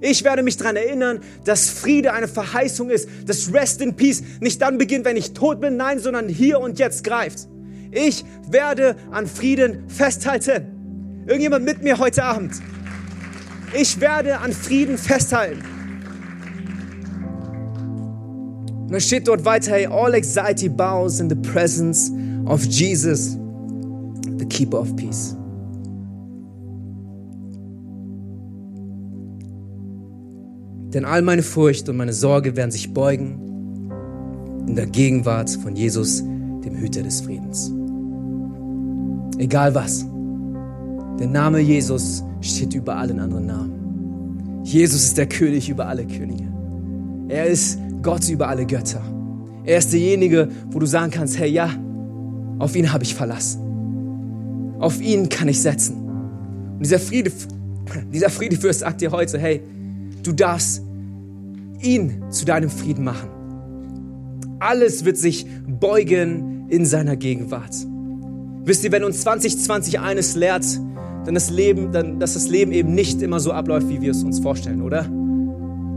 Ich 0.00 0.24
werde 0.24 0.42
mich 0.42 0.56
daran 0.56 0.76
erinnern, 0.76 1.20
dass 1.44 1.70
Friede 1.70 2.12
eine 2.12 2.26
Verheißung 2.26 2.90
ist, 2.90 3.08
dass 3.26 3.52
Rest 3.52 3.80
in 3.80 3.94
Peace 3.94 4.22
nicht 4.40 4.60
dann 4.60 4.76
beginnt, 4.76 5.04
wenn 5.04 5.16
ich 5.16 5.32
tot 5.32 5.60
bin, 5.60 5.76
nein, 5.76 6.00
sondern 6.00 6.28
hier 6.28 6.58
und 6.58 6.78
jetzt 6.78 7.04
greift. 7.04 7.46
Ich 7.92 8.24
werde 8.48 8.96
an 9.10 9.26
Frieden 9.26 9.88
festhalten. 9.88 11.22
Irgendjemand 11.26 11.64
mit 11.64 11.82
mir 11.84 11.98
heute 11.98 12.24
Abend. 12.24 12.54
Ich 13.78 14.00
werde 14.00 14.38
an 14.38 14.52
Frieden 14.52 14.98
festhalten. 14.98 15.62
Und 18.80 18.90
dann 18.90 19.00
steht 19.00 19.28
dort 19.28 19.44
weiter, 19.44 19.70
hey, 19.72 19.86
all 19.86 20.14
anxiety 20.14 20.68
bows 20.68 21.20
in 21.20 21.28
the 21.28 21.36
presence 21.36 22.10
of 22.46 22.64
Jesus, 22.64 23.36
the 24.38 24.46
keeper 24.46 24.78
of 24.78 24.94
peace. 24.96 25.36
Denn 30.92 31.04
all 31.06 31.22
meine 31.22 31.42
Furcht 31.42 31.88
und 31.88 31.96
meine 31.96 32.12
Sorge 32.12 32.54
werden 32.54 32.70
sich 32.70 32.92
beugen 32.92 33.38
in 34.66 34.76
der 34.76 34.86
Gegenwart 34.86 35.50
von 35.50 35.74
Jesus, 35.74 36.22
dem 36.22 36.76
Hüter 36.76 37.02
des 37.02 37.22
Friedens. 37.22 37.72
Egal 39.38 39.74
was. 39.74 40.06
Der 41.18 41.28
Name 41.28 41.60
Jesus 41.60 42.22
steht 42.40 42.74
über 42.74 42.96
allen 42.96 43.20
anderen 43.20 43.46
Namen. 43.46 44.60
Jesus 44.64 45.04
ist 45.04 45.18
der 45.18 45.26
König 45.26 45.68
über 45.68 45.86
alle 45.86 46.06
Könige. 46.06 46.48
Er 47.28 47.46
ist 47.46 47.78
Gott 48.02 48.28
über 48.28 48.48
alle 48.48 48.66
Götter. 48.66 49.02
Er 49.64 49.78
ist 49.78 49.92
derjenige, 49.92 50.48
wo 50.70 50.78
du 50.78 50.86
sagen 50.86 51.10
kannst, 51.10 51.38
hey 51.38 51.50
ja, 51.50 51.70
auf 52.62 52.74
ihn 52.76 52.92
habe 52.92 53.04
ich 53.04 53.14
verlassen. 53.14 54.76
Auf 54.78 55.00
ihn 55.00 55.28
kann 55.28 55.48
ich 55.48 55.60
setzen. 55.60 55.96
Und 56.76 56.80
dieser 56.80 56.98
Friede, 56.98 57.30
dieser 58.12 58.30
Friedefürst 58.30 58.80
sagt 58.80 59.00
dir 59.00 59.10
heute, 59.10 59.38
hey, 59.38 59.60
Du 60.22 60.32
darfst 60.32 60.82
ihn 61.80 62.22
zu 62.30 62.44
deinem 62.44 62.70
Frieden 62.70 63.04
machen. 63.04 63.28
Alles 64.60 65.04
wird 65.04 65.18
sich 65.18 65.46
beugen 65.66 66.68
in 66.68 66.86
seiner 66.86 67.16
Gegenwart. 67.16 67.74
Wisst 68.64 68.84
ihr, 68.84 68.92
wenn 68.92 69.02
uns 69.02 69.22
2020 69.22 69.98
eines 69.98 70.36
lehrt, 70.36 70.64
dann 71.24 71.34
das 71.34 71.50
Leben, 71.50 71.90
dann, 71.90 72.20
dass 72.20 72.34
das 72.34 72.48
Leben 72.48 72.70
eben 72.70 72.94
nicht 72.94 73.20
immer 73.20 73.40
so 73.40 73.50
abläuft, 73.50 73.88
wie 73.88 74.00
wir 74.00 74.12
es 74.12 74.22
uns 74.22 74.38
vorstellen, 74.38 74.82
oder? 74.82 75.08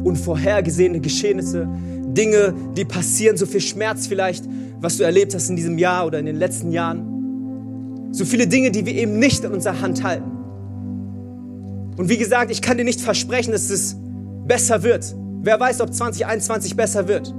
Unvorhergesehene 0.04 1.00
Geschehnisse, 1.00 1.68
Dinge, 2.08 2.56
die 2.76 2.86
passieren, 2.86 3.38
so 3.38 3.46
viel 3.46 3.62
Schmerz 3.62 4.08
vielleicht, 4.08 4.46
was 4.86 4.98
du 4.98 5.04
erlebt 5.04 5.34
hast 5.34 5.50
in 5.50 5.56
diesem 5.56 5.80
Jahr 5.80 6.06
oder 6.06 6.20
in 6.20 6.28
den 6.28 6.36
letzten 6.36 6.72
Jahren. 6.72 8.12
So 8.12 8.24
viele 8.24 8.46
Dinge, 8.46 8.70
die 8.70 8.86
wir 8.86 8.94
eben 8.94 9.18
nicht 9.18 9.44
in 9.44 9.52
unserer 9.52 9.82
Hand 9.82 10.04
halten. 10.04 10.32
Und 11.98 12.08
wie 12.08 12.18
gesagt, 12.18 12.52
ich 12.52 12.62
kann 12.62 12.78
dir 12.78 12.84
nicht 12.84 13.02
versprechen, 13.02 13.52
dass 13.52 13.72
es 13.72 13.96
besser 14.46 14.84
wird. 14.84 15.16
Wer 15.42 15.60
weiß, 15.60 15.82
ob 15.82 15.92
2021 15.92 16.76
besser 16.76 17.08
wird. 17.08 17.34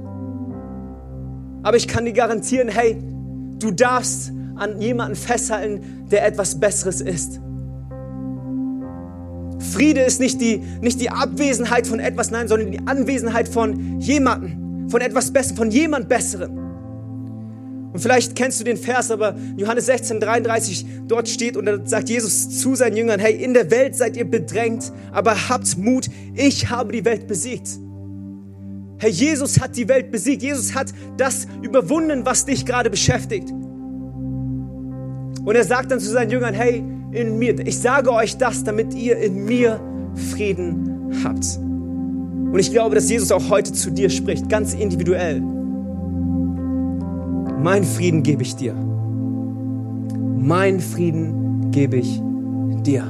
Aber 1.63 1.77
ich 1.77 1.87
kann 1.87 2.03
dir 2.03 2.11
garantieren, 2.11 2.67
hey, 2.67 2.97
du 3.59 3.71
darfst 3.71 4.33
an 4.55 4.81
jemanden 4.81 5.15
festhalten, 5.15 6.05
der 6.11 6.25
etwas 6.25 6.59
Besseres 6.59 6.99
ist. 6.99 7.39
Friede 9.71 10.01
ist 10.01 10.19
nicht 10.19 10.41
die, 10.41 10.61
nicht 10.81 10.99
die 10.99 11.11
Abwesenheit 11.11 11.87
von 11.87 12.01
etwas, 12.01 12.29
nein, 12.29 12.49
sondern 12.49 12.71
die 12.71 12.85
Anwesenheit 12.85 13.47
von 13.47 14.01
jemandem, 14.01 14.89
von 14.89 14.99
etwas 14.99 15.31
Besserem, 15.31 15.57
von 15.57 15.71
jemand 15.71 16.09
Besserem. 16.09 16.66
Und 17.97 18.01
vielleicht 18.01 18.35
kennst 18.35 18.59
du 18.59 18.63
den 18.63 18.77
Vers, 18.77 19.09
aber 19.09 19.35
Johannes 19.57 19.87
16, 19.87 20.19
33, 20.19 20.85
dort 21.07 21.27
steht 21.27 21.57
und 21.57 21.65
da 21.65 21.79
sagt 21.83 22.09
Jesus 22.09 22.59
zu 22.59 22.75
seinen 22.75 22.95
Jüngern, 22.95 23.19
hey, 23.19 23.43
in 23.43 23.55
der 23.55 23.71
Welt 23.71 23.95
seid 23.95 24.15
ihr 24.17 24.25
bedrängt, 24.25 24.93
aber 25.11 25.49
habt 25.49 25.79
Mut, 25.79 26.05
ich 26.35 26.69
habe 26.69 26.91
die 26.91 27.03
Welt 27.05 27.25
besiegt. 27.25 27.67
Herr 28.99 29.09
Jesus 29.09 29.59
hat 29.59 29.75
die 29.75 29.89
Welt 29.89 30.11
besiegt. 30.11 30.43
Jesus 30.43 30.75
hat 30.75 30.93
das 31.17 31.47
überwunden, 31.63 32.23
was 32.23 32.45
dich 32.45 32.67
gerade 32.67 32.91
beschäftigt. 32.91 33.49
Und 33.49 35.55
er 35.55 35.63
sagt 35.63 35.89
dann 35.89 35.99
zu 35.99 36.11
seinen 36.11 36.29
Jüngern, 36.29 36.53
hey, 36.53 36.83
in 37.13 37.39
mir, 37.39 37.57
ich 37.65 37.79
sage 37.79 38.11
euch 38.11 38.37
das, 38.37 38.63
damit 38.63 38.93
ihr 38.93 39.17
in 39.17 39.43
mir 39.43 39.81
Frieden 40.35 41.19
habt. 41.23 41.57
Und 41.57 42.59
ich 42.59 42.69
glaube, 42.69 42.93
dass 42.93 43.09
Jesus 43.09 43.31
auch 43.31 43.49
heute 43.49 43.73
zu 43.73 43.89
dir 43.89 44.11
spricht, 44.11 44.49
ganz 44.49 44.75
individuell. 44.75 45.56
Mein 47.61 47.83
Frieden 47.83 48.23
gebe 48.23 48.43
ich 48.43 48.55
dir. 48.55 48.73
Mein 48.73 50.79
Frieden 50.79 51.71
gebe 51.71 51.97
ich 51.97 52.21
dir. 52.83 53.03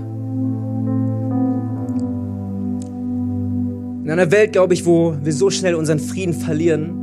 In 4.03 4.09
einer 4.09 4.31
Welt, 4.31 4.53
glaube 4.53 4.73
ich, 4.73 4.85
wo 4.85 5.17
wir 5.21 5.33
so 5.33 5.49
schnell 5.49 5.75
unseren 5.75 5.99
Frieden 5.99 6.33
verlieren, 6.33 6.93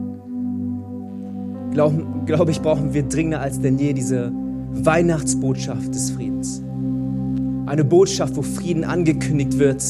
glaube 1.72 2.06
glaub 2.24 2.48
ich, 2.48 2.62
brauchen 2.62 2.94
wir 2.94 3.02
dringender 3.02 3.40
als 3.40 3.60
denn 3.60 3.78
je 3.78 3.92
diese 3.92 4.32
Weihnachtsbotschaft 4.72 5.94
des 5.94 6.12
Friedens. 6.12 6.62
Eine 7.66 7.84
Botschaft, 7.84 8.36
wo 8.36 8.42
Frieden 8.42 8.84
angekündigt 8.84 9.58
wird. 9.58 9.82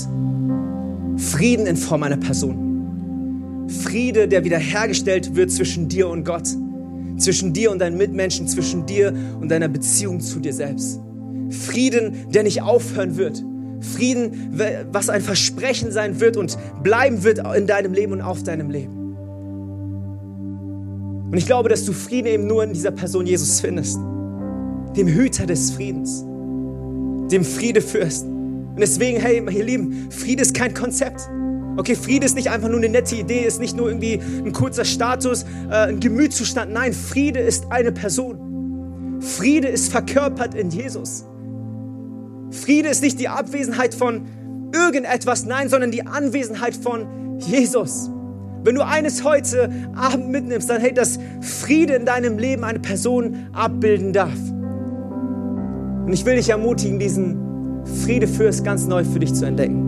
Frieden 1.16 1.66
in 1.66 1.76
Form 1.76 2.02
einer 2.02 2.16
Person. 2.16 3.68
Friede, 3.68 4.26
der 4.26 4.44
wiederhergestellt 4.44 5.36
wird 5.36 5.52
zwischen 5.52 5.88
dir 5.88 6.08
und 6.08 6.24
Gott, 6.24 6.48
zwischen 7.24 7.52
dir 7.52 7.70
und 7.70 7.78
deinen 7.80 7.96
Mitmenschen, 7.96 8.46
zwischen 8.46 8.86
dir 8.86 9.12
und 9.40 9.48
deiner 9.48 9.68
Beziehung 9.68 10.20
zu 10.20 10.38
dir 10.38 10.52
selbst. 10.52 11.00
Frieden, 11.50 12.30
der 12.32 12.42
nicht 12.42 12.62
aufhören 12.62 13.16
wird. 13.16 13.42
Frieden, 13.80 14.58
was 14.92 15.08
ein 15.08 15.20
Versprechen 15.20 15.90
sein 15.90 16.20
wird 16.20 16.36
und 16.36 16.56
bleiben 16.82 17.24
wird 17.24 17.40
in 17.56 17.66
deinem 17.66 17.92
Leben 17.92 18.12
und 18.12 18.22
auf 18.22 18.42
deinem 18.42 18.70
Leben. 18.70 19.04
Und 21.30 21.38
ich 21.38 21.46
glaube, 21.46 21.68
dass 21.68 21.84
du 21.84 21.92
Frieden 21.92 22.28
eben 22.28 22.46
nur 22.46 22.62
in 22.62 22.72
dieser 22.72 22.92
Person 22.92 23.26
Jesus 23.26 23.60
findest, 23.60 23.98
dem 24.96 25.08
Hüter 25.08 25.46
des 25.46 25.72
Friedens, 25.72 26.22
dem 27.30 27.44
Friedefürst. 27.44 28.24
Und 28.24 28.80
deswegen, 28.80 29.20
hey, 29.20 29.42
ihr 29.50 29.64
Lieben, 29.64 30.10
Friede 30.10 30.42
ist 30.42 30.54
kein 30.54 30.72
Konzept. 30.74 31.28
Okay, 31.76 31.96
Friede 31.96 32.24
ist 32.24 32.36
nicht 32.36 32.50
einfach 32.50 32.68
nur 32.68 32.78
eine 32.78 32.88
nette 32.88 33.16
Idee, 33.16 33.44
ist 33.44 33.60
nicht 33.60 33.76
nur 33.76 33.88
irgendwie 33.88 34.14
ein 34.14 34.52
kurzer 34.52 34.84
Status, 34.84 35.44
äh, 35.70 35.88
ein 35.88 36.00
Gemütszustand. 36.00 36.72
Nein, 36.72 36.92
Friede 36.92 37.40
ist 37.40 37.66
eine 37.70 37.90
Person. 37.90 39.18
Friede 39.20 39.68
ist 39.68 39.90
verkörpert 39.90 40.54
in 40.54 40.70
Jesus. 40.70 41.24
Friede 42.50 42.88
ist 42.88 43.02
nicht 43.02 43.18
die 43.18 43.28
Abwesenheit 43.28 43.94
von 43.94 44.26
irgendetwas, 44.72 45.46
nein, 45.46 45.68
sondern 45.68 45.90
die 45.90 46.06
Anwesenheit 46.06 46.76
von 46.76 47.38
Jesus. 47.40 48.10
Wenn 48.62 48.76
du 48.76 48.86
eines 48.86 49.24
heute 49.24 49.70
Abend 49.94 50.30
mitnimmst, 50.30 50.70
dann 50.70 50.80
hey, 50.80 50.94
dass 50.94 51.18
Friede 51.40 51.94
in 51.94 52.06
deinem 52.06 52.38
Leben 52.38 52.64
eine 52.64 52.78
Person 52.78 53.48
abbilden 53.52 54.12
darf. 54.12 54.38
Und 56.06 56.12
ich 56.12 56.24
will 56.24 56.36
dich 56.36 56.48
ermutigen, 56.48 56.98
diesen 56.98 57.36
Friede 58.04 58.26
fürs 58.26 58.62
ganz 58.62 58.86
neu 58.86 59.04
für 59.04 59.18
dich 59.18 59.34
zu 59.34 59.44
entdecken. 59.44 59.83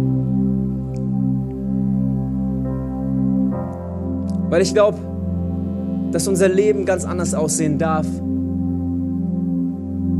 Weil 4.48 4.62
ich 4.62 4.72
glaube, 4.72 4.98
dass 6.12 6.28
unser 6.28 6.48
Leben 6.48 6.84
ganz 6.84 7.04
anders 7.04 7.34
aussehen 7.34 7.78
darf, 7.78 8.06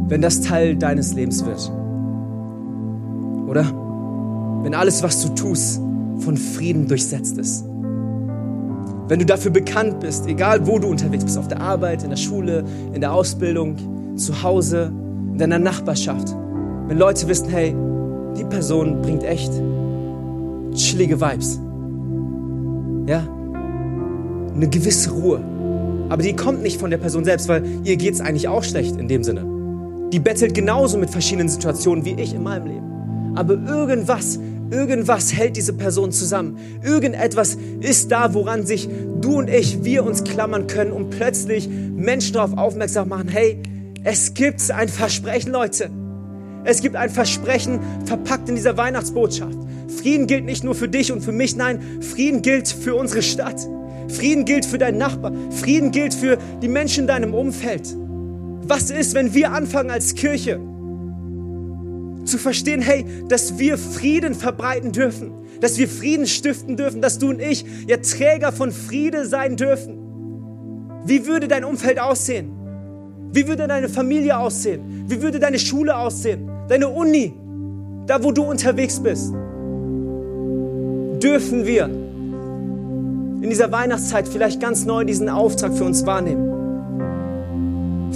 wenn 0.08 0.20
das 0.20 0.40
Teil 0.40 0.76
deines 0.76 1.14
Lebens 1.14 1.44
wird. 1.44 1.72
Oder? 3.48 3.64
Wenn 4.62 4.74
alles, 4.74 5.02
was 5.02 5.22
du 5.22 5.34
tust, 5.34 5.80
von 6.18 6.36
Frieden 6.36 6.88
durchsetzt 6.88 7.38
ist. 7.38 7.64
Wenn 9.08 9.20
du 9.20 9.26
dafür 9.26 9.52
bekannt 9.52 10.00
bist, 10.00 10.26
egal 10.26 10.66
wo 10.66 10.78
du 10.78 10.88
unterwegs 10.88 11.24
bist, 11.24 11.38
auf 11.38 11.48
der 11.48 11.60
Arbeit, 11.60 12.02
in 12.02 12.10
der 12.10 12.16
Schule, 12.16 12.64
in 12.92 13.00
der 13.00 13.12
Ausbildung, 13.12 13.76
zu 14.16 14.42
Hause, 14.42 14.90
in 15.32 15.38
deiner 15.38 15.58
Nachbarschaft, 15.58 16.34
wenn 16.88 16.98
Leute 16.98 17.28
wissen, 17.28 17.48
hey, 17.48 17.74
die 18.36 18.44
Person 18.44 19.02
bringt 19.02 19.22
echt 19.22 19.52
chillige 20.74 21.20
Vibes. 21.20 21.60
Ja? 23.06 23.22
Eine 24.56 24.68
gewisse 24.68 25.10
Ruhe. 25.10 25.40
Aber 26.08 26.22
die 26.22 26.34
kommt 26.34 26.62
nicht 26.62 26.80
von 26.80 26.90
der 26.90 26.98
Person 26.98 27.24
selbst, 27.24 27.48
weil 27.48 27.62
ihr 27.84 27.96
geht 27.96 28.14
es 28.14 28.20
eigentlich 28.20 28.48
auch 28.48 28.64
schlecht 28.64 28.96
in 28.96 29.08
dem 29.08 29.22
Sinne. 29.22 29.44
Die 30.12 30.20
bettelt 30.20 30.54
genauso 30.54 30.98
mit 30.98 31.10
verschiedenen 31.10 31.48
Situationen 31.48 32.04
wie 32.04 32.14
ich 32.14 32.34
in 32.34 32.42
meinem 32.42 32.66
Leben 32.66 32.96
aber 33.36 33.54
irgendwas, 33.54 34.40
irgendwas 34.70 35.32
hält 35.32 35.56
diese 35.56 35.74
Person 35.74 36.10
zusammen. 36.10 36.58
Irgendetwas 36.82 37.56
ist 37.80 38.10
da, 38.10 38.34
woran 38.34 38.66
sich 38.66 38.88
du 39.20 39.38
und 39.38 39.48
ich, 39.48 39.84
wir 39.84 40.04
uns 40.04 40.24
klammern 40.24 40.66
können 40.66 40.90
und 40.90 41.10
plötzlich 41.10 41.68
Menschen 41.68 42.32
darauf 42.32 42.56
aufmerksam 42.56 43.08
machen, 43.08 43.28
hey, 43.28 43.62
es 44.02 44.34
gibt 44.34 44.70
ein 44.70 44.88
Versprechen, 44.88 45.52
Leute. 45.52 45.90
Es 46.64 46.80
gibt 46.80 46.96
ein 46.96 47.10
Versprechen 47.10 47.78
verpackt 48.06 48.48
in 48.48 48.56
dieser 48.56 48.76
Weihnachtsbotschaft. 48.76 49.56
Frieden 50.00 50.26
gilt 50.26 50.44
nicht 50.44 50.64
nur 50.64 50.74
für 50.74 50.88
dich 50.88 51.12
und 51.12 51.20
für 51.20 51.32
mich, 51.32 51.56
nein, 51.56 51.80
Frieden 52.00 52.42
gilt 52.42 52.68
für 52.68 52.94
unsere 52.94 53.22
Stadt. 53.22 53.68
Frieden 54.08 54.44
gilt 54.44 54.64
für 54.66 54.78
deinen 54.78 54.98
Nachbar. 54.98 55.32
Frieden 55.50 55.90
gilt 55.90 56.14
für 56.14 56.38
die 56.62 56.68
Menschen 56.68 57.02
in 57.02 57.06
deinem 57.06 57.34
Umfeld. 57.34 57.94
Was 58.62 58.90
ist, 58.90 59.14
wenn 59.14 59.34
wir 59.34 59.52
anfangen 59.52 59.90
als 59.90 60.14
Kirche, 60.14 60.60
zu 62.26 62.38
verstehen, 62.38 62.82
hey, 62.82 63.06
dass 63.28 63.58
wir 63.58 63.78
Frieden 63.78 64.34
verbreiten 64.34 64.92
dürfen, 64.92 65.32
dass 65.60 65.78
wir 65.78 65.88
Frieden 65.88 66.26
stiften 66.26 66.76
dürfen, 66.76 67.00
dass 67.00 67.18
du 67.18 67.30
und 67.30 67.40
ich 67.40 67.64
ja 67.86 67.96
Träger 67.98 68.52
von 68.52 68.72
Friede 68.72 69.26
sein 69.26 69.56
dürfen. 69.56 69.98
Wie 71.04 71.26
würde 71.26 71.48
dein 71.48 71.64
Umfeld 71.64 72.00
aussehen? 72.00 72.50
Wie 73.32 73.46
würde 73.46 73.68
deine 73.68 73.88
Familie 73.88 74.38
aussehen? 74.38 75.04
Wie 75.08 75.22
würde 75.22 75.38
deine 75.38 75.58
Schule 75.58 75.96
aussehen? 75.96 76.50
Deine 76.68 76.88
Uni, 76.88 77.32
da 78.06 78.22
wo 78.22 78.32
du 78.32 78.42
unterwegs 78.42 79.00
bist? 79.00 79.32
Dürfen 81.22 81.64
wir 81.64 82.05
in 83.46 83.50
dieser 83.50 83.70
Weihnachtszeit 83.70 84.26
vielleicht 84.26 84.60
ganz 84.60 84.84
neu 84.84 85.04
diesen 85.04 85.28
Auftrag 85.28 85.72
für 85.72 85.84
uns 85.84 86.04
wahrnehmen? 86.04 86.50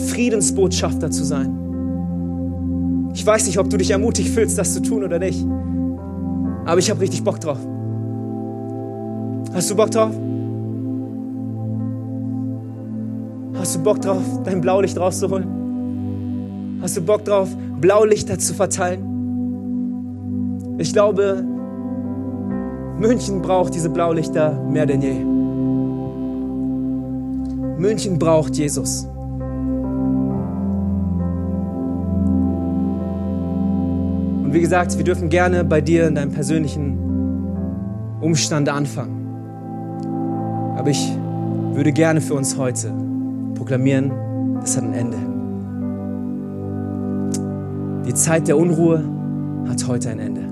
Friedensbotschafter 0.09 1.13
zu 1.13 1.23
sein. 1.23 3.13
Ich 3.15 3.25
weiß 3.25 3.47
nicht, 3.47 3.61
ob 3.61 3.71
du 3.71 3.77
dich 3.77 3.93
ermutigt 3.93 4.31
fühlst, 4.31 4.59
das 4.59 4.75
zu 4.75 4.83
tun 4.83 5.05
oder 5.05 5.21
nicht. 5.21 5.47
Aber 6.67 6.81
ich 6.81 6.91
habe 6.91 7.01
richtig 7.01 7.23
Bock 7.23 7.39
drauf. 7.39 7.59
Hast 9.55 9.71
du 9.71 9.77
Bock 9.77 9.93
drauf? 9.93 10.11
Hast 13.55 13.77
du 13.77 13.79
Bock 13.85 14.01
drauf, 14.01 14.25
dein 14.43 14.61
Blaulicht 14.61 14.99
rauszuholen? 14.99 16.81
Hast 16.83 16.97
du 16.97 17.03
Bock 17.03 17.25
drauf, 17.25 17.49
Blaulichter 17.81 18.37
zu 18.37 18.53
verteilen? 18.53 19.07
Ich 20.79 20.93
glaube, 20.93 21.45
München 23.01 23.41
braucht 23.41 23.75
diese 23.75 23.89
Blaulichter 23.89 24.53
mehr 24.69 24.85
denn 24.85 25.01
je. 25.01 25.15
München 27.79 28.19
braucht 28.19 28.57
Jesus. 28.57 29.07
Und 34.45 34.53
wie 34.53 34.61
gesagt, 34.61 34.99
wir 34.99 35.05
dürfen 35.05 35.31
gerne 35.31 35.65
bei 35.65 35.81
dir 35.81 36.09
in 36.09 36.15
deinem 36.15 36.33
persönlichen 36.33 36.99
Umstand 38.21 38.69
anfangen. 38.69 39.17
Aber 40.77 40.91
ich 40.91 41.17
würde 41.73 41.93
gerne 41.93 42.21
für 42.21 42.35
uns 42.35 42.59
heute 42.59 42.93
proklamieren, 43.55 44.13
es 44.63 44.77
hat 44.77 44.85
ein 44.85 44.93
Ende. 44.93 45.17
Die 48.07 48.13
Zeit 48.13 48.47
der 48.47 48.59
Unruhe 48.59 49.03
hat 49.67 49.89
heute 49.89 50.11
ein 50.11 50.19
Ende. 50.19 50.43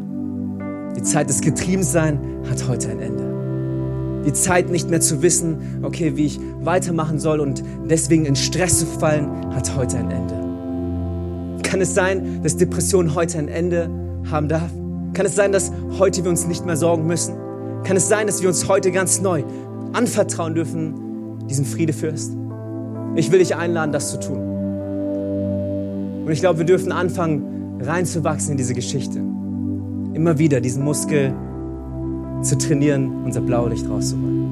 Die 0.96 1.02
Zeit 1.02 1.28
des 1.28 1.42
Getriebenseins 1.42 2.18
hat 2.48 2.66
heute 2.68 2.90
ein 2.90 3.00
Ende. 3.00 4.24
Die 4.24 4.32
Zeit 4.32 4.70
nicht 4.70 4.90
mehr 4.90 5.00
zu 5.00 5.22
wissen, 5.22 5.80
okay, 5.82 6.16
wie 6.16 6.26
ich 6.26 6.40
weitermachen 6.60 7.18
soll 7.18 7.40
und 7.40 7.62
deswegen 7.88 8.26
in 8.26 8.36
Stress 8.36 8.80
zu 8.80 8.86
fallen, 8.86 9.54
hat 9.54 9.74
heute 9.76 9.96
ein 9.98 10.10
Ende. 10.10 10.34
Kann 11.62 11.80
es 11.80 11.94
sein, 11.94 12.42
dass 12.42 12.56
Depression 12.56 13.14
heute 13.14 13.38
ein 13.38 13.48
Ende 13.48 13.88
haben 14.30 14.48
darf? 14.48 14.70
Kann 15.14 15.26
es 15.26 15.34
sein, 15.34 15.52
dass 15.52 15.72
heute 15.98 16.24
wir 16.24 16.30
uns 16.30 16.46
nicht 16.46 16.66
mehr 16.66 16.76
sorgen 16.76 17.06
müssen? 17.06 17.34
Kann 17.84 17.96
es 17.96 18.08
sein, 18.08 18.26
dass 18.26 18.42
wir 18.42 18.48
uns 18.48 18.68
heute 18.68 18.90
ganz 18.92 19.20
neu 19.20 19.44
anvertrauen 19.92 20.54
dürfen, 20.54 21.38
diesen 21.48 21.64
Friedefürst? 21.64 22.32
Ich 23.16 23.32
will 23.32 23.38
dich 23.38 23.56
einladen, 23.56 23.92
das 23.92 24.10
zu 24.10 24.20
tun. 24.20 24.38
Und 26.26 26.30
ich 26.30 26.40
glaube, 26.40 26.58
wir 26.58 26.66
dürfen 26.66 26.92
anfangen, 26.92 27.80
reinzuwachsen 27.80 28.52
in 28.52 28.56
diese 28.58 28.74
Geschichte. 28.74 29.18
Immer 30.12 30.38
wieder 30.38 30.60
diesen 30.60 30.84
Muskel 30.84 31.32
zu 32.42 32.56
trainieren, 32.56 33.24
unser 33.24 33.40
Blaulicht 33.40 33.88
rauszuholen. 33.88 34.47